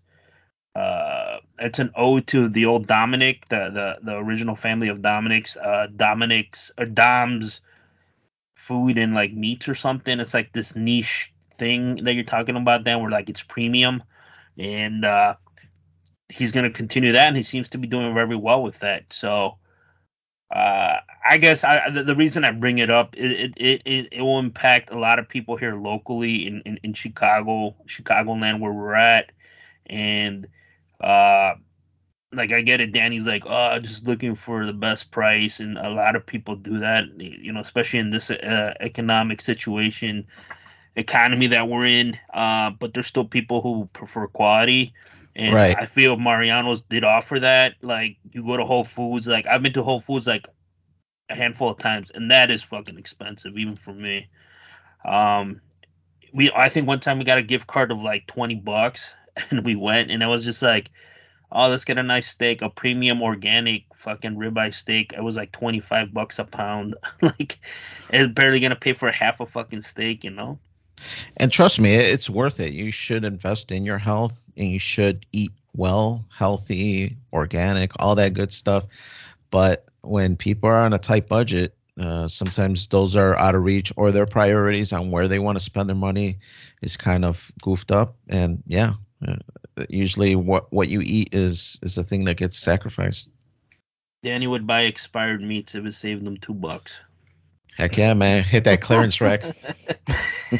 Uh, 0.74 1.38
it's 1.58 1.78
an 1.78 1.90
ode 1.96 2.26
to 2.28 2.48
the 2.48 2.66
old 2.66 2.86
Dominick, 2.86 3.48
the 3.48 3.70
the, 3.70 3.96
the 4.02 4.16
original 4.16 4.56
family 4.56 4.88
of 4.88 5.00
Dominick's, 5.00 5.56
uh, 5.56 5.86
Dominick's 5.96 6.70
or 6.78 6.84
Dom's 6.86 7.60
food 8.56 8.98
and 8.98 9.14
like 9.14 9.32
meats 9.32 9.68
or 9.68 9.74
something. 9.74 10.20
It's 10.20 10.34
like 10.34 10.52
this 10.52 10.76
niche 10.76 11.32
thing 11.56 12.04
that 12.04 12.14
you're 12.14 12.24
talking 12.24 12.56
about. 12.56 12.84
Then 12.84 13.00
where 13.00 13.10
like 13.10 13.30
it's 13.30 13.42
premium, 13.42 14.02
and 14.58 15.04
uh, 15.04 15.36
he's 16.28 16.52
gonna 16.52 16.70
continue 16.70 17.12
that, 17.12 17.28
and 17.28 17.36
he 17.36 17.42
seems 17.42 17.70
to 17.70 17.78
be 17.78 17.88
doing 17.88 18.14
very 18.14 18.36
well 18.36 18.62
with 18.62 18.78
that. 18.80 19.12
So 19.12 19.58
uh, 20.52 21.00
I 21.24 21.38
guess 21.38 21.64
I, 21.64 21.88
the, 21.90 22.04
the 22.04 22.14
reason 22.14 22.44
I 22.44 22.50
bring 22.50 22.78
it 22.78 22.90
up 22.90 23.16
it, 23.16 23.52
it, 23.56 23.82
it, 23.84 24.08
it 24.12 24.20
will 24.20 24.38
impact 24.38 24.90
a 24.90 24.98
lot 24.98 25.18
of 25.18 25.28
people 25.28 25.56
here 25.56 25.74
locally 25.74 26.46
in, 26.46 26.60
in, 26.66 26.78
in 26.82 26.92
Chicago, 26.92 27.74
Chicagoland, 27.86 28.60
where 28.60 28.72
we're 28.72 28.94
at, 28.94 29.32
and 29.86 30.46
uh, 31.00 31.54
like 32.32 32.52
I 32.52 32.60
get 32.60 32.80
it. 32.80 32.92
Danny's 32.92 33.26
like, 33.26 33.44
oh, 33.46 33.78
just 33.78 34.06
looking 34.06 34.34
for 34.34 34.66
the 34.66 34.72
best 34.74 35.10
price, 35.10 35.58
and 35.60 35.78
a 35.78 35.90
lot 35.90 36.16
of 36.16 36.26
people 36.26 36.56
do 36.56 36.78
that. 36.80 37.04
You 37.18 37.52
know, 37.52 37.60
especially 37.60 38.00
in 38.00 38.10
this 38.10 38.30
uh, 38.30 38.74
economic 38.80 39.40
situation, 39.40 40.26
economy 40.96 41.46
that 41.48 41.68
we're 41.68 41.86
in. 41.86 42.18
Uh, 42.34 42.70
but 42.70 42.92
there's 42.92 43.06
still 43.06 43.24
people 43.24 43.62
who 43.62 43.88
prefer 43.92 44.26
quality, 44.26 44.92
and 45.34 45.54
Right. 45.54 45.76
I 45.78 45.86
feel 45.86 46.16
Mariano's 46.16 46.82
did 46.82 47.04
offer 47.04 47.40
that. 47.40 47.74
Like, 47.82 48.18
you 48.32 48.44
go 48.44 48.56
to 48.56 48.64
Whole 48.64 48.84
Foods. 48.84 49.26
Like, 49.26 49.46
I've 49.46 49.62
been 49.62 49.72
to 49.74 49.82
Whole 49.82 50.00
Foods 50.00 50.26
like 50.26 50.46
a 51.30 51.34
handful 51.34 51.70
of 51.70 51.78
times, 51.78 52.10
and 52.10 52.30
that 52.30 52.50
is 52.50 52.62
fucking 52.62 52.98
expensive, 52.98 53.56
even 53.56 53.76
for 53.76 53.92
me. 53.92 54.28
Um, 55.04 55.60
we 56.32 56.50
I 56.52 56.68
think 56.68 56.86
one 56.86 57.00
time 57.00 57.18
we 57.18 57.24
got 57.24 57.38
a 57.38 57.42
gift 57.42 57.66
card 57.66 57.90
of 57.90 57.98
like 58.00 58.26
twenty 58.26 58.56
bucks, 58.56 59.10
and 59.50 59.64
we 59.64 59.76
went, 59.76 60.10
and 60.10 60.22
I 60.22 60.28
was 60.28 60.44
just 60.44 60.62
like 60.62 60.90
Oh, 61.54 61.68
let's 61.68 61.84
get 61.84 61.98
a 61.98 62.02
nice 62.02 62.28
steak, 62.28 62.62
a 62.62 62.70
premium 62.70 63.22
organic 63.22 63.84
fucking 63.94 64.36
ribeye 64.36 64.74
steak. 64.74 65.12
It 65.12 65.22
was 65.22 65.36
like 65.36 65.52
25 65.52 66.12
bucks 66.12 66.38
a 66.38 66.44
pound. 66.44 66.94
like, 67.22 67.58
it's 68.08 68.32
barely 68.32 68.58
gonna 68.60 68.76
pay 68.76 68.94
for 68.94 69.10
half 69.12 69.38
a 69.40 69.46
fucking 69.46 69.82
steak, 69.82 70.24
you 70.24 70.30
know? 70.30 70.58
And 71.36 71.50
trust 71.50 71.80
me, 71.80 71.94
it's 71.94 72.30
worth 72.30 72.60
it. 72.60 72.72
You 72.72 72.90
should 72.90 73.24
invest 73.24 73.72
in 73.72 73.84
your 73.84 73.98
health 73.98 74.42
and 74.56 74.68
you 74.68 74.78
should 74.78 75.26
eat 75.32 75.52
well, 75.74 76.24
healthy, 76.36 77.16
organic, 77.32 77.92
all 77.98 78.14
that 78.14 78.34
good 78.34 78.52
stuff. 78.52 78.86
But 79.50 79.86
when 80.02 80.36
people 80.36 80.68
are 80.68 80.76
on 80.76 80.92
a 80.92 80.98
tight 80.98 81.28
budget, 81.28 81.74
uh, 82.00 82.26
sometimes 82.26 82.86
those 82.86 83.14
are 83.16 83.36
out 83.36 83.54
of 83.54 83.62
reach 83.62 83.92
or 83.96 84.10
their 84.10 84.26
priorities 84.26 84.92
on 84.92 85.10
where 85.10 85.28
they 85.28 85.38
want 85.38 85.58
to 85.58 85.64
spend 85.64 85.88
their 85.88 85.96
money 85.96 86.38
is 86.82 86.96
kind 86.96 87.24
of 87.24 87.52
goofed 87.62 87.90
up. 87.90 88.16
And 88.28 88.62
yeah, 88.66 88.94
uh, 89.26 89.36
usually 89.88 90.36
what, 90.36 90.72
what 90.72 90.88
you 90.88 91.00
eat 91.02 91.34
is 91.34 91.78
is 91.82 91.94
the 91.94 92.04
thing 92.04 92.24
that 92.24 92.38
gets 92.38 92.58
sacrificed. 92.58 93.28
Danny 94.22 94.46
would 94.46 94.66
buy 94.66 94.82
expired 94.82 95.42
meats 95.42 95.74
if 95.74 95.84
it 95.84 95.94
saved 95.94 96.24
them 96.24 96.36
two 96.36 96.54
bucks. 96.54 97.00
Heck 97.76 97.96
yeah, 97.96 98.14
man. 98.14 98.44
Hit 98.44 98.64
that 98.64 98.80
clearance 98.80 99.20
rack. 99.20 99.42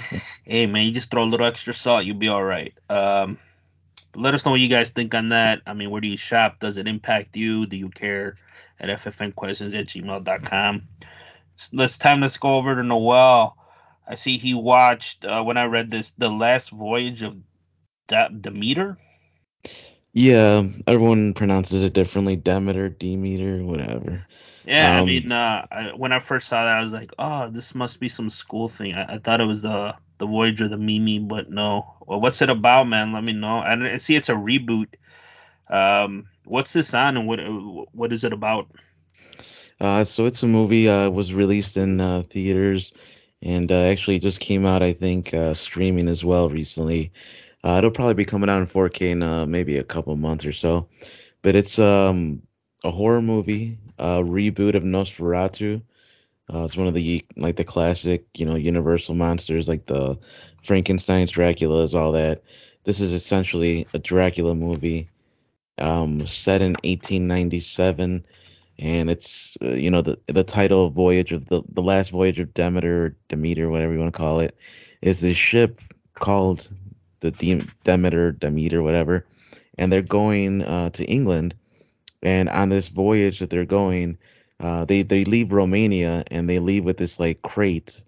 hey, 0.44 0.66
man, 0.66 0.86
you 0.86 0.92
just 0.92 1.10
throw 1.10 1.22
a 1.22 1.24
little 1.24 1.46
extra 1.46 1.74
salt, 1.74 2.04
you'll 2.04 2.16
be 2.16 2.28
all 2.28 2.44
right. 2.44 2.74
Um, 2.88 3.38
let 4.14 4.34
us 4.34 4.44
know 4.44 4.50
what 4.50 4.60
you 4.60 4.68
guys 4.68 4.90
think 4.90 5.14
on 5.14 5.30
that. 5.30 5.62
I 5.66 5.74
mean, 5.74 5.90
where 5.90 6.00
do 6.00 6.08
you 6.08 6.16
shop? 6.16 6.60
Does 6.60 6.76
it 6.76 6.86
impact 6.86 7.36
you? 7.36 7.66
Do 7.66 7.76
you 7.76 7.88
care? 7.90 8.36
At 8.80 8.88
ffnquestions 9.00 9.78
at 9.78 9.86
gmail.com. 9.86 10.82
Let's 11.72 11.98
time. 11.98 12.20
Let's 12.20 12.36
go 12.36 12.56
over 12.56 12.74
to 12.74 12.82
Noel. 12.82 13.56
I 14.08 14.16
see 14.16 14.38
he 14.38 14.54
watched 14.54 15.24
uh, 15.24 15.42
when 15.44 15.56
I 15.56 15.64
read 15.66 15.90
this 15.90 16.10
the 16.12 16.30
last 16.30 16.70
voyage 16.70 17.22
of 17.22 17.36
De- 18.08 18.30
Demeter. 18.40 18.98
Yeah, 20.12 20.64
everyone 20.86 21.32
pronounces 21.34 21.82
it 21.82 21.92
differently. 21.92 22.36
Demeter, 22.36 22.88
Demeter, 22.88 23.62
whatever. 23.62 24.26
Yeah, 24.64 24.92
I 24.96 25.00
Um, 25.00 25.02
mean, 25.02 25.32
uh, 25.32 25.66
I, 25.70 25.92
when 25.96 26.12
I 26.12 26.18
first 26.20 26.48
saw 26.48 26.64
that, 26.64 26.76
I 26.78 26.82
was 26.82 26.92
like, 26.92 27.12
"Oh, 27.18 27.48
this 27.50 27.74
must 27.74 28.00
be 28.00 28.08
some 28.08 28.30
school 28.30 28.68
thing." 28.68 28.94
I, 28.94 29.14
I 29.14 29.18
thought 29.18 29.40
it 29.40 29.46
was 29.46 29.62
the 29.62 29.94
the 30.18 30.26
voyage 30.26 30.60
of 30.60 30.70
the 30.70 30.76
Mimi, 30.78 31.18
but 31.18 31.50
no. 31.50 31.96
Well, 32.06 32.20
what's 32.20 32.42
it 32.42 32.50
about, 32.50 32.86
man? 32.88 33.12
Let 33.12 33.24
me 33.24 33.32
know. 33.32 33.60
And 33.62 33.84
I 33.84 33.96
see 33.98 34.14
it's 34.16 34.28
a 34.28 34.34
reboot. 34.34 34.94
Um, 35.70 36.26
what's 36.44 36.72
this 36.72 36.94
on, 36.94 37.16
and 37.16 37.26
what 37.28 37.40
what 37.94 38.12
is 38.12 38.24
it 38.24 38.32
about? 38.32 38.68
uh, 39.80 40.04
so 40.04 40.26
it's 40.26 40.42
a 40.42 40.46
movie. 40.46 40.88
Uh, 40.88 41.10
was 41.10 41.34
released 41.34 41.76
in 41.76 42.00
uh, 42.00 42.22
theaters, 42.30 42.92
and 43.42 43.70
uh, 43.70 43.76
actually 43.76 44.18
just 44.18 44.40
came 44.40 44.64
out. 44.66 44.82
I 44.82 44.92
think 44.92 45.34
uh, 45.34 45.54
streaming 45.54 46.08
as 46.08 46.24
well 46.24 46.48
recently. 46.48 47.12
Uh, 47.64 47.76
it'll 47.78 47.90
probably 47.90 48.14
be 48.14 48.24
coming 48.24 48.50
out 48.50 48.58
in 48.60 48.66
4K 48.66 49.10
in 49.12 49.22
uh, 49.22 49.46
maybe 49.46 49.78
a 49.78 49.84
couple 49.84 50.14
months 50.16 50.44
or 50.44 50.52
so. 50.52 50.88
But 51.42 51.56
it's 51.56 51.78
um 51.78 52.42
a 52.84 52.90
horror 52.90 53.22
movie, 53.22 53.78
a 54.02 54.20
reboot 54.20 54.74
of 54.74 54.82
Nosferatu. 54.82 55.80
Uh, 56.52 56.64
it's 56.64 56.76
one 56.76 56.88
of 56.88 56.94
the 56.94 57.24
like 57.36 57.56
the 57.56 57.64
classic, 57.64 58.26
you 58.34 58.44
know, 58.44 58.56
Universal 58.56 59.14
monsters 59.14 59.68
like 59.68 59.86
the 59.86 60.18
Frankenstein's, 60.64 61.30
Dracula's, 61.30 61.94
all 61.94 62.10
that. 62.12 62.42
This 62.84 63.00
is 63.00 63.12
essentially 63.12 63.86
a 63.94 64.00
Dracula 64.00 64.56
movie, 64.56 65.08
um, 65.78 66.26
set 66.26 66.60
in 66.60 66.72
1897, 66.82 68.26
and 68.80 69.10
it's 69.10 69.56
uh, 69.62 69.68
you 69.68 69.90
know 69.90 70.02
the 70.02 70.18
the 70.26 70.44
title 70.44 70.90
Voyage 70.90 71.32
of 71.32 71.46
the 71.46 71.62
the 71.68 71.82
last 71.82 72.10
voyage 72.10 72.40
of 72.40 72.52
Demeter, 72.54 73.16
Demeter, 73.28 73.70
whatever 73.70 73.92
you 73.92 74.00
want 74.00 74.12
to 74.12 74.18
call 74.18 74.40
it, 74.40 74.56
is 75.00 75.20
this 75.20 75.36
ship 75.36 75.80
called 76.16 76.68
the 77.20 77.30
Dem- 77.30 77.70
Demeter, 77.84 78.32
Demeter, 78.32 78.82
whatever, 78.82 79.24
and 79.78 79.92
they're 79.92 80.02
going 80.02 80.62
uh, 80.62 80.90
to 80.90 81.04
England 81.04 81.54
and 82.22 82.48
on 82.50 82.68
this 82.70 82.88
voyage 82.88 83.38
that 83.40 83.50
they're 83.50 83.64
going, 83.66 84.18
uh, 84.60 84.84
they 84.84 85.02
they 85.02 85.24
leave 85.24 85.52
Romania 85.52 86.24
and 86.30 86.48
they 86.48 86.58
leave 86.58 86.84
with 86.84 86.98
this 86.98 87.18
like 87.20 87.42
crate 87.42 88.02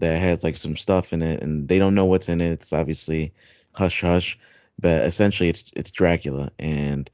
that 0.00 0.20
has 0.20 0.44
like 0.44 0.56
some 0.56 0.76
stuff 0.76 1.12
in 1.12 1.22
it, 1.22 1.42
and 1.42 1.68
they 1.68 1.78
don't 1.78 1.94
know 1.94 2.04
what's 2.06 2.28
in 2.28 2.40
it. 2.40 2.52
It's 2.52 2.72
obviously 2.72 3.32
hush 3.72 4.00
hush, 4.02 4.38
but 4.78 5.04
essentially 5.04 5.48
it's 5.48 5.70
it's 5.76 5.90
Dracula. 5.90 6.50
And 6.58 7.10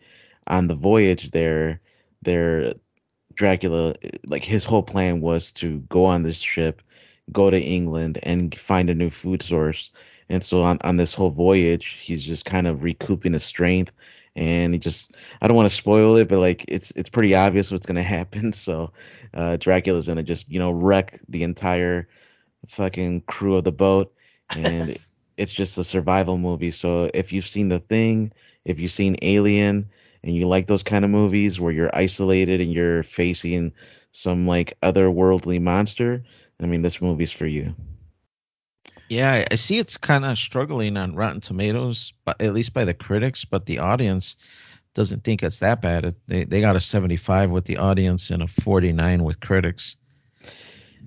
on 0.49 0.69
the 0.69 0.75
voyage, 0.75 1.31
there, 1.31 1.81
they're 2.23 2.75
Dracula, 3.35 3.95
like 4.27 4.45
his 4.45 4.65
whole 4.65 4.83
plan 4.83 5.21
was 5.21 5.53
to 5.53 5.81
go 5.89 6.05
on 6.05 6.23
this 6.23 6.39
ship, 6.39 6.83
go 7.33 7.51
to 7.51 7.61
England, 7.61 8.19
and 8.23 8.55
find 8.55 8.89
a 8.91 8.95
new 8.95 9.11
food 9.11 9.43
source. 9.43 9.91
And 10.29 10.43
so 10.43 10.63
on, 10.63 10.79
on 10.85 10.97
this 10.97 11.15
whole 11.15 11.31
voyage, 11.31 11.87
he's 12.03 12.25
just 12.25 12.45
kind 12.45 12.67
of 12.67 12.83
recouping 12.83 13.33
his 13.35 13.45
strength. 13.45 13.93
And 14.37 14.73
he 14.73 14.79
just, 14.79 15.17
I 15.43 15.47
don't 15.47 15.57
want 15.57 15.69
to 15.69 15.75
spoil 15.75 16.17
it, 16.17 16.29
but 16.29 16.39
like 16.41 16.65
it's 16.69 16.91
it's 16.97 17.09
pretty 17.09 17.35
obvious 17.35 17.71
what's 17.71 17.87
gonna 17.87 18.03
happen. 18.19 18.53
So 18.53 18.93
uh, 19.35 19.57
Dracula's 19.59 20.09
gonna 20.09 20.23
just 20.23 20.49
you 20.49 20.59
know 20.59 20.73
wreck 20.73 21.21
the 21.29 21.43
entire 21.43 22.09
fucking 22.69 23.23
crew 23.23 23.57
of 23.57 23.65
the 23.65 23.73
boat, 23.73 24.13
and 24.57 24.97
it's 25.37 25.53
just 25.53 25.79
a 25.79 25.85
survival 25.85 26.39
movie. 26.39 26.71
So 26.71 27.11
if 27.15 27.33
you've 27.33 27.47
seen 27.47 27.69
The 27.69 27.81
Thing, 27.81 28.33
if 28.65 28.81
you've 28.81 28.93
seen 28.93 29.17
Alien, 29.23 29.89
and 30.25 30.35
you 30.35 30.49
like 30.49 30.67
those 30.67 30.83
kind 30.83 31.05
of 31.05 31.11
movies 31.11 31.61
where 31.61 31.73
you're 31.73 31.95
isolated 31.95 32.61
and 32.61 32.73
you're 32.73 33.03
facing 33.03 33.73
some 34.13 34.47
like 34.47 34.79
otherworldly 34.81 35.61
monster, 35.61 36.25
I 36.61 36.67
mean, 36.67 36.83
this 36.83 37.01
movie's 37.03 37.33
for 37.33 37.47
you. 37.47 37.75
Yeah, 39.15 39.45
I 39.49 39.55
see 39.55 39.79
it's 39.79 39.97
kind 39.97 40.25
of 40.25 40.37
struggling 40.37 40.97
on 40.97 41.15
Rotten 41.15 41.41
Tomatoes, 41.41 42.13
but 42.25 42.41
at 42.41 42.53
least 42.53 42.75
by 42.75 42.85
the 42.85 42.95
critics, 42.95 43.45
but 43.45 43.67
the 43.67 43.79
audience 43.79 44.35
doesn't 44.95 45.23
think 45.23 45.41
it's 45.41 45.61
that 45.61 45.81
bad. 45.81 46.17
They 46.27 46.43
they 46.43 46.61
got 46.61 46.75
a 46.75 46.81
75 46.81 47.51
with 47.51 47.67
the 47.67 47.77
audience 47.77 48.31
and 48.31 48.43
a 48.43 48.49
49 48.49 49.23
with 49.23 49.39
critics. 49.39 49.95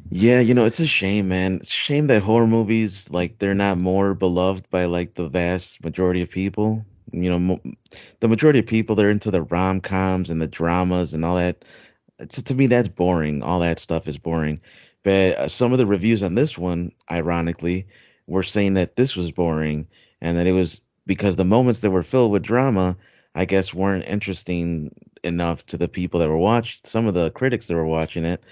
Yeah, 0.09 0.39
you 0.39 0.53
know, 0.53 0.63
it's 0.63 0.79
a 0.79 0.87
shame, 0.87 1.27
man. 1.27 1.55
It's 1.55 1.69
a 1.69 1.73
shame 1.73 2.07
that 2.07 2.23
horror 2.23 2.47
movies 2.47 3.09
like 3.11 3.39
they're 3.39 3.53
not 3.53 3.77
more 3.77 4.13
beloved 4.13 4.69
by 4.69 4.85
like 4.85 5.15
the 5.15 5.27
vast 5.27 5.83
majority 5.83 6.21
of 6.21 6.29
people. 6.29 6.85
You 7.11 7.29
know, 7.29 7.39
mo- 7.39 7.61
the 8.21 8.29
majority 8.29 8.59
of 8.59 8.67
people 8.67 8.95
they're 8.95 9.11
into 9.11 9.31
the 9.31 9.41
rom-coms 9.41 10.29
and 10.29 10.41
the 10.41 10.47
dramas 10.47 11.13
and 11.13 11.25
all 11.25 11.35
that 11.35 11.65
to, 12.29 12.41
to 12.43 12.55
me 12.55 12.67
that's 12.67 12.87
boring 12.87 13.43
all 13.43 13.59
that 13.59 13.79
stuff 13.79 14.07
is 14.07 14.17
boring 14.17 14.61
but 15.07 15.37
uh, 15.39 15.49
some 15.49 15.73
of 15.73 15.79
the 15.79 15.87
reviews 15.87 16.23
on 16.23 16.35
this 16.35 16.59
one 16.59 16.93
ironically 17.11 17.87
were 18.27 18.43
saying 18.43 18.75
that 18.75 18.97
this 18.97 19.17
was 19.17 19.31
boring 19.31 19.87
and 20.21 20.37
that 20.37 20.47
it 20.47 20.53
was 20.53 20.81
because 21.07 21.37
the 21.37 21.45
moments 21.45 21.81
that 21.81 21.91
were 21.91 22.03
filled 22.03 22.31
with 22.33 22.43
drama 22.43 22.97
i 23.35 23.45
guess 23.45 23.73
weren't 23.75 24.05
interesting 24.07 24.91
enough 25.23 25.65
to 25.67 25.77
the 25.77 25.87
people 25.89 26.19
that 26.19 26.29
were 26.29 26.37
watching 26.37 26.79
some 26.83 27.07
of 27.07 27.15
the 27.15 27.31
critics 27.31 27.67
that 27.67 27.75
were 27.75 27.85
watching 27.85 28.25
it 28.25 28.43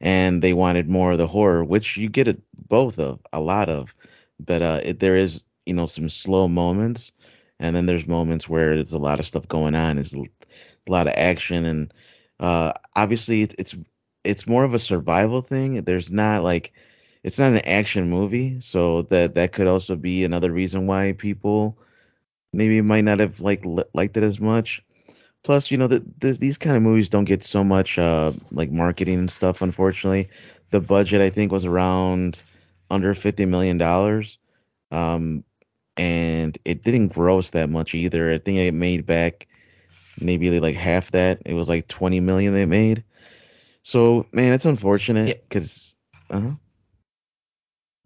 and 0.00 0.42
they 0.42 0.52
wanted 0.52 0.88
more 0.90 1.12
of 1.12 1.18
the 1.18 1.28
horror 1.28 1.64
which 1.64 1.96
you 1.96 2.08
get 2.08 2.28
it 2.28 2.42
both 2.68 2.98
of 2.98 3.20
a 3.32 3.40
lot 3.40 3.68
of. 3.70 3.94
But 4.40 4.62
uh 4.62 4.80
it, 4.84 5.00
there 5.00 5.16
is 5.16 5.44
you 5.66 5.74
know 5.74 5.86
some 5.86 6.08
slow 6.08 6.48
moments 6.48 7.12
and 7.60 7.76
then 7.76 7.86
there's 7.86 8.08
moments 8.08 8.48
where 8.48 8.74
there's 8.74 8.92
a 8.92 8.98
lot 8.98 9.20
of 9.20 9.26
stuff 9.26 9.48
going 9.48 9.74
on 9.76 9.96
there's 9.96 10.14
a 10.14 10.24
lot 10.90 11.06
of 11.08 11.14
action 11.16 11.64
and 11.64 11.94
uh 12.40 12.72
obviously 12.96 13.42
it, 13.42 13.54
it's 13.58 13.76
it's 14.24 14.46
more 14.46 14.64
of 14.64 14.74
a 14.74 14.78
survival 14.78 15.40
thing. 15.42 15.82
There's 15.82 16.10
not 16.10 16.42
like 16.44 16.72
it's 17.24 17.38
not 17.38 17.52
an 17.52 17.58
action 17.60 18.08
movie 18.08 18.60
so 18.60 19.02
that 19.02 19.34
that 19.34 19.52
could 19.52 19.66
also 19.66 19.96
be 19.96 20.24
another 20.24 20.52
reason 20.52 20.86
why 20.86 21.12
people 21.12 21.78
maybe 22.52 22.80
might 22.80 23.04
not 23.04 23.20
have 23.20 23.40
like 23.40 23.64
li- 23.64 23.84
liked 23.94 24.16
it 24.16 24.22
as 24.24 24.40
much. 24.40 24.82
Plus 25.42 25.70
you 25.70 25.76
know 25.78 25.86
that 25.88 26.20
th- 26.20 26.38
these 26.38 26.58
kind 26.58 26.76
of 26.76 26.82
movies 26.82 27.08
don't 27.08 27.24
get 27.24 27.42
so 27.42 27.64
much 27.64 27.98
uh 27.98 28.32
like 28.52 28.70
marketing 28.70 29.18
and 29.18 29.30
stuff 29.30 29.62
unfortunately. 29.62 30.28
The 30.70 30.80
budget 30.80 31.20
i 31.20 31.30
think 31.30 31.52
was 31.52 31.64
around 31.64 32.42
under 32.90 33.14
50 33.14 33.44
million 33.46 33.78
dollars 33.78 34.38
um 34.92 35.44
and 35.96 36.58
it 36.64 36.82
didn't 36.84 37.08
gross 37.08 37.50
that 37.50 37.68
much 37.70 37.94
either. 37.94 38.32
I 38.32 38.38
think 38.38 38.58
it 38.58 38.72
made 38.74 39.06
back 39.06 39.46
maybe 40.20 40.58
like 40.60 40.76
half 40.76 41.10
that. 41.12 41.40
It 41.46 41.54
was 41.54 41.68
like 41.68 41.88
20 41.88 42.20
million 42.20 42.54
they 42.54 42.66
made 42.66 43.04
so, 43.82 44.26
man, 44.32 44.52
it's 44.52 44.64
unfortunate 44.66 45.42
because, 45.48 45.94
uh-huh. 46.30 46.52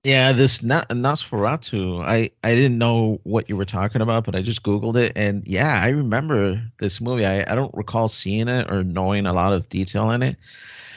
Yeah, 0.05 0.31
this 0.33 0.62
Na- 0.62 0.85
Nosferatu. 0.91 2.05
I 2.05 2.31
I 2.45 2.55
didn't 2.55 2.79
know 2.79 3.18
what 3.24 3.49
you 3.49 3.57
were 3.57 3.64
talking 3.64 4.01
about, 4.01 4.24
but 4.24 4.37
I 4.37 4.43
just 4.43 4.62
googled 4.62 4.97
it, 4.97 5.12
and 5.16 5.45
yeah, 5.47 5.81
I 5.83 5.89
remember 5.89 6.62
this 6.79 7.01
movie. 7.01 7.27
I 7.27 7.43
I 7.51 7.57
don't 7.57 7.74
recall 7.74 8.07
seeing 8.07 8.47
it 8.49 8.70
or 8.70 8.85
knowing 8.85 9.27
a 9.27 9.33
lot 9.33 9.53
of 9.53 9.68
detail 9.68 10.11
in 10.12 10.22
it, 10.22 10.37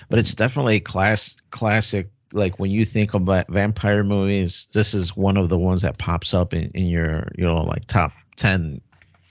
but 0.09 0.19
it's 0.19 0.36
definitely 0.36 0.75
a 0.77 0.80
class 0.82 1.36
classic. 1.51 2.09
Like 2.34 2.59
when 2.59 2.71
you 2.71 2.86
think 2.86 3.13
about 3.15 3.47
vampire 3.49 4.03
movies, 4.03 4.67
this 4.73 4.93
is 4.93 5.17
one 5.17 5.38
of 5.38 5.49
the 5.49 5.57
ones 5.57 5.82
that 5.82 5.97
pops 5.97 6.34
up 6.34 6.53
in, 6.53 6.69
in 6.75 6.86
your 6.88 7.27
you 7.38 7.45
know 7.45 7.63
like 7.63 7.86
top 7.86 8.11
ten 8.36 8.80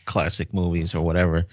classic 0.07 0.53
movies 0.53 0.94
or 0.94 1.03
whatever. 1.03 1.46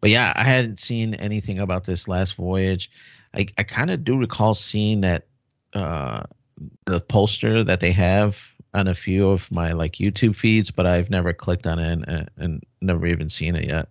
But 0.00 0.10
yeah, 0.10 0.32
I 0.36 0.44
hadn't 0.44 0.80
seen 0.80 1.14
anything 1.16 1.58
about 1.58 1.84
this 1.84 2.08
last 2.08 2.34
voyage. 2.34 2.90
I 3.34 3.46
I 3.58 3.62
kind 3.62 3.90
of 3.90 4.04
do 4.04 4.16
recall 4.16 4.54
seeing 4.54 5.00
that 5.02 5.26
uh 5.74 6.22
the 6.86 7.00
poster 7.00 7.64
that 7.64 7.80
they 7.80 7.92
have 7.92 8.38
on 8.74 8.88
a 8.88 8.94
few 8.94 9.28
of 9.28 9.50
my 9.50 9.72
like 9.72 9.94
YouTube 9.94 10.34
feeds, 10.36 10.70
but 10.70 10.86
I've 10.86 11.10
never 11.10 11.32
clicked 11.32 11.66
on 11.66 11.78
it 11.78 11.92
and, 12.06 12.30
and, 12.36 12.62
never 12.80 13.06
even 13.06 13.28
seen 13.28 13.54
it 13.54 13.66
yet. 13.66 13.88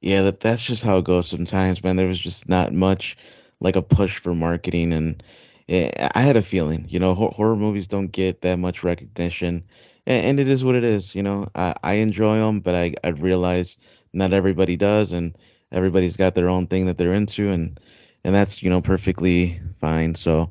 Yeah, 0.00 0.22
that 0.22 0.40
that's 0.40 0.62
just 0.62 0.82
how 0.82 0.98
it 0.98 1.04
goes 1.04 1.28
sometimes, 1.28 1.82
man. 1.82 1.96
There 1.96 2.06
was 2.06 2.18
just 2.18 2.48
not 2.48 2.72
much 2.72 3.16
like 3.60 3.76
a 3.76 3.82
push 3.82 4.18
for 4.18 4.34
marketing, 4.34 4.92
and 4.92 5.22
yeah, 5.68 6.10
I 6.14 6.20
had 6.20 6.36
a 6.36 6.42
feeling, 6.42 6.86
you 6.88 6.98
know, 7.00 7.14
hor- 7.14 7.32
horror 7.34 7.56
movies 7.56 7.86
don't 7.86 8.12
get 8.12 8.42
that 8.42 8.58
much 8.58 8.84
recognition, 8.84 9.64
and, 10.06 10.26
and 10.26 10.40
it 10.40 10.48
is 10.48 10.64
what 10.64 10.74
it 10.76 10.84
is. 10.84 11.14
You 11.14 11.22
know, 11.22 11.48
I, 11.54 11.74
I 11.82 11.94
enjoy 11.94 12.38
them, 12.38 12.60
but 12.60 12.74
I 12.74 12.94
I 13.02 13.08
realize 13.08 13.76
not 14.12 14.32
everybody 14.32 14.76
does, 14.76 15.12
and 15.12 15.36
everybody's 15.72 16.16
got 16.16 16.34
their 16.34 16.48
own 16.48 16.66
thing 16.66 16.86
that 16.86 16.98
they're 16.98 17.14
into, 17.14 17.50
and 17.50 17.80
and 18.28 18.34
that's 18.34 18.62
you 18.62 18.68
know 18.68 18.82
perfectly 18.82 19.58
fine. 19.80 20.14
So, 20.14 20.50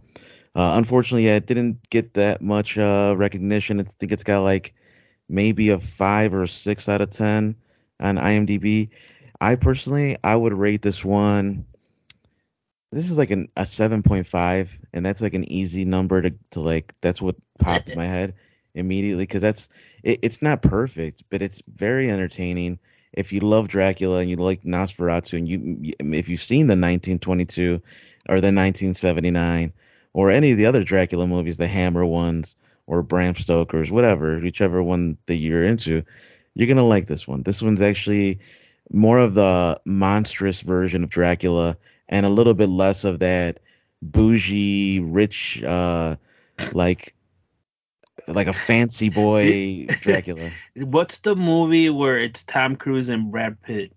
uh, 0.55 0.73
unfortunately, 0.77 1.27
yeah, 1.27 1.35
it 1.35 1.45
didn't 1.45 1.87
get 1.91 2.15
that 2.15 2.41
much 2.41 2.75
uh, 2.75 3.13
recognition. 3.15 3.79
I 3.79 3.83
think 3.83 4.11
it's 4.11 4.23
got 4.23 4.39
like 4.39 4.73
maybe 5.29 5.69
a 5.69 5.77
five 5.77 6.33
or 6.33 6.47
six 6.47 6.89
out 6.89 7.01
of 7.01 7.11
ten 7.11 7.55
on 7.99 8.15
IMDb. 8.17 8.89
I 9.41 9.53
personally, 9.53 10.17
I 10.23 10.35
would 10.35 10.53
rate 10.53 10.81
this 10.81 11.05
one. 11.05 11.67
This 12.91 13.11
is 13.11 13.17
like 13.19 13.29
an 13.29 13.47
a 13.57 13.65
seven 13.67 14.01
point 14.01 14.25
five, 14.25 14.79
and 14.91 15.05
that's 15.05 15.21
like 15.21 15.35
an 15.35 15.49
easy 15.51 15.85
number 15.85 16.19
to 16.23 16.33
to 16.49 16.59
like. 16.59 16.95
That's 17.01 17.21
what 17.21 17.35
popped 17.59 17.89
in 17.89 17.95
my 17.95 18.05
head 18.05 18.33
immediately 18.73 19.25
because 19.25 19.43
that's 19.43 19.69
it, 20.01 20.17
it's 20.23 20.41
not 20.41 20.63
perfect, 20.63 21.25
but 21.29 21.43
it's 21.43 21.61
very 21.75 22.09
entertaining. 22.09 22.79
If 23.13 23.31
you 23.31 23.39
love 23.39 23.67
Dracula 23.67 24.19
and 24.19 24.29
you 24.29 24.35
like 24.35 24.63
Nosferatu, 24.63 25.37
and 25.37 25.47
you 25.47 25.93
if 25.99 26.29
you've 26.29 26.41
seen 26.41 26.67
the 26.67 26.73
1922 26.73 27.81
or 28.29 28.35
the 28.41 28.53
1979 28.53 29.73
or 30.13 30.31
any 30.31 30.51
of 30.51 30.57
the 30.57 30.65
other 30.65 30.83
Dracula 30.83 31.27
movies, 31.27 31.57
the 31.57 31.67
Hammer 31.67 32.05
ones 32.05 32.55
or 32.87 33.03
Bram 33.03 33.35
Stoker's, 33.35 33.91
whatever, 33.91 34.39
whichever 34.39 34.81
one 34.81 35.17
that 35.25 35.35
you're 35.35 35.63
into, 35.63 36.03
you're 36.55 36.67
gonna 36.67 36.83
like 36.83 37.07
this 37.07 37.27
one. 37.27 37.43
This 37.43 37.61
one's 37.61 37.81
actually 37.81 38.39
more 38.91 39.19
of 39.19 39.33
the 39.33 39.79
monstrous 39.85 40.61
version 40.61 41.03
of 41.03 41.09
Dracula 41.09 41.77
and 42.09 42.25
a 42.25 42.29
little 42.29 42.53
bit 42.53 42.69
less 42.69 43.03
of 43.03 43.19
that 43.19 43.59
bougie, 44.01 44.99
rich, 45.01 45.61
uh, 45.63 46.15
like 46.73 47.13
like 48.27 48.47
a 48.47 48.53
fancy 48.53 49.09
boy 49.09 49.87
Dracula. 50.01 50.51
What's 50.75 51.19
the 51.19 51.35
movie 51.35 51.89
where 51.89 52.17
it's 52.19 52.43
Tom 52.43 52.75
Cruise 52.75 53.09
and 53.09 53.31
Brad 53.31 53.61
Pitt? 53.61 53.93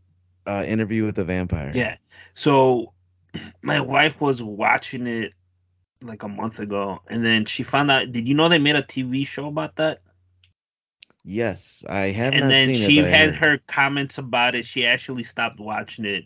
Uh, 0.47 0.65
Interview 0.67 1.05
with 1.05 1.17
the 1.17 1.25
Vampire. 1.25 1.73
Yeah. 1.75 1.97
So 2.35 2.93
my 3.63 3.81
wife 3.81 4.21
was 4.21 4.43
watching 4.43 5.07
it 5.07 5.33
like 6.03 6.23
a 6.23 6.29
month 6.29 6.59
ago, 6.61 7.01
and 7.09 7.25
then 7.25 7.45
she 7.45 7.63
found 7.63 7.91
out. 7.91 8.13
Did 8.13 8.29
you 8.29 8.35
know 8.35 8.49
they 8.49 8.59
made 8.59 8.77
a 8.77 8.83
TV 8.83 9.25
show 9.25 9.47
about 9.49 9.77
that? 9.77 10.01
Yes, 11.25 11.85
I 11.89 12.07
have 12.07 12.35
And 12.35 12.51
then 12.51 12.71
it, 12.71 12.77
she 12.77 12.97
but 12.97 13.07
had 13.07 13.35
her 13.37 13.59
comments 13.67 14.19
about 14.19 14.55
it. 14.55 14.65
She 14.65 14.87
actually 14.87 15.25
stopped 15.25 15.61
watching 15.61 16.05
it 16.05 16.25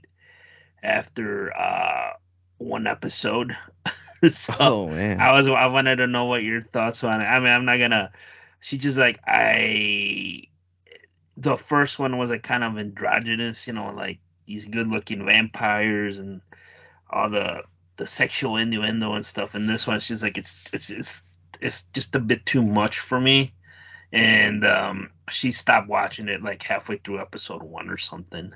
after 0.83 1.57
uh 1.57 2.13
one 2.59 2.87
episode. 2.87 3.57
so 4.31 4.55
Oh 4.61 4.89
man. 4.89 5.21
I 5.21 5.33
was 5.33 5.49
I 5.49 5.67
wanted 5.67 5.97
to 5.97 6.07
know 6.07 6.25
what 6.25 6.43
your 6.43 6.61
thoughts 6.61 7.05
on 7.05 7.21
it. 7.21 7.25
I 7.25 7.39
mean, 7.41 7.49
I'm 7.49 7.65
not 7.65 7.79
gonna. 7.79 8.11
She 8.61 8.79
just 8.79 8.99
like 8.99 9.21
I. 9.27 10.45
The 11.37 11.57
first 11.57 11.99
one 11.99 12.17
was 12.19 12.31
like 12.31 12.43
kind 12.43 12.63
of 12.63 12.79
androgynous, 12.79 13.67
you 13.67 13.73
know, 13.73 13.93
like 13.95 14.19
these 14.47 14.67
good-looking 14.67 15.25
vampires 15.27 16.19
and 16.19 16.41
all 17.11 17.29
the 17.29 17.63
the 17.97 18.07
sexual 18.07 18.57
innuendo 18.57 19.15
and 19.15 19.27
stuff. 19.27 19.55
And 19.55 19.69
this 19.69 19.87
one's 19.87 20.09
just 20.09 20.23
like 20.23 20.39
it's 20.39 20.69
it's 20.73 20.91
it's 20.91 21.25
it's 21.61 21.83
just 21.95 22.15
a 22.15 22.21
bit 22.21 22.45
too 22.47 22.63
much 22.63 23.01
for 23.01 23.21
me. 23.21 23.53
And 24.13 24.65
um, 24.65 25.11
she 25.29 25.51
stopped 25.51 25.89
watching 25.89 26.29
it 26.29 26.43
like 26.43 26.63
halfway 26.63 26.99
through 26.99 27.21
episode 27.21 27.63
one 27.63 27.91
or 27.91 27.99
something. 27.99 28.53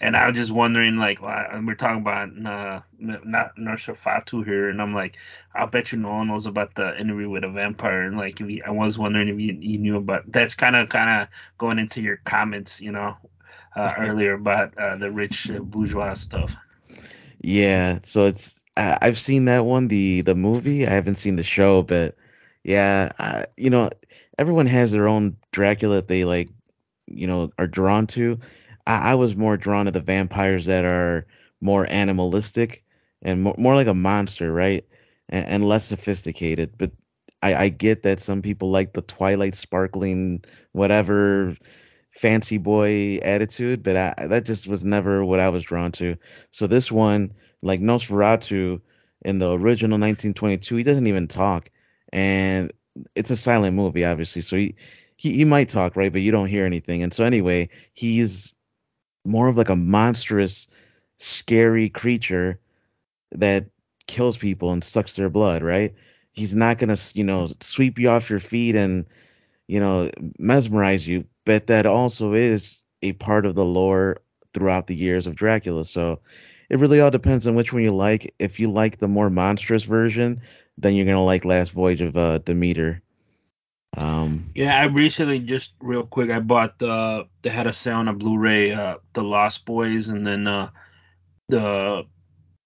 And 0.00 0.16
I 0.16 0.26
was 0.26 0.36
just 0.36 0.50
wondering, 0.50 0.96
like, 0.96 1.22
we're 1.22 1.76
talking 1.76 2.00
about 2.00 2.30
uh, 2.44 2.80
not 2.98 3.56
Nosferatu 3.56 4.44
here, 4.44 4.68
and 4.68 4.82
I'm 4.82 4.94
like, 4.94 5.16
I'll 5.54 5.68
bet 5.68 5.92
you 5.92 5.98
no 5.98 6.10
one 6.10 6.28
knows 6.28 6.46
about 6.46 6.74
the 6.74 6.98
interview 7.00 7.30
with 7.30 7.44
a 7.44 7.48
vampire. 7.48 8.02
And 8.02 8.16
like, 8.16 8.40
if 8.40 8.50
you, 8.50 8.62
I 8.66 8.70
was 8.70 8.98
wondering 8.98 9.28
if 9.28 9.38
you, 9.38 9.56
you 9.60 9.78
knew 9.78 9.96
about 9.96 10.30
that's 10.30 10.54
kind 10.54 10.74
of 10.74 10.88
kind 10.88 11.22
of 11.22 11.28
going 11.58 11.78
into 11.78 12.02
your 12.02 12.16
comments, 12.24 12.80
you 12.80 12.90
know, 12.90 13.16
uh, 13.76 13.94
earlier 13.98 14.34
about 14.34 14.76
uh, 14.76 14.96
the 14.96 15.10
rich 15.10 15.50
uh, 15.50 15.60
bourgeois 15.60 16.14
stuff. 16.14 16.54
Yeah, 17.40 17.98
so 18.02 18.26
it's 18.26 18.60
I, 18.76 18.98
I've 19.02 19.18
seen 19.18 19.44
that 19.46 19.64
one, 19.64 19.88
the 19.88 20.22
the 20.22 20.34
movie. 20.34 20.86
I 20.86 20.90
haven't 20.90 21.16
seen 21.16 21.36
the 21.36 21.44
show, 21.44 21.82
but 21.82 22.16
yeah, 22.64 23.10
I, 23.18 23.46
you 23.56 23.70
know, 23.70 23.90
everyone 24.38 24.66
has 24.66 24.92
their 24.92 25.08
own 25.08 25.36
Dracula 25.52 25.96
that 25.96 26.08
they 26.08 26.24
like 26.24 26.48
you 27.06 27.26
know 27.26 27.50
are 27.58 27.66
drawn 27.66 28.06
to. 28.08 28.38
I, 28.86 29.12
I 29.12 29.14
was 29.14 29.36
more 29.36 29.56
drawn 29.56 29.86
to 29.86 29.90
the 29.90 30.00
vampires 30.00 30.66
that 30.66 30.84
are 30.84 31.26
more 31.60 31.86
animalistic 31.90 32.84
and 33.22 33.42
more, 33.42 33.54
more 33.58 33.74
like 33.74 33.86
a 33.86 33.94
monster, 33.94 34.52
right? 34.52 34.84
And, 35.28 35.46
and 35.46 35.68
less 35.68 35.84
sophisticated. 35.84 36.74
But 36.78 36.92
I, 37.42 37.54
I 37.54 37.68
get 37.68 38.02
that 38.02 38.20
some 38.20 38.42
people 38.42 38.70
like 38.70 38.92
the 38.92 39.02
Twilight 39.02 39.54
sparkling 39.54 40.44
whatever 40.72 41.56
fancy 42.12 42.58
boy 42.58 43.18
attitude, 43.22 43.82
but 43.82 43.96
I, 43.96 44.26
that 44.26 44.44
just 44.44 44.68
was 44.68 44.84
never 44.84 45.24
what 45.24 45.40
I 45.40 45.48
was 45.48 45.62
drawn 45.64 45.92
to. 45.92 46.16
So 46.50 46.66
this 46.66 46.92
one, 46.92 47.32
like 47.62 47.80
Nosferatu 47.80 48.80
in 49.24 49.38
the 49.38 49.52
original 49.52 49.98
1922, 49.98 50.76
he 50.76 50.82
doesn't 50.82 51.06
even 51.06 51.28
talk, 51.28 51.70
and 52.12 52.72
it's 53.14 53.30
a 53.30 53.36
silent 53.36 53.74
movie, 53.76 54.04
obviously. 54.04 54.42
So 54.42 54.56
he 54.56 54.74
he, 55.16 55.36
he 55.36 55.44
might 55.44 55.68
talk, 55.68 55.96
right? 55.96 56.12
But 56.12 56.22
you 56.22 56.32
don't 56.32 56.48
hear 56.48 56.66
anything. 56.66 57.02
And 57.02 57.12
so 57.12 57.24
anyway, 57.24 57.68
he's 57.94 58.54
more 59.24 59.48
of 59.48 59.56
like 59.56 59.68
a 59.68 59.76
monstrous, 59.76 60.66
scary 61.18 61.88
creature 61.88 62.58
that 63.32 63.66
kills 64.06 64.36
people 64.36 64.72
and 64.72 64.82
sucks 64.82 65.16
their 65.16 65.30
blood, 65.30 65.62
right? 65.62 65.94
He's 66.32 66.54
not 66.54 66.78
gonna, 66.78 66.96
you 67.14 67.24
know, 67.24 67.48
sweep 67.60 67.98
you 67.98 68.08
off 68.08 68.30
your 68.30 68.40
feet 68.40 68.74
and, 68.74 69.04
you 69.68 69.80
know, 69.80 70.10
mesmerize 70.38 71.06
you, 71.08 71.24
but 71.44 71.66
that 71.66 71.86
also 71.86 72.32
is 72.32 72.82
a 73.02 73.12
part 73.14 73.46
of 73.46 73.54
the 73.54 73.64
lore 73.64 74.18
throughout 74.54 74.86
the 74.86 74.94
years 74.96 75.26
of 75.26 75.34
Dracula. 75.34 75.84
So 75.84 76.20
it 76.70 76.78
really 76.78 77.00
all 77.00 77.10
depends 77.10 77.46
on 77.46 77.54
which 77.54 77.72
one 77.72 77.82
you 77.82 77.92
like. 77.92 78.34
If 78.38 78.58
you 78.58 78.70
like 78.70 78.98
the 78.98 79.08
more 79.08 79.30
monstrous 79.30 79.84
version, 79.84 80.40
then 80.78 80.94
you're 80.94 81.06
gonna 81.06 81.24
like 81.24 81.44
Last 81.44 81.72
Voyage 81.72 82.00
of 82.00 82.16
uh, 82.16 82.38
Demeter. 82.38 83.02
Um, 83.96 84.50
Yeah, 84.54 84.80
I 84.80 84.84
recently 84.84 85.38
just 85.38 85.74
real 85.80 86.04
quick, 86.04 86.30
I 86.30 86.40
bought 86.40 86.78
the 86.78 87.26
they 87.42 87.50
had 87.50 87.66
a 87.66 87.72
sale 87.72 87.96
on 87.96 88.18
Blu-ray, 88.18 88.72
uh, 88.72 88.96
The 89.12 89.22
Lost 89.22 89.64
Boys, 89.64 90.08
and 90.08 90.24
then 90.24 90.46
uh, 90.46 90.70
the 91.48 92.06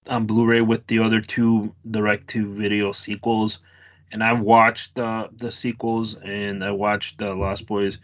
on 0.08 0.26
Blu-ray 0.26 0.60
with 0.60 0.86
the 0.86 1.00
other 1.00 1.20
two 1.20 1.74
direct-to-video 1.90 2.92
sequels. 2.92 3.58
And 4.12 4.22
I've 4.22 4.40
watched 4.40 4.98
uh, 4.98 5.28
the 5.36 5.50
sequels, 5.50 6.14
and 6.24 6.64
I 6.64 6.70
watched 6.70 7.18
the 7.18 7.34
Lost 7.34 7.66
Boys. 7.66 7.98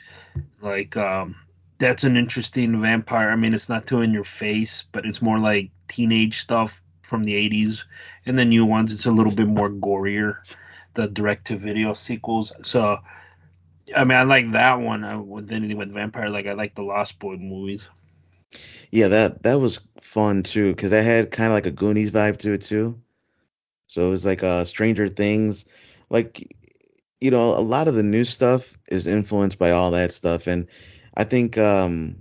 Like, 0.60 0.96
um, 0.96 1.36
that's 1.78 2.02
an 2.02 2.16
interesting 2.16 2.80
vampire. 2.80 3.30
I 3.30 3.36
mean, 3.36 3.54
it's 3.54 3.68
not 3.68 3.86
too 3.86 4.00
in 4.02 4.12
your 4.12 4.24
face, 4.24 4.84
but 4.90 5.06
it's 5.06 5.22
more 5.22 5.38
like 5.38 5.70
teenage 5.88 6.40
stuff 6.40 6.82
from 7.02 7.22
the 7.22 7.34
'80s. 7.34 7.84
And 8.26 8.36
the 8.36 8.44
new 8.44 8.64
ones, 8.64 8.92
it's 8.92 9.06
a 9.06 9.12
little 9.12 9.32
bit 9.32 9.46
more 9.46 9.70
gorier. 9.70 10.38
The 10.94 11.06
direct-to-video 11.08 11.94
sequels. 11.94 12.52
So, 12.62 12.98
I 13.96 14.04
mean, 14.04 14.18
I 14.18 14.22
like 14.22 14.52
that 14.52 14.80
one 14.80 15.04
uh, 15.04 15.20
with 15.20 15.50
anything 15.52 15.76
with 15.78 15.92
vampire. 15.92 16.28
Like, 16.28 16.46
I 16.46 16.52
like 16.52 16.74
the 16.74 16.82
Lost 16.82 17.18
Boy 17.18 17.36
movies. 17.36 17.88
yeah, 18.90 19.08
that 19.08 19.42
that 19.42 19.60
was 19.60 19.80
fun 20.00 20.42
too, 20.42 20.74
because 20.74 20.90
that 20.90 21.04
had 21.04 21.30
kind 21.30 21.48
of 21.48 21.54
like 21.54 21.66
a 21.66 21.70
Goonies 21.70 22.10
vibe 22.10 22.38
to 22.38 22.52
it 22.52 22.62
too. 22.62 23.00
So 23.86 24.06
it 24.06 24.10
was 24.10 24.24
like 24.26 24.42
uh 24.42 24.64
Stranger 24.64 25.08
Things. 25.08 25.64
Like 26.10 26.54
you 27.20 27.30
know, 27.30 27.50
a 27.56 27.60
lot 27.60 27.88
of 27.88 27.94
the 27.94 28.02
new 28.02 28.24
stuff 28.24 28.78
is 28.88 29.06
influenced 29.06 29.58
by 29.58 29.70
all 29.70 29.90
that 29.92 30.12
stuff. 30.12 30.46
And 30.46 30.66
I 31.16 31.24
think 31.24 31.58
um 31.58 32.16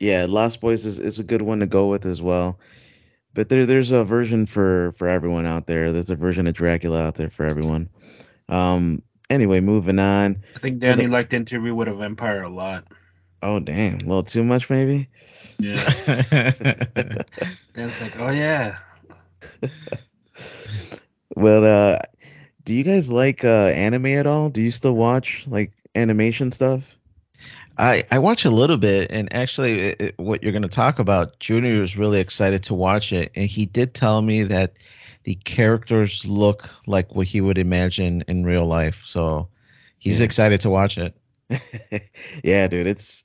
yeah, 0.00 0.26
Lost 0.28 0.60
Boys 0.60 0.84
is, 0.84 0.98
is 0.98 1.18
a 1.18 1.24
good 1.24 1.42
one 1.42 1.60
to 1.60 1.66
go 1.66 1.86
with 1.88 2.04
as 2.06 2.20
well. 2.22 2.58
But 3.34 3.48
there 3.48 3.64
there's 3.66 3.92
a 3.92 4.04
version 4.04 4.46
for 4.46 4.92
for 4.92 5.08
everyone 5.08 5.46
out 5.46 5.66
there. 5.66 5.92
There's 5.92 6.10
a 6.10 6.16
version 6.16 6.46
of 6.46 6.54
Dracula 6.54 7.06
out 7.06 7.14
there 7.14 7.30
for 7.30 7.44
everyone. 7.44 7.88
Um, 8.48 9.02
anyway, 9.28 9.60
moving 9.60 9.98
on. 9.98 10.42
I 10.56 10.58
think 10.58 10.80
For 10.84 10.96
the 10.96 10.96
Danny 10.96 11.06
liked 11.06 11.32
interview 11.32 11.74
with 11.74 11.88
a 11.88 11.94
vampire 11.94 12.42
a 12.42 12.48
lot. 12.48 12.84
oh 13.42 13.60
damn, 13.60 13.96
a 13.96 14.04
little 14.04 14.24
too 14.24 14.42
much 14.42 14.68
maybe. 14.68 15.08
Yeah. 15.58 15.74
Dan's 17.74 18.00
like, 18.00 18.18
oh 18.18 18.30
yeah. 18.30 18.78
well, 21.36 21.64
uh, 21.64 21.98
do 22.64 22.74
you 22.74 22.84
guys 22.84 23.10
like 23.12 23.44
uh 23.44 23.66
anime 23.74 24.06
at 24.06 24.26
all? 24.26 24.50
Do 24.50 24.60
you 24.60 24.70
still 24.70 24.96
watch 24.96 25.44
like 25.46 25.72
animation 25.94 26.52
stuff? 26.52 26.96
I 27.80 28.04
I 28.12 28.18
watch 28.18 28.44
a 28.44 28.50
little 28.50 28.76
bit, 28.76 29.10
and 29.10 29.32
actually, 29.34 29.80
it, 29.80 30.00
it- 30.02 30.18
what 30.18 30.42
you're 30.42 30.52
going 30.52 30.62
to 30.62 30.68
talk 30.68 30.98
about, 30.98 31.38
Junior 31.40 31.82
is 31.82 31.96
really 31.96 32.20
excited 32.20 32.62
to 32.64 32.74
watch 32.74 33.12
it, 33.12 33.32
and 33.34 33.46
he 33.50 33.66
did 33.66 33.94
tell 33.94 34.22
me 34.22 34.44
that 34.44 34.74
the 35.24 35.36
characters 35.36 36.24
look 36.26 36.70
like 36.86 37.14
what 37.14 37.26
he 37.28 37.40
would 37.40 37.58
imagine 37.58 38.22
in 38.28 38.44
real 38.44 38.66
life. 38.66 39.04
So 39.06 39.48
he's 39.98 40.20
Yeah. 40.20 40.26
excited 40.26 40.60
to 40.62 40.70
watch 40.70 40.98
it. 40.98 41.16
yeah, 42.44 42.68
dude, 42.68 42.86
it's 42.86 43.24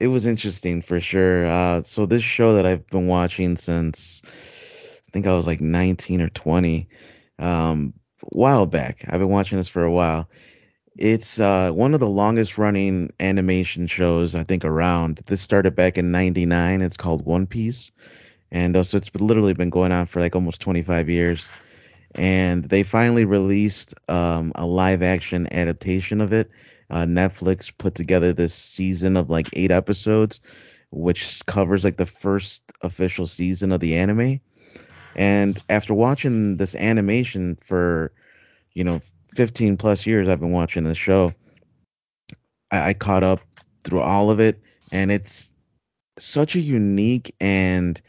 it 0.00 0.08
was 0.08 0.26
interesting 0.26 0.82
for 0.82 1.00
sure. 1.00 1.46
Uh, 1.46 1.82
so 1.82 2.06
this 2.06 2.24
show 2.24 2.54
that 2.54 2.66
I've 2.66 2.86
been 2.88 3.08
watching 3.08 3.56
since 3.56 4.22
I 4.24 5.10
think 5.12 5.26
I 5.26 5.34
was 5.36 5.46
like 5.46 5.60
19 5.60 6.22
or 6.22 6.30
20, 6.30 6.88
um, 7.38 7.94
a 8.22 8.26
while 8.38 8.66
back. 8.66 9.04
I've 9.08 9.20
been 9.20 9.28
watching 9.30 9.58
this 9.58 9.68
for 9.68 9.84
a 9.84 9.92
while. 9.92 10.28
It's 10.96 11.40
uh, 11.40 11.70
one 11.72 11.94
of 11.94 12.00
the 12.00 12.08
longest 12.08 12.58
running 12.58 13.10
animation 13.20 13.86
shows 13.86 14.34
I 14.34 14.42
think 14.44 14.64
around. 14.64 15.22
This 15.26 15.40
started 15.40 15.74
back 15.74 15.96
in 15.96 16.12
'99. 16.12 16.82
It's 16.82 16.96
called 16.96 17.24
One 17.24 17.46
Piece, 17.46 17.90
and 18.50 18.76
uh, 18.76 18.82
so 18.84 18.98
it's 18.98 19.08
been, 19.08 19.26
literally 19.26 19.54
been 19.54 19.70
going 19.70 19.92
on 19.92 20.06
for 20.06 20.20
like 20.20 20.34
almost 20.36 20.60
25 20.60 21.08
years. 21.08 21.50
And 22.14 22.64
they 22.64 22.82
finally 22.82 23.24
released 23.24 23.94
um, 24.10 24.52
a 24.56 24.66
live 24.66 25.02
action 25.02 25.48
adaptation 25.52 26.20
of 26.20 26.32
it. 26.32 26.50
Uh, 26.90 27.04
Netflix 27.06 27.72
put 27.76 27.94
together 27.94 28.32
this 28.32 28.54
season 28.54 29.16
of 29.16 29.30
like 29.30 29.48
eight 29.54 29.70
episodes, 29.70 30.40
which 30.90 31.40
covers 31.46 31.84
like 31.84 31.96
the 31.96 32.06
first 32.06 32.70
official 32.82 33.26
season 33.26 33.72
of 33.72 33.80
the 33.80 33.96
anime. 33.96 34.40
And 35.16 35.58
after 35.70 35.94
watching 35.94 36.58
this 36.58 36.74
animation 36.74 37.56
for 37.56 38.12
you 38.74 38.84
know 38.84 39.00
15 39.34 39.76
plus 39.76 40.06
years, 40.06 40.28
I've 40.28 40.40
been 40.40 40.52
watching 40.52 40.84
this 40.84 40.98
show 40.98 41.32
I, 42.72 42.88
I 42.88 42.94
caught 42.94 43.22
up 43.22 43.40
through 43.84 44.00
all 44.00 44.30
of 44.30 44.40
it, 44.40 44.60
and 44.90 45.12
it's 45.12 45.52
such 46.18 46.56
a 46.56 46.60
unique 46.60 47.34
and 47.40 48.00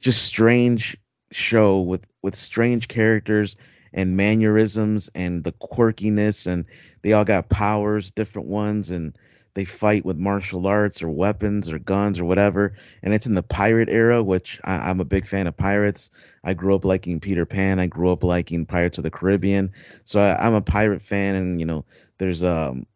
just 0.00 0.24
strange 0.24 0.96
show 1.30 1.80
with 1.80 2.06
with 2.22 2.34
strange 2.34 2.88
characters 2.88 3.56
and 3.94 4.16
mannerisms 4.16 5.08
and 5.14 5.44
the 5.44 5.52
quirkiness, 5.52 6.46
and 6.46 6.66
they 7.02 7.12
all 7.12 7.24
got 7.24 7.48
powers, 7.48 8.10
different 8.10 8.48
ones, 8.48 8.90
and 8.90 9.16
they 9.54 9.64
fight 9.64 10.04
with 10.04 10.16
martial 10.16 10.66
arts 10.66 11.02
or 11.02 11.10
weapons 11.10 11.70
or 11.70 11.78
guns 11.78 12.18
or 12.18 12.24
whatever. 12.24 12.74
And 13.02 13.12
it's 13.12 13.26
in 13.26 13.34
the 13.34 13.42
pirate 13.42 13.88
era, 13.90 14.22
which 14.22 14.58
I, 14.64 14.90
I'm 14.90 15.00
a 15.00 15.04
big 15.04 15.26
fan 15.26 15.46
of 15.46 15.56
pirates. 15.56 16.10
I 16.44 16.54
grew 16.54 16.74
up 16.74 16.84
liking 16.84 17.20
Peter 17.20 17.44
Pan. 17.44 17.78
I 17.78 17.86
grew 17.86 18.10
up 18.10 18.24
liking 18.24 18.66
Pirates 18.66 18.98
of 18.98 19.04
the 19.04 19.10
Caribbean. 19.10 19.70
So 20.04 20.20
I, 20.20 20.36
I'm 20.44 20.54
a 20.54 20.62
pirate 20.62 21.02
fan, 21.02 21.34
and 21.34 21.60
you 21.60 21.66
know, 21.66 21.84
there's 22.18 22.42
um 22.42 22.86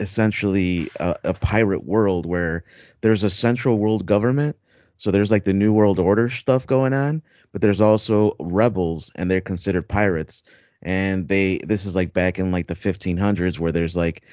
essentially 0.00 0.88
a, 1.00 1.14
a 1.24 1.34
pirate 1.34 1.84
world 1.84 2.26
where 2.26 2.64
there's 3.00 3.24
a 3.24 3.30
central 3.30 3.78
world 3.78 4.06
government. 4.06 4.56
So 4.96 5.10
there's 5.10 5.30
like 5.30 5.44
the 5.44 5.52
New 5.52 5.72
World 5.72 5.98
Order 5.98 6.28
stuff 6.28 6.66
going 6.66 6.92
on, 6.92 7.22
but 7.52 7.62
there's 7.62 7.80
also 7.80 8.34
rebels 8.40 9.10
and 9.14 9.30
they're 9.30 9.40
considered 9.40 9.88
pirates. 9.88 10.42
And 10.82 11.28
they 11.28 11.58
this 11.64 11.86
is 11.86 11.96
like 11.96 12.12
back 12.12 12.38
in 12.38 12.52
like 12.52 12.66
the 12.66 12.74
1500s 12.74 13.58
where 13.58 13.72
there's 13.72 13.96
like 13.96 14.24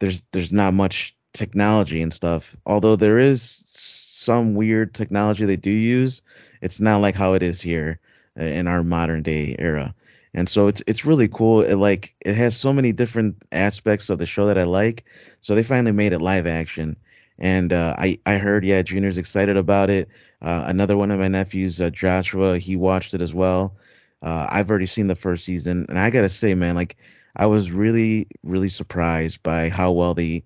there's 0.00 0.22
there's 0.32 0.52
not 0.52 0.74
much 0.74 1.16
technology 1.32 2.02
and 2.02 2.12
stuff. 2.12 2.56
Although 2.66 2.96
there 2.96 3.18
is 3.18 3.42
some 3.66 4.54
weird 4.54 4.94
technology 4.94 5.44
they 5.44 5.56
do 5.56 5.70
use, 5.70 6.22
it's 6.62 6.80
not 6.80 6.98
like 6.98 7.14
how 7.14 7.34
it 7.34 7.42
is 7.42 7.60
here 7.60 8.00
uh, 8.40 8.44
in 8.44 8.66
our 8.66 8.82
modern 8.82 9.22
day 9.22 9.56
era. 9.58 9.94
And 10.34 10.48
so 10.48 10.68
it's 10.68 10.82
it's 10.86 11.04
really 11.04 11.28
cool. 11.28 11.60
It 11.62 11.76
like 11.76 12.14
it 12.24 12.34
has 12.36 12.56
so 12.56 12.72
many 12.72 12.92
different 12.92 13.36
aspects 13.52 14.08
of 14.10 14.18
the 14.18 14.26
show 14.26 14.46
that 14.46 14.58
I 14.58 14.64
like. 14.64 15.04
So 15.40 15.54
they 15.54 15.62
finally 15.62 15.92
made 15.92 16.12
it 16.12 16.20
live 16.20 16.46
action. 16.46 16.96
And 17.38 17.72
uh, 17.72 17.94
I 17.98 18.18
I 18.26 18.38
heard 18.38 18.64
yeah, 18.64 18.82
Junior's 18.82 19.18
excited 19.18 19.56
about 19.56 19.90
it. 19.90 20.08
Uh, 20.42 20.64
another 20.66 20.96
one 20.96 21.10
of 21.10 21.18
my 21.18 21.28
nephews, 21.28 21.80
uh, 21.80 21.90
Joshua, 21.90 22.58
he 22.58 22.76
watched 22.76 23.14
it 23.14 23.20
as 23.20 23.34
well. 23.34 23.76
Uh, 24.22 24.46
I've 24.50 24.70
already 24.70 24.86
seen 24.86 25.06
the 25.08 25.14
first 25.16 25.44
season, 25.44 25.86
and 25.88 25.98
I 25.98 26.10
gotta 26.10 26.28
say, 26.28 26.54
man, 26.54 26.74
like 26.76 26.96
I 27.40 27.46
was 27.46 27.72
really, 27.72 28.26
really 28.42 28.68
surprised 28.68 29.42
by 29.42 29.70
how 29.70 29.92
well 29.92 30.12
they 30.12 30.44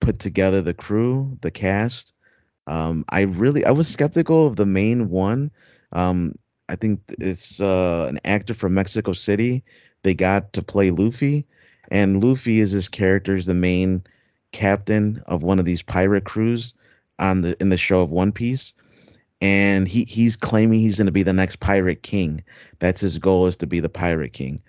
put 0.00 0.18
together 0.18 0.60
the 0.60 0.74
crew, 0.74 1.38
the 1.42 1.50
cast. 1.52 2.12
Um, 2.66 3.04
I 3.10 3.22
really, 3.22 3.64
I 3.64 3.70
was 3.70 3.86
skeptical 3.86 4.48
of 4.48 4.56
the 4.56 4.66
main 4.66 5.10
one. 5.10 5.52
Um, 5.92 6.34
I 6.68 6.74
think 6.74 7.02
it's 7.20 7.60
uh, 7.60 8.06
an 8.10 8.18
actor 8.24 8.52
from 8.52 8.74
Mexico 8.74 9.12
City. 9.12 9.62
They 10.02 10.12
got 10.12 10.52
to 10.54 10.62
play 10.62 10.90
Luffy, 10.90 11.46
and 11.92 12.22
Luffy 12.22 12.58
is 12.58 12.72
his 12.72 12.88
character, 12.88 13.36
is 13.36 13.46
the 13.46 13.54
main 13.54 14.02
captain 14.50 15.22
of 15.26 15.44
one 15.44 15.60
of 15.60 15.66
these 15.66 15.84
pirate 15.84 16.24
crews 16.24 16.74
on 17.20 17.42
the 17.42 17.56
in 17.60 17.68
the 17.68 17.76
show 17.76 18.02
of 18.02 18.10
One 18.10 18.32
Piece. 18.32 18.72
And 19.40 19.86
he 19.86 20.02
he's 20.02 20.34
claiming 20.34 20.80
he's 20.80 20.96
going 20.96 21.06
to 21.06 21.12
be 21.12 21.22
the 21.22 21.32
next 21.32 21.60
pirate 21.60 22.02
king. 22.02 22.42
That's 22.80 23.00
his 23.00 23.18
goal 23.18 23.46
is 23.46 23.56
to 23.58 23.68
be 23.68 23.78
the 23.78 23.88
pirate 23.88 24.32
king 24.32 24.60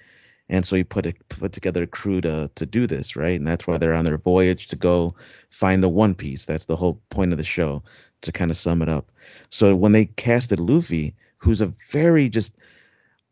and 0.49 0.65
so 0.65 0.75
he 0.75 0.83
put 0.83 1.05
a, 1.05 1.13
put 1.29 1.51
together 1.51 1.83
a 1.83 1.87
crew 1.87 2.21
to 2.21 2.49
to 2.55 2.65
do 2.65 2.87
this, 2.87 3.15
right? 3.15 3.37
And 3.39 3.47
that's 3.47 3.67
why 3.67 3.77
they're 3.77 3.93
on 3.93 4.05
their 4.05 4.17
voyage 4.17 4.67
to 4.67 4.75
go 4.75 5.15
find 5.49 5.83
the 5.83 5.89
One 5.89 6.15
Piece. 6.15 6.45
That's 6.45 6.65
the 6.65 6.75
whole 6.75 7.01
point 7.09 7.31
of 7.31 7.37
the 7.37 7.45
show, 7.45 7.83
to 8.21 8.31
kind 8.31 8.51
of 8.51 8.57
sum 8.57 8.81
it 8.81 8.89
up. 8.89 9.11
So 9.49 9.75
when 9.75 9.91
they 9.91 10.05
casted 10.05 10.59
Luffy, 10.59 11.15
who's 11.37 11.61
a 11.61 11.73
very 11.89 12.29
just 12.29 12.53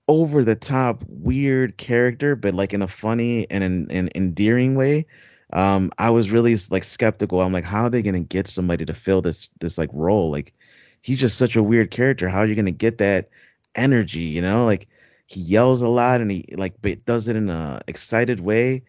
over 0.08 0.44
the 0.44 0.56
top 0.56 1.04
weird 1.08 1.78
character, 1.78 2.36
but 2.36 2.54
like 2.54 2.74
in 2.74 2.82
a 2.82 2.88
funny 2.88 3.50
and 3.50 3.64
an, 3.64 3.88
an 3.92 4.10
endearing 4.16 4.76
way. 4.76 5.06
Um, 5.54 5.92
I 6.00 6.10
was 6.10 6.32
really 6.32 6.58
like 6.72 6.84
skeptical. 6.84 7.42
I'm 7.42 7.54
like, 7.54 7.64
how 7.64 7.84
are 7.84 7.90
they 7.90 8.02
gonna 8.02 8.24
get 8.24 8.48
somebody 8.48 8.86
to 8.86 8.94
fill 8.94 9.22
this 9.22 9.50
this 9.60 9.78
like 9.78 9.90
role? 9.94 10.32
Like, 10.32 10.54
he's 11.02 11.20
just 11.20 11.38
such 11.38 11.56
a 11.56 11.64
weird 11.64 11.92
character. 11.92 12.28
How 12.28 12.40
are 12.40 12.48
you 12.48 12.56
gonna 12.56 12.72
get 12.72 12.98
that 12.98 13.30
energy? 13.76 14.20
You 14.20 14.42
know, 14.42 14.66
like 14.66 14.88
he 15.26 15.42
yells 15.42 15.82
a 15.82 15.88
lot 15.88 16.22
and 16.22 16.32
he 16.32 16.46
like 16.56 16.74
but 16.82 17.04
does 17.06 17.28
it 17.28 17.36
in 17.36 17.50
a 17.50 17.82
excited 17.88 18.42
way 18.42 18.84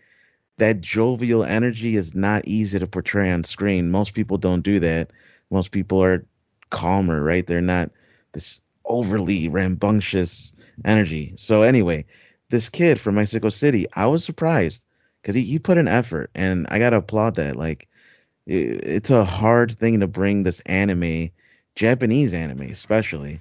that 0.59 0.80
jovial 0.80 1.45
energy 1.45 1.97
is 1.97 2.14
not 2.14 2.47
easy 2.47 2.78
to 2.78 2.87
portray 2.87 3.30
on 3.30 3.45
screen. 3.45 3.91
Most 3.91 4.14
people 4.14 4.39
don't 4.39 4.62
do 4.62 4.78
that. 4.80 5.11
Most 5.51 5.72
people 5.72 6.03
are 6.03 6.24
calmer, 6.70 7.22
right? 7.22 7.47
They're 7.47 7.61
not 7.61 7.91
this 8.32 8.61
overly 8.85 9.49
rambunctious 9.49 10.53
energy. 10.85 11.32
So 11.37 11.62
anyway, 11.62 12.05
this 12.51 12.68
kid 12.68 13.01
from 13.01 13.16
Mexico 13.16 13.49
City, 13.49 13.87
I 13.95 14.07
was 14.07 14.24
surprised 14.24 14.85
because 15.22 15.35
he, 15.35 15.43
he 15.43 15.59
put 15.59 15.78
an 15.78 15.89
effort, 15.89 16.30
and 16.35 16.66
I 16.70 16.78
gotta 16.78 16.99
applaud 16.99 17.37
that. 17.37 17.57
Like 17.57 17.89
i 18.49 18.53
it's 18.53 19.11
a 19.11 19.24
hard 19.24 19.72
thing 19.78 20.01
to 20.01 20.07
bring 20.07 20.43
this 20.43 20.61
anime, 20.61 21.30
Japanese 21.74 22.32
anime 22.35 22.62
especially, 22.62 23.41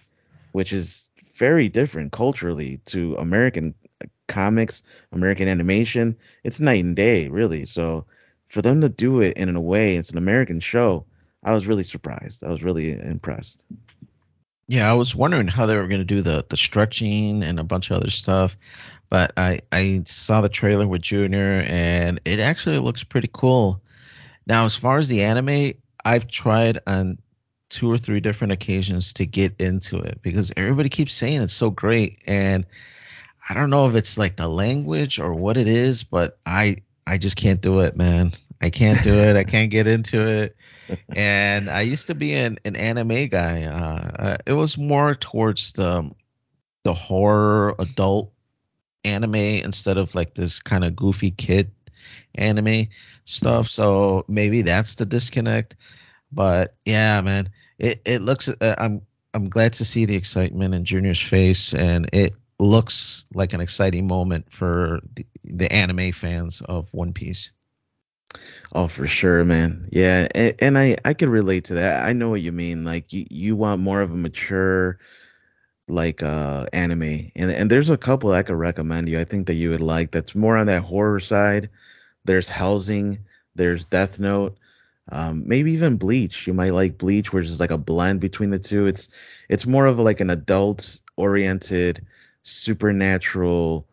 which 0.54 0.74
is 0.74 1.10
very 1.44 1.68
different 1.68 2.14
culturally 2.14 2.80
to 2.86 3.18
American 3.18 3.76
uh, 4.02 4.08
comics, 4.30 4.82
American 5.12 5.50
animation. 5.50 6.16
It's 6.46 6.62
night 6.62 6.82
and 6.86 6.96
day, 6.96 7.28
really. 7.28 7.66
So 7.66 8.06
for 8.48 8.62
them 8.62 8.80
to 8.80 8.88
do 8.88 9.20
it 9.20 9.36
in 9.36 9.54
a 9.54 9.60
way, 9.60 9.98
it's 9.98 10.10
an 10.10 10.18
American 10.18 10.62
show. 10.62 11.06
I 11.44 11.52
was 11.52 11.68
really 11.68 11.84
surprised. 11.84 12.46
I 12.46 12.50
was 12.50 12.64
really 12.64 12.94
impressed. 12.94 13.66
Yeah, 14.70 14.89
I 14.89 14.94
was 14.94 15.16
wondering 15.16 15.50
how 15.50 15.66
they 15.66 15.76
were 15.76 15.89
going 15.89 16.08
to 16.08 16.16
do 16.16 16.22
the 16.22 16.46
the 16.48 16.56
stretching 16.56 17.44
and 17.44 17.60
a 17.60 17.66
bunch 17.66 17.91
of 17.91 17.98
other 17.98 18.10
stuff, 18.10 18.56
but 19.10 19.34
I 19.36 19.60
I 19.74 20.04
saw 20.06 20.39
the 20.39 20.48
trailer 20.48 20.88
with 20.88 21.02
Junior 21.02 21.66
and 21.68 22.22
it 22.24 22.39
actually 22.39 22.80
looks 22.80 23.04
pretty 23.04 23.30
cool. 23.34 23.82
Now, 24.48 24.66
as 24.66 24.78
far 24.78 24.98
as 24.98 25.10
the 25.10 25.24
anime, 25.24 25.74
I've 26.06 26.28
tried 26.28 26.80
on 26.88 27.18
two 27.74 27.92
or 27.92 27.98
three 27.98 28.20
different 28.20 28.54
occasions 28.54 29.12
to 29.14 29.26
get 29.26 29.60
into 29.60 29.98
it 29.98 30.20
because 30.22 30.52
everybody 30.56 30.88
keeps 30.88 31.14
saying 31.14 31.42
it's 31.42 31.54
so 31.54 31.72
great 31.72 32.20
and 32.28 32.66
I 33.50 33.54
don't 33.54 33.72
know 33.72 33.88
if 33.88 33.96
it's 33.96 34.18
like 34.18 34.38
the 34.38 34.48
language 34.48 35.20
or 35.20 35.34
what 35.34 35.58
it 35.58 35.68
is, 35.68 36.04
but 36.04 36.38
I 36.46 36.78
I 37.08 37.18
just 37.18 37.36
can't 37.36 37.60
do 37.60 37.80
it, 37.80 37.98
man. 37.98 38.32
I 38.62 38.70
can't 38.70 39.04
do 39.04 39.14
it. 39.14 39.36
I 39.36 39.44
can't 39.44 39.70
get 39.70 39.88
into 39.88 40.26
it. 40.26 40.56
And 41.16 41.70
I 41.70 41.82
used 41.82 42.08
to 42.08 42.16
be 42.16 42.34
an, 42.34 42.60
an 42.64 42.76
anime 42.76 43.28
guy. 43.28 43.64
Uh, 43.64 44.12
uh, 44.24 44.38
it 44.46 44.54
was 44.54 44.78
more 44.78 45.16
towards 45.16 45.74
the 45.74 46.10
the 46.84 46.94
horror 46.94 47.76
adult 47.80 48.32
anime 49.04 49.36
instead 49.36 49.98
of 49.98 50.14
like 50.16 50.36
this 50.36 50.60
kind 50.60 50.84
of 50.84 50.96
goofy 50.96 51.32
kid 51.32 51.72
anime 52.36 52.88
stuff. 53.26 53.68
So 53.68 54.26
maybe 54.28 54.62
that's 54.62 54.96
the 54.96 55.06
disconnect. 55.06 55.76
But 56.32 56.76
yeah, 56.86 57.22
man, 57.22 57.50
it 57.80 58.02
it 58.06 58.22
looks. 58.22 58.50
Uh, 58.50 58.76
I'm 58.78 59.02
I'm 59.34 59.50
glad 59.50 59.74
to 59.74 59.86
see 59.86 60.06
the 60.06 60.16
excitement 60.16 60.76
in 60.76 60.86
Junior's 60.86 61.22
face, 61.22 61.74
and 61.74 62.10
it 62.14 62.34
looks 62.60 63.26
like 63.34 63.54
an 63.54 63.62
exciting 63.62 64.08
moment 64.08 64.52
for 64.52 65.00
the, 65.16 65.26
the 65.44 65.72
anime 65.72 66.12
fans 66.12 66.62
of 66.70 66.94
One 66.94 67.14
Piece. 67.14 67.52
Oh, 68.74 68.88
for 68.88 69.06
sure, 69.06 69.44
man. 69.44 69.88
Yeah, 69.92 70.28
and, 70.34 70.56
and 70.60 70.78
I 70.78 70.98
I 71.06 71.14
could 71.14 71.30
relate 71.30 71.66
to 71.66 71.76
that. 71.76 72.06
I 72.06 72.14
know 72.14 72.30
what 72.30 72.42
you 72.42 72.52
mean. 72.52 72.86
Like 72.86 73.14
you 73.14 73.26
you 73.30 73.56
want 73.56 73.82
more 73.82 74.02
of 74.02 74.12
a 74.12 74.16
mature 74.18 75.00
like 75.88 76.24
uh 76.24 76.66
anime. 76.74 77.32
And 77.36 77.52
and 77.52 77.70
there's 77.70 77.90
a 77.90 77.98
couple 77.98 78.32
I 78.32 78.44
could 78.44 78.56
recommend 78.56 79.10
you. 79.10 79.20
I 79.20 79.24
think 79.24 79.48
that 79.48 79.56
you 79.56 79.70
would 79.70 79.82
like 79.82 80.12
that's 80.12 80.36
more 80.36 80.58
on 80.58 80.68
that 80.68 80.84
horror 80.84 81.20
side. 81.20 81.70
There's 82.26 82.50
Helsing, 82.50 83.20
there's 83.56 83.86
Death 83.86 84.20
Note, 84.20 84.58
um, 85.12 85.43
maybe 85.45 85.72
even 85.72 85.97
Bleach. 85.97 86.47
You 86.47 86.54
might 86.54 86.74
like 86.74 86.97
Bleach, 86.97 87.34
which 87.34 87.45
is 87.45 87.60
like 87.60 87.72
a 87.72 87.78
blend 87.78 88.20
between 88.20 88.49
the 88.51 88.60
two. 88.60 88.86
It's 88.88 89.10
it's 89.49 89.66
more 89.66 89.86
of 89.86 89.99
like 89.99 90.20
an 90.20 90.30
adult 90.30 90.99
oriented 91.18 92.06
supernatural 92.41 93.88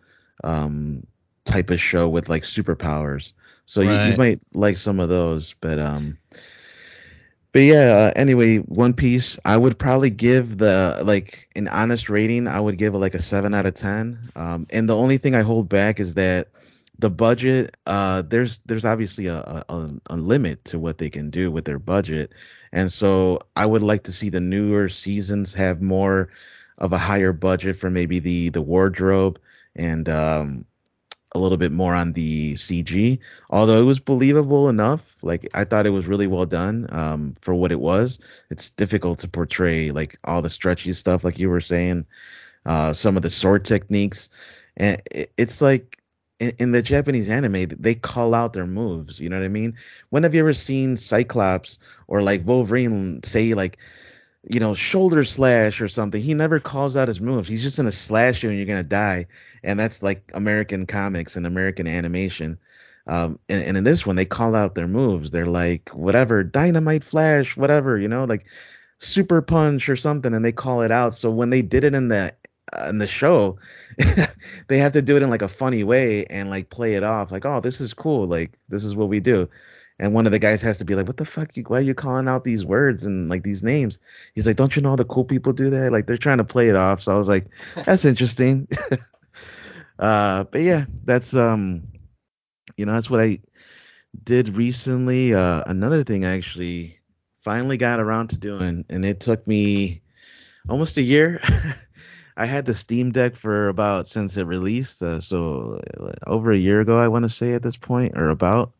um 0.44 1.06
type 1.44 1.70
of 1.70 1.80
show 1.80 2.08
with 2.08 2.28
like 2.28 2.42
superpowers. 2.42 3.32
So 3.66 3.80
you, 3.80 3.94
you 3.96 4.14
might 4.14 4.40
like 4.54 4.76
some 4.76 5.00
of 5.00 5.08
those, 5.08 5.54
but 5.60 5.78
um 5.78 6.18
but 7.52 7.60
yeah, 7.60 8.10
uh, 8.10 8.12
anyway, 8.16 8.58
One 8.58 8.92
Piece, 8.94 9.38
I 9.44 9.56
would 9.56 9.78
probably 9.78 10.10
give 10.10 10.58
the 10.58 11.00
like 11.04 11.48
an 11.56 11.68
honest 11.68 12.08
rating. 12.08 12.46
I 12.46 12.60
would 12.60 12.78
give 12.78 12.94
it 12.94 12.98
like 12.98 13.14
a 13.14 13.20
seven 13.22 13.54
out 13.54 13.66
of 13.66 13.74
ten. 13.74 14.18
Um, 14.36 14.66
and 14.70 14.88
the 14.88 14.96
only 14.96 15.16
thing 15.18 15.34
I 15.34 15.42
hold 15.42 15.68
back 15.68 15.98
is 15.98 16.14
that 16.14 16.48
the 17.00 17.10
budget. 17.10 17.76
Uh, 17.86 18.22
there's 18.22 18.58
there's 18.66 18.84
obviously 18.84 19.26
a, 19.26 19.64
a 19.68 19.90
a 20.08 20.16
limit 20.16 20.64
to 20.66 20.78
what 20.78 20.98
they 20.98 21.10
can 21.10 21.30
do 21.30 21.50
with 21.50 21.64
their 21.64 21.78
budget, 21.78 22.32
and 22.72 22.92
so 22.92 23.40
I 23.56 23.66
would 23.66 23.82
like 23.82 24.04
to 24.04 24.12
see 24.12 24.28
the 24.28 24.40
newer 24.40 24.88
seasons 24.88 25.54
have 25.54 25.82
more 25.82 26.30
of 26.78 26.92
a 26.92 26.98
higher 26.98 27.32
budget 27.32 27.76
for 27.76 27.90
maybe 27.90 28.18
the 28.18 28.50
the 28.50 28.62
wardrobe 28.62 29.40
and 29.76 30.08
um 30.08 30.66
a 31.34 31.38
little 31.38 31.58
bit 31.58 31.72
more 31.72 31.94
on 31.94 32.12
the 32.14 32.54
CG, 32.54 33.18
although 33.50 33.80
it 33.80 33.84
was 33.84 34.00
believable 34.00 34.68
enough. 34.68 35.16
Like 35.22 35.48
I 35.54 35.64
thought 35.64 35.86
it 35.86 35.90
was 35.90 36.08
really 36.08 36.26
well 36.26 36.46
done 36.46 36.86
um, 36.90 37.34
for 37.40 37.54
what 37.54 37.72
it 37.72 37.80
was. 37.80 38.18
It's 38.50 38.70
difficult 38.70 39.20
to 39.20 39.28
portray 39.28 39.92
like 39.92 40.18
all 40.24 40.42
the 40.42 40.50
stretchy 40.50 40.92
stuff, 40.92 41.22
like 41.24 41.38
you 41.38 41.48
were 41.48 41.60
saying, 41.60 42.04
uh, 42.66 42.92
some 42.92 43.16
of 43.16 43.22
the 43.22 43.30
sword 43.30 43.64
techniques, 43.64 44.28
and 44.76 45.00
it, 45.12 45.32
it's 45.38 45.62
like 45.62 45.99
in, 46.40 46.52
in 46.58 46.70
the 46.72 46.82
Japanese 46.82 47.28
anime 47.28 47.66
they 47.78 47.94
call 47.94 48.34
out 48.34 48.52
their 48.52 48.66
moves. 48.66 49.20
You 49.20 49.28
know 49.28 49.38
what 49.38 49.44
I 49.44 49.48
mean? 49.48 49.76
When 50.10 50.24
have 50.24 50.34
you 50.34 50.40
ever 50.40 50.52
seen 50.52 50.96
Cyclops 50.96 51.78
or 52.08 52.22
like 52.22 52.46
Wolverine 52.46 53.22
say 53.22 53.54
like 53.54 53.78
you 54.48 54.58
know, 54.58 54.74
shoulder 54.74 55.24
slash 55.24 55.80
or 55.80 55.88
something. 55.88 56.22
He 56.22 56.34
never 56.34 56.58
calls 56.60 56.96
out 56.96 57.08
his 57.08 57.20
moves. 57.20 57.48
He's 57.48 57.62
just 57.62 57.76
gonna 57.76 57.92
slash 57.92 58.42
you 58.42 58.48
and 58.48 58.58
you're 58.58 58.66
gonna 58.66 58.82
die. 58.82 59.26
And 59.62 59.78
that's 59.78 60.02
like 60.02 60.30
American 60.34 60.86
comics 60.86 61.36
and 61.36 61.46
American 61.46 61.86
animation. 61.86 62.58
Um, 63.06 63.38
and, 63.48 63.64
and 63.64 63.76
in 63.76 63.84
this 63.84 64.06
one, 64.06 64.16
they 64.16 64.24
call 64.24 64.54
out 64.54 64.74
their 64.74 64.88
moves. 64.88 65.30
They're 65.30 65.46
like, 65.46 65.90
whatever, 65.90 66.44
dynamite 66.44 67.04
flash, 67.04 67.56
whatever, 67.56 67.98
you 67.98 68.08
know, 68.08 68.24
like 68.24 68.46
super 68.98 69.42
punch 69.42 69.88
or 69.88 69.96
something, 69.96 70.34
and 70.34 70.44
they 70.44 70.52
call 70.52 70.80
it 70.82 70.90
out. 70.90 71.14
So 71.14 71.30
when 71.30 71.50
they 71.50 71.62
did 71.62 71.84
it 71.84 71.94
in 71.94 72.08
the 72.08 72.32
in 72.88 72.98
the 72.98 73.06
show, 73.06 73.58
they 74.68 74.78
have 74.78 74.92
to 74.92 75.02
do 75.02 75.16
it 75.16 75.22
in 75.22 75.30
like 75.30 75.42
a 75.42 75.48
funny 75.48 75.84
way 75.84 76.24
and 76.26 76.50
like 76.50 76.70
play 76.70 76.94
it 76.94 77.04
off, 77.04 77.30
like, 77.30 77.44
oh, 77.44 77.60
this 77.60 77.80
is 77.80 77.94
cool, 77.94 78.26
like 78.26 78.52
this 78.68 78.84
is 78.84 78.96
what 78.96 79.08
we 79.08 79.20
do. 79.20 79.48
And 80.00 80.14
one 80.14 80.24
of 80.24 80.32
the 80.32 80.38
guys 80.38 80.62
has 80.62 80.78
to 80.78 80.84
be 80.84 80.94
like, 80.94 81.06
"What 81.06 81.18
the 81.18 81.26
fuck? 81.26 81.54
You, 81.58 81.62
why 81.64 81.78
are 81.78 81.82
you 81.82 81.92
calling 81.92 82.26
out 82.26 82.44
these 82.44 82.64
words 82.64 83.04
and 83.04 83.28
like 83.28 83.42
these 83.42 83.62
names?" 83.62 83.98
He's 84.34 84.46
like, 84.46 84.56
"Don't 84.56 84.74
you 84.74 84.80
know 84.80 84.96
the 84.96 85.04
cool 85.04 85.26
people 85.26 85.52
do 85.52 85.68
that?" 85.68 85.92
Like 85.92 86.06
they're 86.06 86.16
trying 86.16 86.38
to 86.38 86.44
play 86.44 86.70
it 86.70 86.74
off. 86.74 87.02
So 87.02 87.12
I 87.12 87.16
was 87.16 87.28
like, 87.28 87.48
"That's 87.84 88.06
interesting." 88.06 88.66
uh, 89.98 90.44
but 90.44 90.62
yeah, 90.62 90.86
that's 91.04 91.34
um, 91.34 91.82
you 92.78 92.86
know, 92.86 92.92
that's 92.92 93.10
what 93.10 93.20
I 93.20 93.40
did 94.24 94.48
recently. 94.48 95.34
Uh, 95.34 95.64
another 95.66 96.02
thing 96.02 96.24
I 96.24 96.34
actually 96.34 96.98
finally 97.42 97.76
got 97.76 98.00
around 98.00 98.28
to 98.28 98.38
doing, 98.38 98.86
and 98.88 99.04
it 99.04 99.20
took 99.20 99.46
me 99.46 100.00
almost 100.70 100.96
a 100.96 101.02
year. 101.02 101.42
I 102.40 102.46
had 102.46 102.64
the 102.64 102.72
Steam 102.72 103.12
Deck 103.12 103.36
for 103.36 103.68
about 103.68 104.06
since 104.06 104.38
it 104.38 104.44
released, 104.44 105.02
uh, 105.02 105.20
so 105.20 105.78
uh, 106.00 106.12
over 106.26 106.50
a 106.50 106.56
year 106.56 106.80
ago, 106.80 106.96
I 106.96 107.06
want 107.06 107.24
to 107.24 107.28
say 107.28 107.52
at 107.52 107.62
this 107.62 107.76
point, 107.76 108.16
or 108.16 108.30
about. 108.30 108.72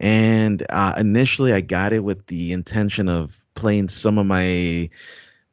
And 0.00 0.64
uh, 0.70 0.94
initially, 0.96 1.52
I 1.52 1.60
got 1.60 1.92
it 1.92 2.04
with 2.04 2.26
the 2.28 2.52
intention 2.52 3.10
of 3.10 3.36
playing 3.54 3.88
some 3.88 4.16
of 4.16 4.24
my 4.24 4.88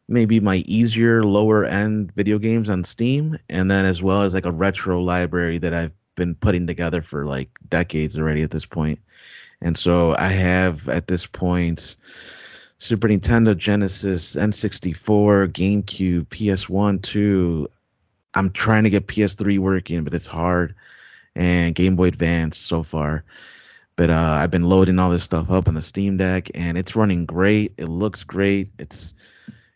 maybe 0.07 0.39
my 0.39 0.63
easier, 0.67 1.25
lower 1.25 1.65
end 1.65 2.13
video 2.13 2.39
games 2.39 2.69
on 2.69 2.85
Steam, 2.85 3.37
and 3.49 3.69
then 3.69 3.83
as 3.83 4.01
well 4.01 4.21
as 4.21 4.33
like 4.33 4.45
a 4.45 4.51
retro 4.51 5.01
library 5.01 5.57
that 5.57 5.73
I've 5.73 5.91
been 6.15 6.33
putting 6.35 6.65
together 6.65 7.01
for 7.01 7.25
like 7.25 7.49
decades 7.67 8.17
already 8.17 8.41
at 8.41 8.51
this 8.51 8.65
point. 8.65 8.99
And 9.61 9.77
so 9.77 10.15
I 10.17 10.29
have 10.29 10.87
at 10.87 11.07
this 11.07 11.25
point 11.25 11.97
Super 12.81 13.07
Nintendo, 13.07 13.55
Genesis, 13.55 14.35
N64, 14.35 15.49
GameCube, 15.49 16.25
PS1, 16.29 16.99
2. 17.03 17.67
I'm 18.33 18.49
trying 18.49 18.83
to 18.85 18.89
get 18.89 19.05
PS3 19.05 19.59
working, 19.59 20.03
but 20.03 20.15
it's 20.15 20.25
hard. 20.25 20.73
And 21.35 21.75
Game 21.75 21.95
Boy 21.95 22.07
Advance 22.07 22.57
so 22.57 22.81
far. 22.81 23.23
But 23.97 24.09
uh, 24.09 24.39
I've 24.41 24.49
been 24.49 24.63
loading 24.63 24.97
all 24.97 25.11
this 25.11 25.23
stuff 25.23 25.51
up 25.51 25.67
on 25.67 25.75
the 25.75 25.81
Steam 25.83 26.17
Deck, 26.17 26.47
and 26.55 26.75
it's 26.75 26.95
running 26.95 27.23
great. 27.23 27.71
It 27.77 27.85
looks 27.85 28.23
great. 28.23 28.71
It's 28.79 29.13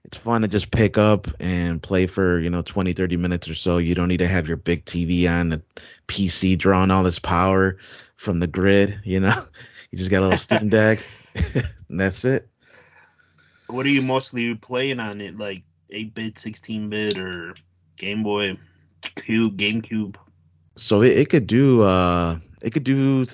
it's 0.03 0.17
fun 0.17 0.41
to 0.41 0.47
just 0.47 0.71
pick 0.71 0.97
up 0.97 1.27
and 1.39 1.83
play 1.83 2.07
for 2.07 2.39
you 2.39 2.49
know 2.49 2.63
20 2.63 2.93
30 2.93 3.17
minutes 3.17 3.47
or 3.47 3.55
so 3.55 3.77
you 3.77 3.93
don't 3.93 4.07
need 4.07 4.17
to 4.17 4.27
have 4.27 4.47
your 4.47 4.55
big 4.55 4.85
tv 4.85 5.27
on 5.27 5.49
the 5.49 5.59
pc 6.07 6.55
drawing 6.55 6.91
all 6.91 7.01
this 7.01 7.17
power 7.17 7.75
from 8.15 8.39
the 8.39 8.45
grid 8.45 8.99
you 9.03 9.19
know 9.19 9.33
you 9.91 9.97
just 9.97 10.11
got 10.11 10.19
a 10.19 10.21
little 10.21 10.37
steam 10.37 10.69
deck 10.69 11.03
and 11.33 11.65
that's 11.99 12.23
it 12.23 12.47
What 13.67 13.85
are 13.85 13.89
you 13.89 14.01
mostly 14.01 14.53
playing 14.55 14.99
on 14.99 15.21
it? 15.21 15.37
Like 15.37 15.63
eight 15.89 16.13
bit, 16.13 16.37
sixteen 16.37 16.89
bit, 16.89 17.17
or 17.17 17.55
Game 17.97 18.23
Boy, 18.23 18.57
Cube, 19.15 19.57
GameCube? 19.57 20.15
so 20.77 21.01
it, 21.01 21.17
it 21.17 21.29
could 21.29 21.47
do 21.47 21.81
uh 21.83 22.37
it 22.61 22.71
could 22.71 22.83
do 22.83 23.25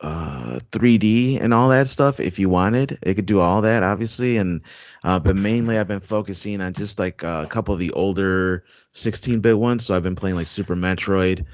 uh 0.00 0.58
3d 0.72 1.40
and 1.40 1.52
all 1.52 1.68
that 1.68 1.86
stuff 1.86 2.20
if 2.20 2.38
you 2.38 2.48
wanted 2.48 2.98
it 3.02 3.14
could 3.14 3.26
do 3.26 3.40
all 3.40 3.60
that 3.60 3.82
obviously 3.82 4.36
and 4.36 4.60
uh 5.04 5.18
but 5.18 5.36
mainly 5.36 5.78
i've 5.78 5.88
been 5.88 6.00
focusing 6.00 6.60
on 6.60 6.72
just 6.72 6.98
like 6.98 7.22
uh, 7.22 7.42
a 7.44 7.48
couple 7.48 7.74
of 7.74 7.80
the 7.80 7.90
older 7.92 8.64
16-bit 8.94 9.58
ones 9.58 9.84
so 9.84 9.94
i've 9.94 10.02
been 10.02 10.16
playing 10.16 10.36
like 10.36 10.46
super 10.46 10.76
metroid 10.76 11.44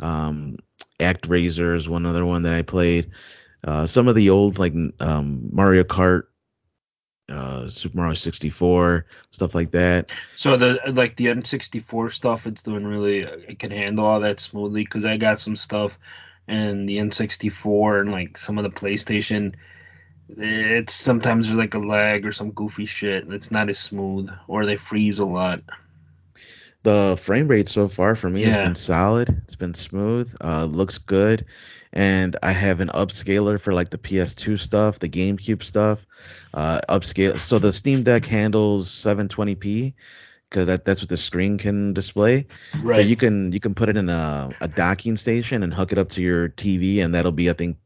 um 0.00 0.56
ActRaiser 0.98 1.76
is 1.76 1.88
one 1.88 2.06
other 2.06 2.24
one 2.26 2.42
that 2.42 2.54
i 2.54 2.62
played 2.62 3.08
uh 3.64 3.86
some 3.86 4.08
of 4.08 4.16
the 4.16 4.30
old 4.30 4.58
like 4.58 4.74
um 5.00 5.48
mario 5.52 5.84
kart 5.84 6.24
uh 7.32 7.68
super 7.70 7.96
mario 7.96 8.14
64 8.14 9.06
stuff 9.30 9.54
like 9.54 9.70
that 9.72 10.12
So 10.34 10.56
the 10.56 10.78
like 10.88 11.16
the 11.16 11.28
N 11.28 11.44
sixty 11.44 11.78
four 11.80 12.10
stuff, 12.10 12.46
it's 12.46 12.62
doing 12.62 12.86
really. 12.86 13.20
It 13.20 13.58
can 13.58 13.70
handle 13.70 14.04
all 14.06 14.20
that 14.20 14.40
smoothly 14.40 14.84
because 14.84 15.04
I 15.04 15.16
got 15.16 15.38
some 15.40 15.56
stuff, 15.56 15.98
and 16.48 16.88
the 16.88 16.98
N 16.98 17.10
sixty 17.10 17.48
four 17.48 18.00
and 18.00 18.10
like 18.12 18.36
some 18.36 18.58
of 18.58 18.64
the 18.64 18.70
PlayStation. 18.70 19.54
It's 20.28 20.94
sometimes 20.94 21.46
there's 21.46 21.58
like 21.58 21.74
a 21.74 21.78
lag 21.78 22.26
or 22.26 22.32
some 22.32 22.52
goofy 22.52 22.86
shit, 22.86 23.24
and 23.24 23.32
it's 23.34 23.50
not 23.50 23.68
as 23.70 23.78
smooth, 23.78 24.30
or 24.48 24.66
they 24.66 24.76
freeze 24.76 25.18
a 25.18 25.26
lot. 25.26 25.62
The 26.82 27.16
frame 27.20 27.46
rate 27.46 27.68
so 27.68 27.88
far 27.88 28.16
for 28.16 28.28
me 28.28 28.42
has 28.42 28.56
been 28.56 28.74
solid. 28.74 29.28
It's 29.44 29.54
been 29.54 29.74
smooth. 29.74 30.34
Uh, 30.40 30.64
looks 30.64 30.98
good, 30.98 31.44
and 31.92 32.36
I 32.42 32.50
have 32.50 32.80
an 32.80 32.88
upscaler 32.88 33.60
for 33.60 33.72
like 33.72 33.90
the 33.90 33.98
PS2 33.98 34.58
stuff, 34.58 34.98
the 34.98 35.08
GameCube 35.08 35.62
stuff. 35.62 36.04
Uh, 36.54 36.80
upscale. 36.88 37.38
So 37.38 37.60
the 37.60 37.72
Steam 37.72 38.02
Deck 38.02 38.24
handles 38.24 38.90
720p 38.90 39.94
because 40.50 40.66
that, 40.66 40.84
that's 40.84 41.00
what 41.00 41.08
the 41.08 41.16
screen 41.16 41.56
can 41.56 41.92
display. 41.92 42.46
But 42.72 42.84
right. 42.84 43.06
you 43.06 43.16
can 43.16 43.52
you 43.52 43.60
can 43.60 43.74
put 43.74 43.88
it 43.88 43.96
in 43.96 44.08
a, 44.08 44.50
a 44.60 44.68
docking 44.68 45.16
station 45.16 45.62
and 45.62 45.72
hook 45.72 45.92
it 45.92 45.98
up 45.98 46.08
to 46.10 46.20
your 46.20 46.48
TV, 46.48 47.02
and 47.02 47.14
that'll 47.14 47.32
be 47.32 47.48
I 47.48 47.52
think 47.52 47.76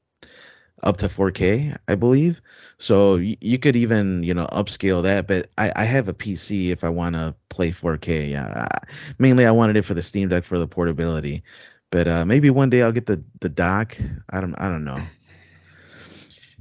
up 0.82 0.96
to 0.98 1.08
4K, 1.08 1.74
I 1.88 1.94
believe. 1.94 2.40
So 2.78 3.16
y- 3.16 3.36
you 3.40 3.58
could 3.58 3.76
even, 3.76 4.22
you 4.22 4.34
know, 4.34 4.46
upscale 4.52 5.02
that. 5.02 5.26
But 5.26 5.50
I, 5.58 5.72
I 5.76 5.84
have 5.84 6.08
a 6.08 6.14
PC 6.14 6.70
if 6.70 6.84
I 6.84 6.88
want 6.88 7.14
to 7.14 7.34
play 7.48 7.70
4K. 7.70 8.30
Yeah, 8.30 8.66
I- 8.70 8.86
mainly 9.18 9.46
I 9.46 9.50
wanted 9.50 9.76
it 9.76 9.82
for 9.84 9.94
the 9.94 10.02
Steam 10.02 10.28
Deck 10.28 10.44
for 10.44 10.58
the 10.58 10.68
portability. 10.68 11.42
But 11.90 12.08
uh, 12.08 12.24
maybe 12.26 12.50
one 12.50 12.70
day 12.70 12.82
I'll 12.82 12.92
get 12.92 13.06
the 13.06 13.22
the 13.40 13.48
dock. 13.48 13.96
I 14.30 14.40
don't 14.40 14.54
I 14.60 14.68
don't 14.68 14.84
know. 14.84 15.10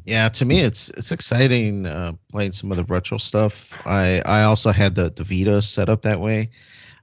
Yeah, 0.05 0.30
to 0.30 0.45
me, 0.45 0.61
it's 0.61 0.89
it's 0.89 1.11
exciting 1.11 1.86
uh, 1.88 2.13
playing 2.32 2.51
some 2.51 2.72
of 2.72 2.78
the 2.78 2.84
retro 2.86 3.18
stuff. 3.18 3.72
I 3.86 4.22
I 4.26 4.43
also 4.43 4.72
had 4.72 4.95
the 4.95 5.09
the 5.09 5.24
Vita 5.24 5.61
set 5.61 5.89
up 5.89 6.03
that 6.03 6.20
way, 6.20 6.49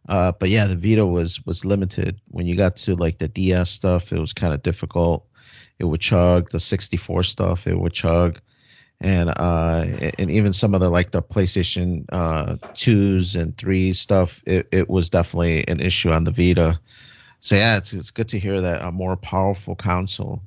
uh, 0.08 0.32
but 0.38 0.50
yeah, 0.50 0.66
the 0.66 0.76
Vita 0.76 1.04
was 1.04 1.44
was 1.44 1.64
limited. 1.64 2.20
When 2.28 2.46
you 2.46 2.56
got 2.56 2.76
to 2.76 2.94
like 2.94 3.18
the 3.18 3.28
DS 3.28 3.70
stuff, 3.70 4.12
it 4.12 4.20
was 4.20 4.32
kind 4.32 4.54
of 4.54 4.62
difficult. 4.62 5.26
It 5.82 5.86
would 5.86 6.00
chug. 6.00 6.50
The 6.52 6.60
64 6.60 7.24
stuff, 7.24 7.66
it 7.66 7.78
would 7.80 7.92
chug, 7.92 8.40
and 9.00 9.30
uh, 9.30 9.86
and 10.18 10.30
even 10.30 10.54
some 10.54 10.74
of 10.74 10.80
the 10.80 10.90
like 10.90 11.10
the 11.12 11.22
PlayStation 11.22 12.06
uh 12.12 12.56
twos 12.74 13.36
and 13.36 13.56
threes 13.58 14.00
stuff, 14.00 14.42
it 14.46 14.68
it 14.72 14.88
was 14.88 15.10
definitely 15.10 15.66
an 15.68 15.80
issue 15.80 16.12
on 16.12 16.24
the 16.24 16.32
Vita. 16.32 16.80
So 17.40 17.56
yeah, 17.56 17.78
it's 17.78 17.92
it's 17.92 18.10
good 18.12 18.28
to 18.30 18.38
hear 18.40 18.60
that 18.60 18.82
a 18.82 18.92
more 18.92 19.16
powerful 19.16 19.74
console 19.76 20.42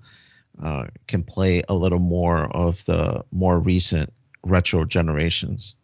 uh, 0.64 0.88
can 1.08 1.24
play 1.24 1.62
a 1.70 1.76
little 1.76 2.00
more 2.00 2.46
of 2.56 2.86
the 2.86 3.24
more 3.32 3.60
recent 3.60 4.14
retro 4.44 4.86
generations. 4.86 5.76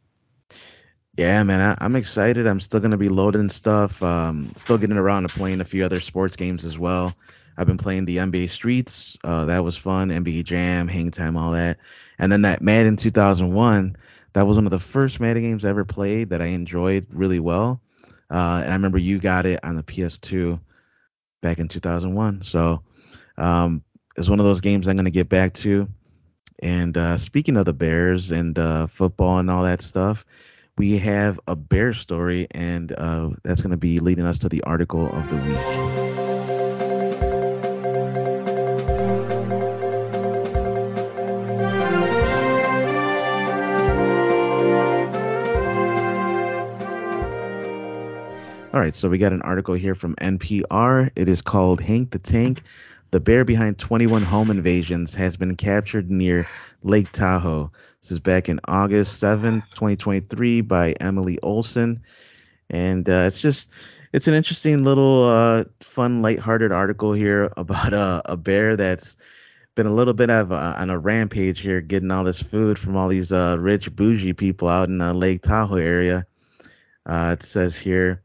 Yeah, 1.18 1.44
man, 1.44 1.60
I, 1.62 1.86
I'm 1.86 1.96
excited. 1.96 2.48
I'm 2.48 2.60
still 2.62 2.80
gonna 2.80 2.98
be 2.98 3.10
loading 3.10 3.50
stuff. 3.50 4.02
Um, 4.02 4.54
still 4.56 4.78
getting 4.78 4.98
around 4.98 5.24
to 5.24 5.30
playing 5.30 5.62
a 5.62 5.66
few 5.66 5.84
other 5.86 6.00
sports 6.00 6.36
games 6.38 6.64
as 6.66 6.80
well. 6.80 7.18
I've 7.58 7.68
been 7.68 7.78
playing 7.78 8.06
the 8.06 8.18
NBA 8.18 8.50
Streets. 8.50 9.18
Uh, 9.24 9.46
that 9.46 9.64
was 9.64 9.78
fun. 9.78 10.10
NBA 10.10 10.44
Jam, 10.44 10.88
Hang 10.88 11.12
Time, 11.12 11.38
all 11.38 11.52
that. 11.52 11.78
And 12.20 12.32
then 12.32 12.44
that 12.44 12.62
Madden 12.62 12.96
2001. 12.96 13.96
That 14.34 14.48
was 14.48 14.58
one 14.58 14.66
of 14.66 14.72
the 14.72 14.80
first 14.80 15.20
Madden 15.20 15.44
games 15.44 15.66
I 15.66 15.70
ever 15.70 15.84
played 15.84 16.30
that 16.30 16.42
I 16.42 16.48
enjoyed 16.48 17.06
really 17.12 17.40
well. 17.40 17.82
Uh, 18.30 18.62
and 18.64 18.72
I 18.72 18.74
remember 18.74 18.98
you 18.98 19.20
got 19.20 19.46
it 19.46 19.60
on 19.64 19.76
the 19.76 19.84
PS2 19.84 20.60
back 21.42 21.60
in 21.60 21.68
2001. 21.68 22.42
So 22.44 22.82
um, 23.38 23.84
it's 24.16 24.30
one 24.30 24.40
of 24.40 24.46
those 24.46 24.62
games 24.62 24.88
I'm 24.88 24.96
gonna 24.96 25.10
get 25.10 25.28
back 25.28 25.54
to. 25.56 25.90
And 26.62 26.96
uh, 26.96 27.18
speaking 27.18 27.58
of 27.58 27.66
the 27.66 27.74
Bears 27.74 28.32
and 28.32 28.58
uh, 28.58 28.88
football 28.88 29.40
and 29.40 29.50
all 29.50 29.64
that 29.64 29.82
stuff, 29.82 30.26
we 30.78 30.98
have 31.00 31.40
a 31.48 31.56
bear 31.56 31.94
story, 31.94 32.48
and 32.52 32.94
uh, 32.98 33.32
that's 33.44 33.62
going 33.62 33.72
to 33.72 33.78
be 33.78 34.00
leading 34.00 34.26
us 34.26 34.40
to 34.40 34.50
the 34.50 34.64
article 34.64 35.08
of 35.08 35.30
the 35.30 35.38
week. 35.38 36.01
Right, 48.82 48.96
so 48.96 49.08
we 49.10 49.20
got 49.20 49.32
an 49.32 49.44
article 49.44 49.76
here 49.76 49.94
from 49.94 50.16
NPR. 50.16 51.12
It 51.16 51.30
is 51.30 51.40
called 51.40 51.80
Hank 51.80 52.10
the 52.10 52.18
Tank. 52.18 52.64
The 53.12 53.20
bear 53.20 53.46
behind 53.46 53.78
21 53.78 54.24
home 54.24 54.50
invasions 54.50 55.14
has 55.14 55.38
been 55.38 55.56
captured 55.56 56.10
near 56.10 56.48
Lake 56.82 57.12
Tahoe. 57.12 57.72
This 58.02 58.10
is 58.10 58.20
back 58.20 58.50
in 58.50 58.60
August 58.68 59.20
7, 59.20 59.62
2023, 59.76 60.62
by 60.62 60.94
Emily 60.94 61.38
Olson. 61.44 62.02
And 62.72 63.08
uh, 63.08 63.26
it's 63.28 63.40
just, 63.40 63.70
it's 64.14 64.28
an 64.28 64.34
interesting 64.34 64.84
little 64.84 65.26
uh, 65.26 65.66
fun, 65.82 66.24
lighthearted 66.24 66.72
article 66.72 67.14
here 67.14 67.52
about 67.58 67.94
uh, 67.94 68.24
a 68.26 68.36
bear 68.36 68.76
that's 68.76 69.16
been 69.76 69.86
a 69.86 69.94
little 69.94 70.16
bit 70.16 70.32
of 70.32 70.52
a, 70.52 70.76
on 70.80 70.90
a 70.90 70.98
rampage 70.98 71.60
here, 71.60 71.82
getting 71.82 72.10
all 72.10 72.24
this 72.24 72.42
food 72.42 72.80
from 72.80 72.96
all 72.96 73.10
these 73.10 73.32
uh, 73.32 73.58
rich, 73.60 73.96
bougie 73.96 74.34
people 74.34 74.68
out 74.68 74.90
in 74.90 74.98
the 74.98 75.14
Lake 75.14 75.44
Tahoe 75.44 75.76
area. 75.76 76.26
Uh, 77.06 77.36
it 77.38 77.44
says 77.44 77.78
here, 77.78 78.24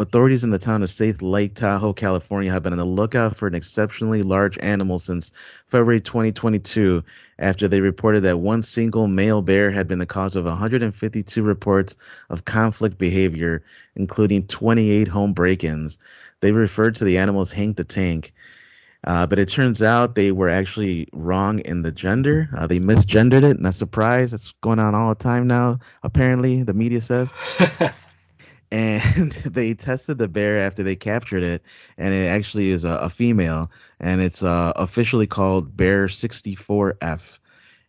Authorities 0.00 0.42
in 0.44 0.48
the 0.48 0.58
town 0.58 0.82
of 0.82 0.88
South 0.88 1.20
Lake 1.20 1.54
Tahoe, 1.54 1.92
California, 1.92 2.50
have 2.50 2.62
been 2.62 2.72
on 2.72 2.78
the 2.78 2.86
lookout 2.86 3.36
for 3.36 3.46
an 3.46 3.54
exceptionally 3.54 4.22
large 4.22 4.56
animal 4.60 4.98
since 4.98 5.30
February 5.66 6.00
2022 6.00 7.04
after 7.38 7.68
they 7.68 7.82
reported 7.82 8.22
that 8.22 8.38
one 8.38 8.62
single 8.62 9.08
male 9.08 9.42
bear 9.42 9.70
had 9.70 9.86
been 9.86 9.98
the 9.98 10.06
cause 10.06 10.36
of 10.36 10.46
152 10.46 11.42
reports 11.42 11.98
of 12.30 12.46
conflict 12.46 12.96
behavior, 12.96 13.62
including 13.94 14.46
28 14.46 15.06
home 15.06 15.34
break 15.34 15.64
ins. 15.64 15.98
They 16.40 16.52
referred 16.52 16.94
to 16.94 17.04
the 17.04 17.18
animal 17.18 17.42
as 17.42 17.52
Hank 17.52 17.76
the 17.76 17.84
Tank. 17.84 18.32
Uh, 19.06 19.26
but 19.26 19.38
it 19.38 19.50
turns 19.50 19.82
out 19.82 20.14
they 20.14 20.32
were 20.32 20.48
actually 20.48 21.08
wrong 21.12 21.58
in 21.58 21.82
the 21.82 21.92
gender. 21.92 22.48
Uh, 22.56 22.66
they 22.66 22.78
misgendered 22.78 23.44
it. 23.44 23.60
Not 23.60 23.74
surprised. 23.74 24.32
It's 24.32 24.52
going 24.62 24.78
on 24.78 24.94
all 24.94 25.10
the 25.10 25.14
time 25.14 25.46
now, 25.46 25.78
apparently, 26.02 26.62
the 26.62 26.72
media 26.72 27.02
says. 27.02 27.30
and 28.72 29.32
they 29.44 29.74
tested 29.74 30.18
the 30.18 30.28
bear 30.28 30.58
after 30.58 30.82
they 30.82 30.96
captured 30.96 31.42
it, 31.42 31.62
and 31.98 32.14
it 32.14 32.26
actually 32.26 32.70
is 32.70 32.84
a, 32.84 32.98
a 33.02 33.10
female, 33.10 33.70
and 34.00 34.20
it's 34.20 34.42
uh, 34.42 34.72
officially 34.76 35.26
called 35.26 35.76
Bear 35.76 36.06
64F, 36.06 37.38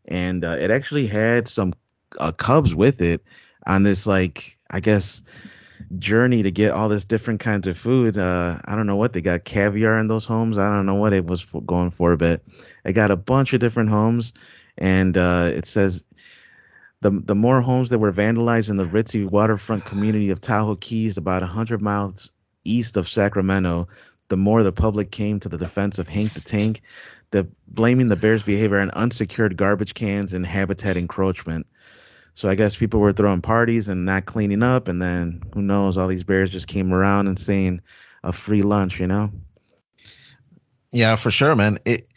and 0.06 0.44
uh, 0.46 0.58
it 0.60 0.72
actually 0.72 1.08
had 1.08 1.48
some 1.48 1.74
uh, 2.20 2.32
cubs 2.32 2.76
with 2.76 3.02
it 3.02 3.24
on 3.68 3.84
this 3.84 4.08
like 4.08 4.58
I 4.72 4.80
guess 4.80 5.22
journey 5.98 6.44
to 6.44 6.52
get 6.52 6.72
all 6.72 6.90
this 6.90 7.06
different 7.06 7.40
kinds 7.40 7.68
of 7.68 7.78
food. 7.78 8.18
Uh, 8.18 8.60
I 8.66 8.76
don't 8.76 8.88
know 8.88 8.96
what 8.96 9.14
they 9.14 9.22
got 9.22 9.46
caviar 9.46 9.98
in 10.00 10.08
those 10.08 10.26
homes. 10.26 10.58
I 10.58 10.68
don't 10.70 10.86
know 10.86 10.96
what 10.96 11.14
it 11.14 11.28
was 11.28 11.42
for, 11.42 11.62
going 11.62 11.92
for, 11.92 12.16
but 12.16 12.42
it 12.86 12.94
got 12.94 13.12
a 13.12 13.16
bunch 13.16 13.54
of 13.54 13.60
different 13.60 13.90
homes, 13.90 14.34
and 14.78 15.18
uh, 15.18 15.50
it 15.54 15.66
says 15.66 16.04
the, 17.02 17.12
the 17.12 17.36
more 17.36 17.62
homes 17.62 17.90
that 17.90 18.00
were 18.00 18.14
vandalized 18.14 18.70
in 18.70 18.78
the 18.78 18.86
ritzy 18.86 19.28
waterfront 19.28 19.86
community 19.86 20.30
of 20.30 20.40
Tahoe 20.40 20.76
Keys, 20.76 21.18
about 21.18 21.42
100 21.42 21.82
miles 21.82 22.32
east 22.64 22.96
of 22.96 23.10
Sacramento, 23.10 23.88
the 24.30 24.38
more 24.38 24.64
the 24.64 24.72
public 24.72 25.12
came 25.12 25.40
to 25.40 25.50
the 25.50 25.58
defense 25.58 25.98
of 25.98 26.08
Hank 26.08 26.34
the 26.34 26.42
Tank, 26.42 26.82
the, 27.32 27.48
blaming 27.68 28.10
the 28.10 28.16
bear's 28.16 28.44
behavior 28.44 28.80
on 28.80 28.92
unsecured 28.92 29.58
garbage 29.58 29.96
cans 29.96 30.34
and 30.34 30.46
habitat 30.46 30.96
encroachment. 30.96 31.66
So 32.36 32.48
I 32.48 32.56
guess 32.56 32.78
people 32.78 33.00
were 33.00 33.12
throwing 33.12 33.42
parties 33.42 33.90
and 33.90 34.06
not 34.06 34.26
cleaning 34.26 34.64
up, 34.64 34.88
and 34.88 35.02
then 35.02 35.42
who 35.54 35.62
knows? 35.62 35.98
All 35.98 36.08
these 36.08 36.24
bears 36.24 36.50
just 36.50 36.68
came 36.68 36.94
around 36.94 37.28
and 37.28 37.38
saying 37.38 37.82
a 38.24 38.32
free 38.32 38.62
lunch, 38.62 39.00
you 39.00 39.08
know? 39.08 39.32
Yeah, 40.92 41.16
for 41.16 41.32
sure, 41.32 41.56
man. 41.56 41.80
It 41.86 42.08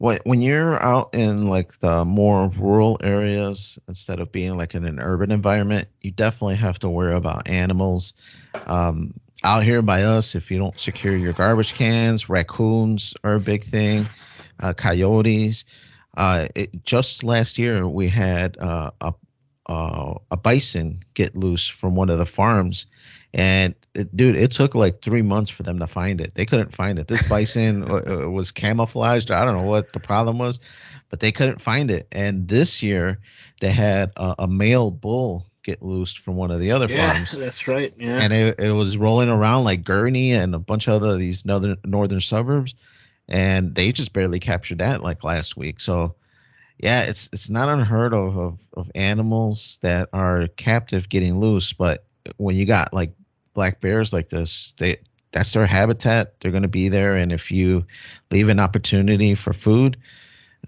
when 0.00 0.40
you're 0.40 0.82
out 0.82 1.10
in 1.12 1.46
like 1.46 1.78
the 1.80 2.06
more 2.06 2.48
rural 2.58 2.98
areas 3.02 3.78
instead 3.86 4.18
of 4.18 4.32
being 4.32 4.56
like 4.56 4.74
in 4.74 4.86
an 4.86 4.98
urban 4.98 5.30
environment, 5.30 5.88
you 6.00 6.10
definitely 6.10 6.56
have 6.56 6.78
to 6.78 6.88
worry 6.88 7.14
about 7.14 7.46
animals. 7.46 8.14
Um, 8.66 9.12
out 9.44 9.62
here 9.62 9.82
by 9.82 10.02
us, 10.02 10.34
if 10.34 10.50
you 10.50 10.58
don't 10.58 10.78
secure 10.78 11.16
your 11.16 11.34
garbage 11.34 11.74
cans, 11.74 12.30
raccoons 12.30 13.12
are 13.24 13.34
a 13.34 13.40
big 13.40 13.64
thing, 13.64 14.08
uh, 14.60 14.72
coyotes. 14.72 15.64
Uh, 16.16 16.48
it, 16.54 16.84
just 16.84 17.22
last 17.22 17.58
year, 17.58 17.86
we 17.86 18.08
had 18.08 18.56
uh, 18.58 18.90
a 19.02 19.12
uh, 19.66 20.14
a 20.30 20.36
bison 20.36 20.98
get 21.14 21.36
loose 21.36 21.68
from 21.68 21.94
one 21.94 22.08
of 22.08 22.18
the 22.18 22.26
farms, 22.26 22.86
and 23.34 23.74
it, 23.94 24.16
dude, 24.16 24.36
it 24.36 24.52
took 24.52 24.74
like 24.74 25.02
three 25.02 25.22
months 25.22 25.50
for 25.50 25.62
them 25.62 25.78
to 25.78 25.86
find 25.86 26.20
it. 26.20 26.34
They 26.34 26.46
couldn't 26.46 26.74
find 26.74 26.98
it. 26.98 27.08
This 27.08 27.28
bison 27.28 27.90
uh, 27.90 28.28
was 28.28 28.52
camouflaged. 28.52 29.30
I 29.30 29.44
don't 29.44 29.54
know 29.54 29.68
what 29.68 29.92
the 29.92 30.00
problem 30.00 30.38
was, 30.38 30.60
but 31.08 31.20
they 31.20 31.32
couldn't 31.32 31.60
find 31.60 31.90
it. 31.90 32.06
And 32.12 32.48
this 32.48 32.82
year, 32.82 33.18
they 33.60 33.70
had 33.70 34.12
a, 34.16 34.34
a 34.40 34.48
male 34.48 34.90
bull 34.90 35.46
get 35.62 35.82
loosed 35.82 36.18
from 36.18 36.36
one 36.36 36.50
of 36.50 36.60
the 36.60 36.70
other 36.70 36.86
yeah, 36.88 37.12
farms. 37.12 37.32
That's 37.32 37.66
right. 37.68 37.92
Yeah. 37.98 38.20
And 38.20 38.32
it, 38.32 38.58
it 38.58 38.72
was 38.72 38.96
rolling 38.96 39.28
around 39.28 39.64
like 39.64 39.82
Gurnee 39.82 40.30
and 40.30 40.54
a 40.54 40.58
bunch 40.58 40.88
of 40.88 40.94
other 40.94 41.16
these 41.16 41.44
northern 41.44 41.76
northern 41.84 42.20
suburbs, 42.20 42.74
and 43.28 43.74
they 43.74 43.92
just 43.92 44.12
barely 44.12 44.40
captured 44.40 44.78
that 44.78 45.02
like 45.02 45.24
last 45.24 45.56
week. 45.56 45.80
So 45.80 46.14
yeah, 46.78 47.02
it's 47.02 47.28
it's 47.32 47.50
not 47.50 47.68
unheard 47.68 48.14
of, 48.14 48.38
of 48.38 48.58
of 48.74 48.90
animals 48.94 49.78
that 49.82 50.08
are 50.12 50.46
captive 50.56 51.08
getting 51.08 51.40
loose, 51.40 51.72
but 51.72 52.04
when 52.36 52.56
you 52.56 52.64
got 52.64 52.94
like 52.94 53.12
black 53.54 53.80
bears 53.80 54.12
like 54.12 54.28
this, 54.28 54.74
they 54.78 54.98
that's 55.32 55.52
their 55.52 55.66
habitat. 55.66 56.34
They're 56.40 56.50
going 56.50 56.62
to 56.62 56.68
be 56.68 56.88
there, 56.88 57.14
and 57.14 57.32
if 57.32 57.50
you 57.50 57.84
leave 58.30 58.48
an 58.48 58.60
opportunity 58.60 59.34
for 59.34 59.52
food, 59.52 59.96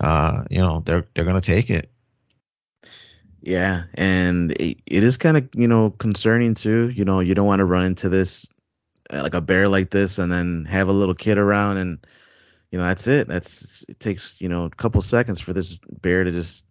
uh, 0.00 0.44
you 0.50 0.58
know 0.58 0.82
they're 0.84 1.06
they're 1.14 1.24
going 1.24 1.40
to 1.40 1.42
take 1.42 1.70
it. 1.70 1.90
Yeah, 3.42 3.84
and 3.94 4.52
it, 4.52 4.80
it 4.86 5.02
is 5.02 5.16
kind 5.16 5.36
of 5.36 5.48
you 5.54 5.66
know 5.66 5.90
concerning 5.90 6.54
too. 6.54 6.90
You 6.90 7.04
know, 7.04 7.20
you 7.20 7.34
don't 7.34 7.46
want 7.46 7.60
to 7.60 7.64
run 7.64 7.86
into 7.86 8.08
this 8.08 8.46
uh, 9.10 9.22
like 9.22 9.34
a 9.34 9.40
bear 9.40 9.68
like 9.68 9.90
this, 9.90 10.18
and 10.18 10.30
then 10.30 10.64
have 10.66 10.88
a 10.88 10.92
little 10.92 11.14
kid 11.14 11.38
around, 11.38 11.78
and 11.78 11.98
you 12.70 12.78
know 12.78 12.84
that's 12.84 13.08
it. 13.08 13.26
That's 13.28 13.84
it 13.88 13.98
takes 13.98 14.40
you 14.40 14.48
know 14.48 14.64
a 14.64 14.70
couple 14.70 15.00
seconds 15.02 15.40
for 15.40 15.52
this 15.52 15.78
bear 16.00 16.22
to 16.24 16.30
just 16.30 16.64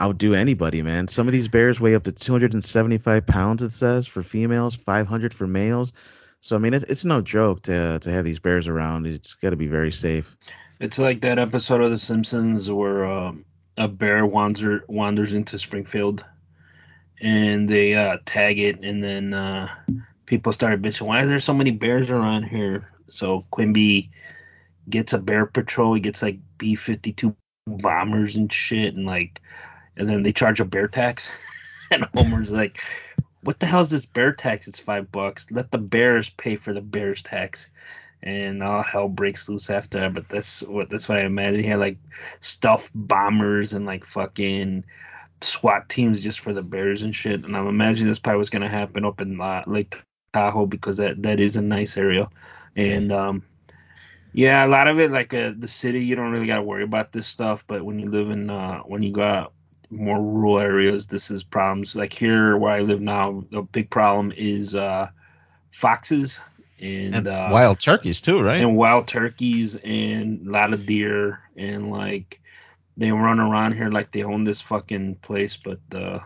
outdo 0.00 0.34
anybody, 0.34 0.82
man. 0.82 1.08
Some 1.08 1.28
of 1.28 1.32
these 1.32 1.48
bears 1.48 1.80
weigh 1.80 1.94
up 1.94 2.04
to 2.04 2.12
275 2.12 3.26
pounds. 3.26 3.62
It 3.62 3.70
says 3.70 4.06
for 4.06 4.22
females, 4.22 4.74
500 4.74 5.34
for 5.34 5.46
males. 5.46 5.92
So 6.40 6.56
I 6.56 6.58
mean, 6.58 6.74
it's 6.74 6.84
it's 6.84 7.04
no 7.04 7.20
joke 7.20 7.62
to 7.62 8.00
to 8.00 8.10
have 8.10 8.24
these 8.24 8.40
bears 8.40 8.66
around. 8.66 9.06
It's 9.06 9.34
got 9.34 9.50
to 9.50 9.56
be 9.56 9.68
very 9.68 9.92
safe. 9.92 10.36
It's 10.80 10.98
like 10.98 11.20
that 11.20 11.38
episode 11.38 11.80
of 11.80 11.92
The 11.92 11.98
Simpsons 11.98 12.68
where 12.68 13.04
um, 13.04 13.44
a 13.76 13.86
bear 13.86 14.26
wanders 14.26 14.82
wanders 14.88 15.32
into 15.32 15.58
Springfield, 15.58 16.24
and 17.20 17.68
they 17.68 17.94
uh, 17.94 18.18
tag 18.26 18.58
it, 18.58 18.80
and 18.82 19.02
then 19.02 19.34
uh, 19.34 19.68
people 20.26 20.52
started 20.52 20.82
bitching, 20.82 21.06
"Why 21.06 21.22
are 21.22 21.26
there 21.26 21.38
so 21.38 21.54
many 21.54 21.70
bears 21.70 22.10
around 22.10 22.42
here?" 22.42 22.88
So 23.08 23.44
Quimby 23.52 24.10
gets 24.90 25.12
a 25.12 25.18
bear 25.18 25.46
patrol. 25.46 25.94
He 25.94 26.00
gets 26.00 26.22
like 26.22 26.38
B 26.58 26.74
fifty 26.74 27.12
two 27.12 27.36
bombers 27.68 28.34
and 28.34 28.52
shit, 28.52 28.94
and 28.94 29.06
like, 29.06 29.40
and 29.96 30.08
then 30.08 30.22
they 30.22 30.32
charge 30.32 30.60
a 30.60 30.64
bear 30.64 30.88
tax. 30.88 31.28
and 31.90 32.06
Homer's 32.14 32.50
like, 32.50 32.80
"What 33.42 33.60
the 33.60 33.66
hell 33.66 33.82
is 33.82 33.90
this 33.90 34.06
bear 34.06 34.32
tax? 34.32 34.68
It's 34.68 34.78
five 34.78 35.10
bucks. 35.12 35.50
Let 35.50 35.70
the 35.70 35.78
bears 35.78 36.30
pay 36.30 36.56
for 36.56 36.72
the 36.72 36.80
bears 36.80 37.22
tax." 37.22 37.68
And 38.24 38.62
all 38.62 38.84
hell 38.84 39.08
breaks 39.08 39.48
loose 39.48 39.68
after 39.68 39.98
that. 39.98 40.14
But 40.14 40.28
that's 40.28 40.62
what 40.62 40.90
that's 40.90 41.08
what 41.08 41.18
I 41.18 41.22
imagine. 41.22 41.62
He 41.62 41.68
had 41.68 41.80
like 41.80 41.98
stealth 42.40 42.90
bombers 42.94 43.72
and 43.72 43.84
like 43.84 44.04
fucking 44.04 44.84
SWAT 45.40 45.88
teams 45.88 46.22
just 46.22 46.40
for 46.40 46.52
the 46.52 46.62
bears 46.62 47.02
and 47.02 47.14
shit. 47.14 47.44
And 47.44 47.56
I'm 47.56 47.66
imagining 47.66 48.08
this 48.08 48.20
probably 48.20 48.38
was 48.38 48.50
gonna 48.50 48.68
happen 48.68 49.04
up 49.04 49.20
in 49.20 49.40
uh, 49.40 49.64
Lake 49.66 50.00
Tahoe 50.32 50.66
because 50.66 50.96
that 50.98 51.22
that 51.22 51.40
is 51.40 51.56
a 51.56 51.62
nice 51.62 51.96
area, 51.96 52.28
and 52.76 53.12
um, 53.12 53.42
yeah, 54.32 54.64
a 54.64 54.68
lot 54.68 54.88
of 54.88 54.98
it 54.98 55.10
like 55.10 55.34
uh, 55.34 55.52
the 55.58 55.68
city, 55.68 56.02
you 56.04 56.16
don't 56.16 56.32
really 56.32 56.46
got 56.46 56.56
to 56.56 56.62
worry 56.62 56.84
about 56.84 57.12
this 57.12 57.26
stuff. 57.26 57.64
But 57.66 57.84
when 57.84 57.98
you 57.98 58.10
live 58.10 58.30
in 58.30 58.48
uh, 58.50 58.80
when 58.80 59.02
you 59.02 59.12
go 59.12 59.22
out 59.22 59.52
more 59.92 60.20
rural 60.20 60.58
areas, 60.58 61.06
this 61.06 61.30
is 61.30 61.44
problems. 61.44 61.96
Like 61.96 62.12
here 62.12 62.56
where 62.56 62.72
I 62.72 62.80
live 62.80 63.00
now, 63.00 63.44
the 63.50 63.62
big 63.62 63.90
problem 63.90 64.32
is 64.36 64.74
uh, 64.74 65.08
foxes 65.72 66.40
and, 66.80 67.14
And 67.14 67.28
uh, 67.28 67.50
wild 67.52 67.80
turkeys 67.80 68.20
too, 68.20 68.40
right? 68.42 68.60
and 68.60 68.76
wild 68.76 69.08
turkeys 69.08 69.76
and 69.84 70.46
a 70.48 70.50
lot 70.50 70.74
of 70.74 70.86
deer 70.86 71.40
and 71.56 71.90
like 71.90 72.40
they 72.96 73.12
run 73.12 73.40
around 73.40 73.74
here 73.74 73.90
like 73.90 74.10
they 74.12 74.24
own 74.24 74.44
this 74.44 74.60
fucking 74.60 75.16
place, 75.16 75.56
but 75.56 75.80
uh, 75.94 76.20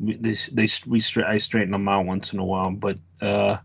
we, 0.00 0.16
they 0.16 0.36
they 0.52 0.68
we 0.86 1.00
stra- 1.00 1.28
I 1.30 1.38
straighten 1.38 1.72
them 1.72 1.88
out 1.88 2.06
once 2.06 2.32
in 2.32 2.38
a 2.38 2.44
while, 2.44 2.70
but 2.72 2.98
uh, 3.20 3.58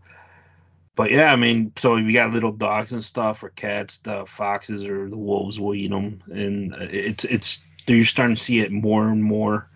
but 0.96 1.10
yeah, 1.10 1.32
I 1.32 1.36
mean, 1.36 1.72
so 1.76 1.96
if 1.96 2.06
you 2.06 2.12
got 2.12 2.32
little 2.32 2.52
dogs 2.52 2.92
and 2.92 3.04
stuff 3.04 3.42
or 3.42 3.50
cats, 3.50 3.98
the 3.98 4.24
foxes 4.26 4.84
or 4.84 5.08
the 5.08 5.16
wolves 5.16 5.58
will 5.60 5.74
eat 5.74 5.90
them, 5.90 6.20
and 6.30 6.74
uh, 6.74 6.88
it's 6.90 7.24
it's 7.24 7.58
you're 7.94 8.04
starting 8.04 8.36
to 8.36 8.42
see 8.42 8.60
it 8.60 8.72
more 8.72 9.08
and 9.08 9.22
more, 9.22 9.68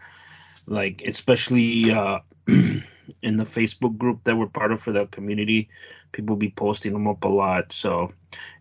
like 0.67 1.03
especially 1.07 1.91
uh, 1.91 2.19
in 2.47 3.37
the 3.37 3.45
Facebook 3.45 3.97
group 3.99 4.25
that 4.25 4.37
we're 4.37 4.47
part 4.47 4.73
of 4.73 4.83
for 4.83 4.93
the 4.93 5.07
community, 5.07 5.69
people 6.12 6.37
be 6.37 6.51
posting 6.51 6.93
them 6.93 7.09
up 7.09 7.25
a 7.25 7.29
lot. 7.29 7.73
So 7.73 8.12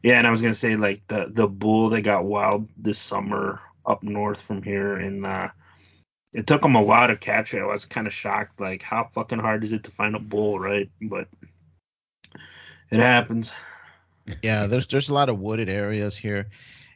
yeah, 0.01 0.18
and 0.18 0.28
I 0.28 0.32
was 0.32 0.41
gonna 0.41 0.54
say 0.54 0.76
like 0.76 1.01
the 1.08 1.28
the 1.30 1.47
bull 1.47 1.89
that 1.89 2.01
got 2.01 2.26
wild 2.26 2.68
this 2.78 2.99
summer 2.99 3.62
up 3.86 4.04
north 4.04 4.41
from 4.41 4.64
here, 4.64 4.95
and 4.95 5.26
uh, 5.26 5.49
it 6.34 6.47
took 6.47 6.62
them 6.62 6.76
a 6.76 6.82
while 6.82 7.08
to 7.08 7.16
catch 7.16 7.54
it. 7.54 7.62
I 7.62 7.66
was 7.66 7.86
kind 7.86 8.08
of 8.08 8.14
shocked, 8.14 8.60
like 8.60 8.82
how 8.82 9.10
fucking 9.14 9.39
hard 9.39 9.64
is 9.64 9.72
it 9.72 9.84
to 9.84 9.91
find 9.91 10.16
a 10.16 10.20
bull, 10.20 10.60
right? 10.60 10.89
But 11.01 11.28
it 12.91 12.99
happens. 12.99 13.51
Yeah, 14.41 14.68
there's 14.68 14.88
there's 14.88 15.10
a 15.10 15.14
lot 15.14 15.30
of 15.30 15.39
wooded 15.39 15.70
areas 15.70 16.18
here, 16.18 16.49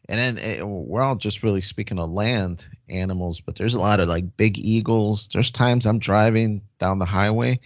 and 0.10 0.20
then 0.20 0.38
eh, 0.40 0.62
we're 0.62 1.02
all 1.02 1.16
just 1.16 1.44
really 1.44 1.62
speaking 1.62 2.00
of 2.00 2.10
land 2.10 2.68
animals, 2.90 3.40
but 3.42 3.56
there's 3.56 3.74
a 3.74 3.80
lot 3.80 4.00
of 4.00 4.08
like 4.08 4.38
big 4.38 4.58
eagles. 4.60 5.28
There's 5.34 5.52
times 5.52 5.86
I'm 5.86 6.00
driving 6.00 6.62
down 6.80 7.00
the 7.00 7.06
highway, 7.06 7.60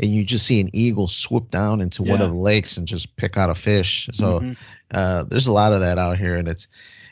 and 0.00 0.10
you 0.10 0.24
just 0.24 0.46
see 0.46 0.60
an 0.60 0.70
eagle 0.72 1.08
swoop 1.08 1.50
down 1.50 1.80
into 1.80 2.02
one 2.02 2.20
of 2.20 2.30
the 2.30 2.36
lakes 2.36 2.76
and 2.76 2.86
just 2.86 3.16
pick 3.16 3.36
out 3.36 3.50
a 3.50 3.54
fish. 3.54 4.08
So 4.12 4.44
Mhm. 4.44 4.56
uh, 4.92 5.24
there's 5.24 5.46
a 5.46 5.52
lot 5.52 5.72
of 5.72 5.80
that 5.80 5.98
out 5.98 6.18
here, 6.18 6.34
and 6.34 6.48
it's 6.48 6.66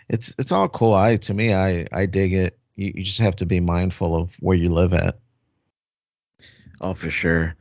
it's 0.09 0.35
it's 0.39 0.53
all 0.53 0.69
cool. 0.69 0.95
I 0.95 1.17
to 1.17 1.35
me, 1.35 1.53
I 1.55 1.87
I 1.93 2.07
dig 2.07 2.33
it. 2.33 2.59
You, 2.77 2.93
you 2.97 3.03
just 3.05 3.21
have 3.21 3.37
to 3.37 3.47
be 3.47 3.61
mindful 3.61 4.17
of 4.17 4.37
where 4.41 4.57
you 4.57 4.69
live 4.71 4.93
at. 4.93 5.19
Oh, 6.81 6.95
for 6.95 7.11
sure. 7.11 7.55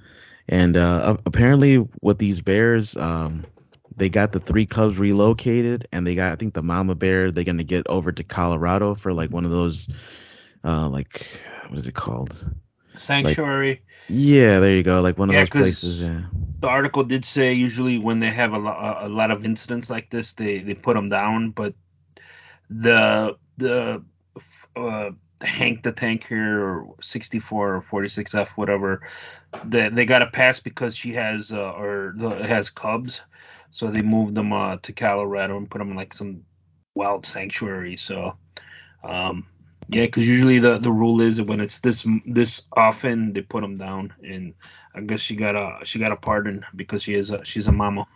And 0.50 0.76
uh, 0.78 1.18
apparently, 1.26 1.86
with 2.02 2.20
these 2.20 2.42
bears, 2.42 2.96
um, 2.98 3.46
they 4.02 4.10
got 4.10 4.32
the 4.32 4.40
three 4.40 4.66
cubs 4.66 4.98
relocated, 4.98 5.88
and 5.94 6.08
they 6.08 6.16
got 6.16 6.34
I 6.34 6.36
think 6.36 6.56
the 6.56 6.64
mama 6.64 6.96
bear 6.96 7.32
they're 7.32 7.44
gonna 7.44 7.64
get 7.64 7.86
over 7.88 8.12
to 8.12 8.24
Colorado 8.24 8.96
for 8.96 9.14
like 9.14 9.32
one 9.32 9.46
of 9.46 9.52
those, 9.52 9.88
uh, 10.64 10.90
like 10.90 11.24
what 11.70 11.78
is 11.78 11.88
it 11.88 11.94
called? 11.94 12.52
Sanctuary. 12.96 13.82
Yeah, 14.10 14.60
there 14.60 14.76
you 14.76 14.84
go, 14.84 15.02
like 15.02 15.18
one 15.20 15.30
of 15.30 15.36
Yeah, 15.36 15.42
those 15.42 15.52
places. 15.52 16.02
Yeah. 16.02 16.22
the 16.62 16.68
article 16.68 17.04
did 17.04 17.26
say 17.26 17.54
usually 17.54 17.98
when 17.98 18.20
they 18.20 18.32
have 18.32 18.54
a, 18.54 18.58
lo- 18.58 18.98
a 19.02 19.10
lot 19.10 19.32
of 19.32 19.46
incidents 19.46 19.90
like 19.90 20.10
this, 20.10 20.34
they 20.34 20.60
they 20.60 20.76
put 20.76 20.96
them 20.96 21.10
down. 21.10 21.52
But 21.52 21.76
the 22.70 23.38
the 23.58 24.04
uh, 24.76 25.12
Hank 25.42 25.84
the 25.84 25.92
Tank 25.92 26.28
here, 26.28 26.64
or 26.64 26.96
64 27.02 27.76
or 27.76 27.82
46F, 27.82 28.50
whatever, 28.52 29.02
they 29.66 29.90
they 29.90 30.06
got 30.06 30.24
a 30.24 30.28
pass 30.28 30.60
because 30.60 30.96
she 30.96 31.14
has 31.14 31.54
uh, 31.54 31.72
or 31.74 32.14
the, 32.18 32.30
has 32.48 32.70
cubs, 32.70 33.22
so 33.72 33.90
they 33.92 34.02
moved 34.04 34.36
them 34.36 34.54
uh, 34.54 34.78
to 34.78 34.94
Colorado 34.94 35.58
and 35.58 35.70
put 35.72 35.80
them 35.80 35.92
in 35.92 35.98
like 35.98 36.14
some 36.14 36.46
wild 36.96 37.26
sanctuary. 37.26 37.98
So. 37.98 38.38
Um, 39.04 39.48
yeah, 39.90 40.06
because 40.06 40.28
usually 40.28 40.60
the, 40.60 40.78
the 40.80 40.92
rule 40.92 41.22
is 41.22 41.38
that 41.38 41.46
when 41.46 41.60
it's 41.62 41.80
this 41.80 42.06
this 42.26 42.62
often 42.76 43.34
they 43.34 43.42
put 43.42 43.62
them 43.62 43.78
down, 43.78 44.14
and 44.24 44.54
I 44.96 45.02
guess 45.02 45.20
she 45.22 45.36
got 45.36 45.56
a 45.56 45.86
she 45.86 46.00
got 46.00 46.12
a 46.12 46.18
pardon 46.18 46.66
because 46.76 47.04
she 47.04 47.16
is 47.16 47.32
a 47.32 47.44
she's 47.46 47.68
a 47.68 47.72
mama. 47.74 48.08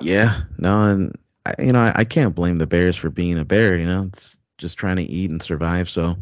Yeah, 0.00 0.42
no, 0.58 0.84
and 0.84 1.16
I, 1.46 1.54
you 1.58 1.72
know 1.72 1.80
I, 1.80 1.92
I 1.96 2.04
can't 2.04 2.34
blame 2.34 2.58
the 2.58 2.66
bears 2.66 2.96
for 2.96 3.10
being 3.10 3.38
a 3.38 3.44
bear. 3.44 3.76
You 3.76 3.86
know, 3.86 4.04
it's 4.04 4.38
just 4.58 4.78
trying 4.78 4.96
to 4.96 5.02
eat 5.02 5.30
and 5.30 5.42
survive. 5.42 5.88
So 5.88 6.16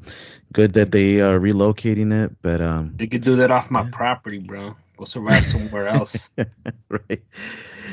good 0.53 0.75
that 0.75 0.93
they 0.93 1.21
are 1.21 1.39
relocating 1.39 2.13
it, 2.13 2.37
but 2.43 2.61
um, 2.61 2.99
They 2.99 3.07
could 3.07 3.23
do 3.23 3.37
that 3.37 3.51
off 3.51 3.71
my 3.71 3.83
Yeah. 3.83 3.91
property, 3.91 4.39
bro. 4.39 4.77
Go 4.97 5.05
survive 5.05 5.47
somewhere 5.47 5.89
else. 5.89 6.31
right. 6.91 7.23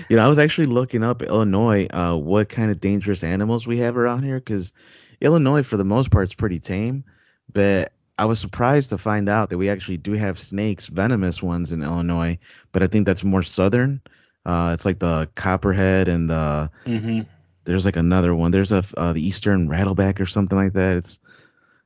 You 0.10 0.18
know, 0.18 0.26
I 0.26 0.28
was 0.28 0.40
actually 0.40 0.68
looking 0.68 1.04
up 1.04 1.22
Illinois, 1.22 1.88
uh, 1.92 2.16
what 2.18 2.50
kind 2.50 2.72
of 2.72 2.80
dangerous 2.80 3.24
animals 3.24 3.68
we 3.68 3.78
have 3.78 3.98
around 3.98 4.24
here, 4.24 4.38
because 4.40 4.74
Illinois, 5.22 5.64
for 5.64 5.78
the 5.78 5.86
most 5.86 6.12
part, 6.12 6.26
is 6.26 6.34
pretty 6.34 6.60
tame. 6.60 7.04
But 7.52 7.94
I 8.18 8.26
was 8.26 8.40
surprised 8.40 8.90
to 8.90 8.98
find 8.98 9.30
out 9.30 9.50
that 9.50 9.58
we 9.58 9.70
actually 9.70 9.98
do 9.98 10.14
have 10.14 10.40
snakes, 10.40 10.88
venomous 10.88 11.42
ones 11.42 11.72
in 11.72 11.84
Illinois. 11.84 12.38
But 12.72 12.84
I 12.84 12.88
think 12.88 13.06
that's 13.06 13.24
more 13.24 13.44
southern. 13.44 14.02
Uh, 14.46 14.72
it's 14.74 14.86
like 14.86 15.00
the 15.00 15.30
copperhead 15.36 16.08
and 16.08 16.30
the 16.30 16.70
hmm 16.86 17.22
there's 17.66 17.86
like 17.86 17.96
another 17.98 18.36
one. 18.36 18.52
There's 18.52 18.72
a 18.72 18.84
uh, 18.98 19.14
the 19.14 19.26
eastern 19.26 19.68
rattleback 19.68 20.20
or 20.20 20.26
something 20.26 20.58
like 20.58 20.74
that. 20.74 20.98
It's 20.98 21.20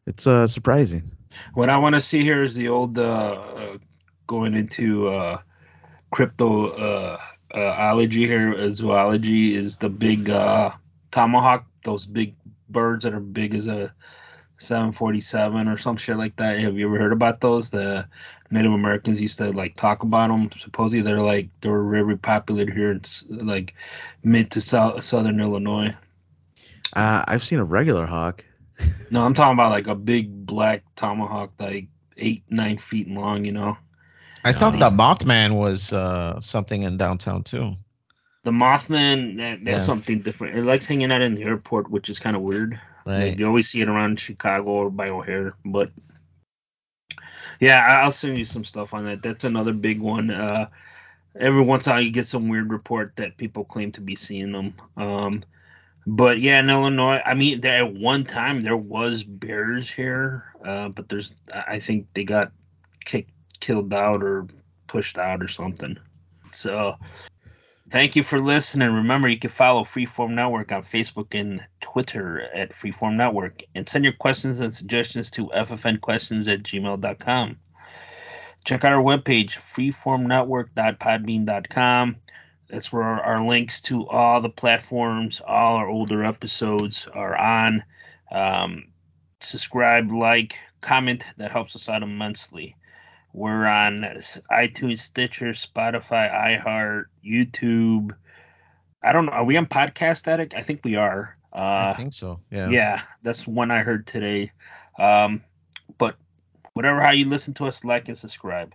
it's 0.05 0.27
uh 0.27 0.47
surprising. 0.47 1.11
What 1.53 1.69
I 1.69 1.77
want 1.77 1.95
to 1.95 2.01
see 2.01 2.21
here 2.23 2.43
is 2.43 2.55
the 2.55 2.67
old 2.67 2.97
uh, 2.97 3.01
uh, 3.01 3.77
going 4.27 4.53
into 4.53 5.07
uh, 5.09 5.39
crypto 6.11 6.69
ology 7.53 8.25
here, 8.27 8.53
uh, 8.53 8.69
zoology 8.69 9.55
is 9.55 9.77
the 9.77 9.89
big 9.89 10.29
uh, 10.29 10.71
tomahawk. 11.11 11.65
Those 11.83 12.05
big 12.05 12.35
birds 12.69 13.03
that 13.03 13.13
are 13.13 13.19
big 13.19 13.55
as 13.55 13.67
a 13.67 13.93
747 14.57 15.67
or 15.67 15.77
some 15.77 15.97
shit 15.97 16.17
like 16.17 16.35
that. 16.35 16.59
Have 16.59 16.77
you 16.77 16.87
ever 16.87 16.99
heard 16.99 17.13
about 17.13 17.41
those? 17.41 17.69
The 17.69 18.07
Native 18.51 18.73
Americans 18.73 19.21
used 19.21 19.37
to 19.37 19.51
like 19.51 19.75
talk 19.75 20.03
about 20.03 20.27
them. 20.27 20.49
Supposedly 20.57 21.01
they're 21.01 21.21
like 21.21 21.49
they 21.61 21.69
were 21.69 21.89
very 21.89 22.17
popular 22.17 22.69
here. 22.69 22.91
It's 22.91 23.23
like 23.29 23.73
mid 24.23 24.51
to 24.51 24.61
south 24.61 25.03
southern 25.03 25.39
Illinois. 25.39 25.95
Uh, 26.93 27.23
I've 27.27 27.43
seen 27.43 27.59
a 27.59 27.63
regular 27.63 28.05
hawk. 28.05 28.43
No, 29.11 29.21
I'm 29.21 29.33
talking 29.33 29.53
about 29.53 29.71
like 29.71 29.87
a 29.87 29.95
big 29.95 30.45
black 30.45 30.83
tomahawk, 30.95 31.51
like 31.59 31.87
eight 32.17 32.43
nine 32.49 32.77
feet 32.77 33.07
long. 33.07 33.45
You 33.45 33.51
know, 33.51 33.77
I 34.45 34.53
thought 34.53 34.79
the 34.79 34.89
Mothman 34.89 35.55
was 35.57 35.91
uh, 35.93 36.39
something 36.39 36.83
in 36.83 36.97
downtown 36.97 37.43
too. 37.43 37.75
the 38.43 38.51
Mothman. 38.51 39.37
That, 39.37 39.63
that's 39.65 39.79
Yeah. 39.79 39.85
something 39.85 40.19
different. 40.21 40.57
It 40.57 40.63
likes 40.63 40.85
hanging 40.85 41.11
out 41.11 41.21
in 41.21 41.35
the 41.35 41.43
airport, 41.43 41.91
which 41.91 42.09
is 42.09 42.19
kind 42.19 42.35
of 42.35 42.41
weird. 42.41 42.79
Right. 43.05 43.29
Like 43.29 43.39
you 43.39 43.45
always 43.47 43.69
see 43.69 43.81
it 43.81 43.89
around 43.89 44.19
Chicago 44.19 44.71
or 44.71 44.89
by 44.89 45.09
O'Hare, 45.09 45.53
but 45.65 45.91
yeah, 47.59 47.99
I'll 48.01 48.11
send 48.11 48.37
you 48.37 48.45
some 48.45 48.63
stuff 48.63 48.93
on 48.93 49.03
that. 49.05 49.21
That's 49.21 49.43
another 49.43 49.73
big 49.73 50.01
one. 50.01 50.31
Uh, 50.31 50.67
every 51.39 51.61
once 51.61 51.85
in 51.85 51.91
a 51.91 51.95
while, 51.95 52.01
you 52.01 52.11
get 52.11 52.27
some 52.27 52.47
weird 52.47 52.71
report 52.71 53.13
that 53.17 53.37
people 53.37 53.65
claim 53.65 53.91
to 53.93 54.01
be 54.01 54.15
seeing 54.15 54.51
them. 54.51 54.73
Um, 54.95 55.43
but 56.07 56.39
yeah, 56.39 56.59
in 56.59 56.69
Illinois, 56.69 57.21
I 57.25 57.33
mean, 57.33 57.59
there, 57.61 57.83
at 57.83 57.93
one 57.93 58.23
time 58.23 58.61
there 58.61 58.77
was 58.77 59.23
bears 59.23 59.89
here, 59.89 60.45
uh, 60.65 60.89
but 60.89 61.09
there's, 61.09 61.33
I 61.53 61.79
think 61.79 62.07
they 62.13 62.23
got 62.23 62.51
kicked, 63.03 63.31
killed 63.59 63.93
out, 63.93 64.23
or 64.23 64.47
pushed 64.87 65.17
out, 65.17 65.43
or 65.43 65.47
something. 65.47 65.97
So. 66.51 66.95
Thank 67.91 68.15
you 68.15 68.21
for 68.21 68.39
listening. 68.39 68.91
Remember, 68.91 69.27
you 69.27 69.39
can 69.39 69.49
follow 69.49 69.83
Freeform 69.83 70.35
Network 70.35 70.71
on 70.71 70.83
Facebook 70.83 71.33
and 71.33 71.59
Twitter 71.81 72.41
at 72.53 72.71
Freeform 72.71 73.15
Network 73.15 73.63
and 73.73 73.89
send 73.89 74.03
your 74.03 74.13
questions 74.13 74.59
and 74.59 74.71
suggestions 74.71 75.31
to 75.31 75.47
ffnquestions 75.47 76.47
at 76.47 76.61
gmail.com. 76.61 77.57
Check 78.63 78.83
out 78.83 78.93
our 78.93 79.01
webpage, 79.01 79.57
freeformnetwork.podbean.com. 79.57 82.15
That's 82.69 82.93
where 82.93 83.01
our, 83.01 83.23
our 83.23 83.43
links 83.43 83.81
to 83.81 84.07
all 84.07 84.39
the 84.41 84.49
platforms, 84.49 85.41
all 85.47 85.77
our 85.77 85.89
older 85.89 86.23
episodes 86.23 87.07
are 87.13 87.35
on. 87.35 87.83
Um, 88.31 88.89
subscribe, 89.39 90.11
like, 90.11 90.55
comment. 90.81 91.25
That 91.37 91.51
helps 91.51 91.75
us 91.75 91.89
out 91.89 92.03
immensely. 92.03 92.75
We're 93.33 93.65
on 93.65 93.97
iTunes, 94.51 94.99
Stitcher, 94.99 95.49
Spotify, 95.49 96.31
iHeart, 96.63 97.05
YouTube. 97.25 98.11
I 99.03 99.11
don't 99.11 99.25
know. 99.27 99.31
Are 99.31 99.43
we 99.43 99.55
on 99.57 99.65
Podcast 99.65 100.27
Addict? 100.27 100.53
I 100.55 100.63
think 100.63 100.81
we 100.83 100.95
are. 100.95 101.35
I 101.53 101.59
Uh, 101.59 101.93
think 101.95 102.13
so. 102.13 102.39
Yeah. 102.51 102.69
yeah, 102.69 103.01
that's 103.23 103.47
one 103.47 103.71
I 103.71 103.81
heard 103.81 104.05
today. 104.07 104.51
Um, 104.99 105.43
but 105.97 106.15
whatever 106.73 107.01
how 107.01 107.11
you 107.11 107.25
listen 107.25 107.53
to 107.55 107.65
us, 107.65 107.83
like 107.83 108.07
and 108.07 108.17
subscribe. 108.17 108.73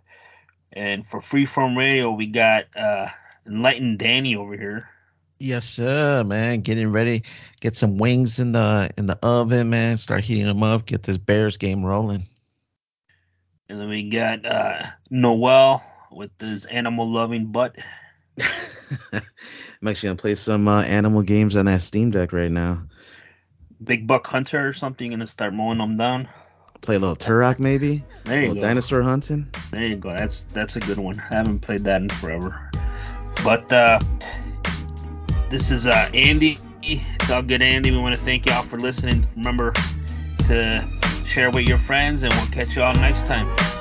And 0.73 1.07
for 1.07 1.21
Freeform 1.21 1.77
Radio, 1.77 2.11
we 2.11 2.27
got 2.27 2.65
uh, 2.77 3.09
Enlightened 3.47 3.99
Danny 3.99 4.35
over 4.35 4.57
here. 4.57 4.89
Yes, 5.39 5.67
sir, 5.67 6.25
man. 6.25 6.63
Getting 6.63 6.91
ready. 6.91 7.23
Get 7.61 7.77
some 7.77 7.99
wings 7.99 8.41
in 8.41 8.53
the 8.53 8.91
in 8.97 9.07
the 9.07 9.19
oven, 9.23 9.69
man. 9.69 9.97
Start 9.97 10.25
heating 10.25 10.47
them 10.47 10.63
up. 10.63 10.87
Get 10.87 11.03
this 11.03 11.19
Bears 11.19 11.57
game 11.57 11.85
rolling. 11.85 12.27
And 13.69 13.81
then 13.81 13.89
we 13.89 14.09
got 14.09 14.45
uh, 14.45 14.85
Noel 15.11 15.83
with 16.11 16.31
his 16.41 16.65
animal 16.67 17.11
loving 17.11 17.47
butt. 17.47 17.77
I'm 19.13 19.89
actually 19.89 20.09
gonna 20.09 20.17
play 20.17 20.35
some 20.35 20.69
uh, 20.69 20.83
animal 20.83 21.23
games 21.23 21.57
on 21.57 21.67
that 21.67 21.83
Steam 21.83 22.11
Deck 22.11 22.33
right 22.33 22.51
now. 22.51 22.83
Big 23.83 24.07
buck 24.07 24.27
hunter 24.27 24.67
or 24.67 24.73
something. 24.73 25.11
Gonna 25.11 25.27
start 25.27 25.53
mowing 25.55 25.79
them 25.79 25.97
down. 25.97 26.29
Play 26.83 26.97
a 26.97 26.99
little 26.99 27.17
Turok 27.17 27.59
maybe. 27.59 28.05
There 28.25 28.43
A 28.43 28.43
you 28.43 28.49
little 28.49 28.55
go. 28.55 28.61
dinosaur 28.61 29.03
hunting. 29.03 29.49
There 29.71 29.85
you 29.85 29.97
go. 29.97 30.11
That's 30.15 30.43
that's 30.53 30.77
a 30.77 30.81
good 30.81 30.99
one. 30.99 31.19
I 31.31 31.35
haven't 31.35 31.61
played 31.61 31.85
that 31.85 32.01
in 32.03 32.09
forever. 32.09 32.71
But 33.43 33.71
uh, 33.73 33.99
this 35.51 35.71
is 35.71 35.87
uh, 35.87 36.09
Andy. 36.15 36.59
It's 36.83 37.31
all 37.31 37.43
good, 37.43 37.63
Andy. 37.63 37.91
We 37.91 37.99
want 37.99 38.15
to 38.17 38.23
thank 38.23 38.47
y'all 38.47 38.63
for 38.63 38.79
listening. 38.79 39.27
Remember 39.37 39.73
to 40.47 40.85
share 41.35 41.51
with 41.51 41.67
your 41.67 41.79
friends, 41.79 42.23
and 42.23 42.33
we'll 42.35 42.47
catch 42.47 42.77
y'all 42.77 42.95
next 42.95 43.27
time. 43.27 43.74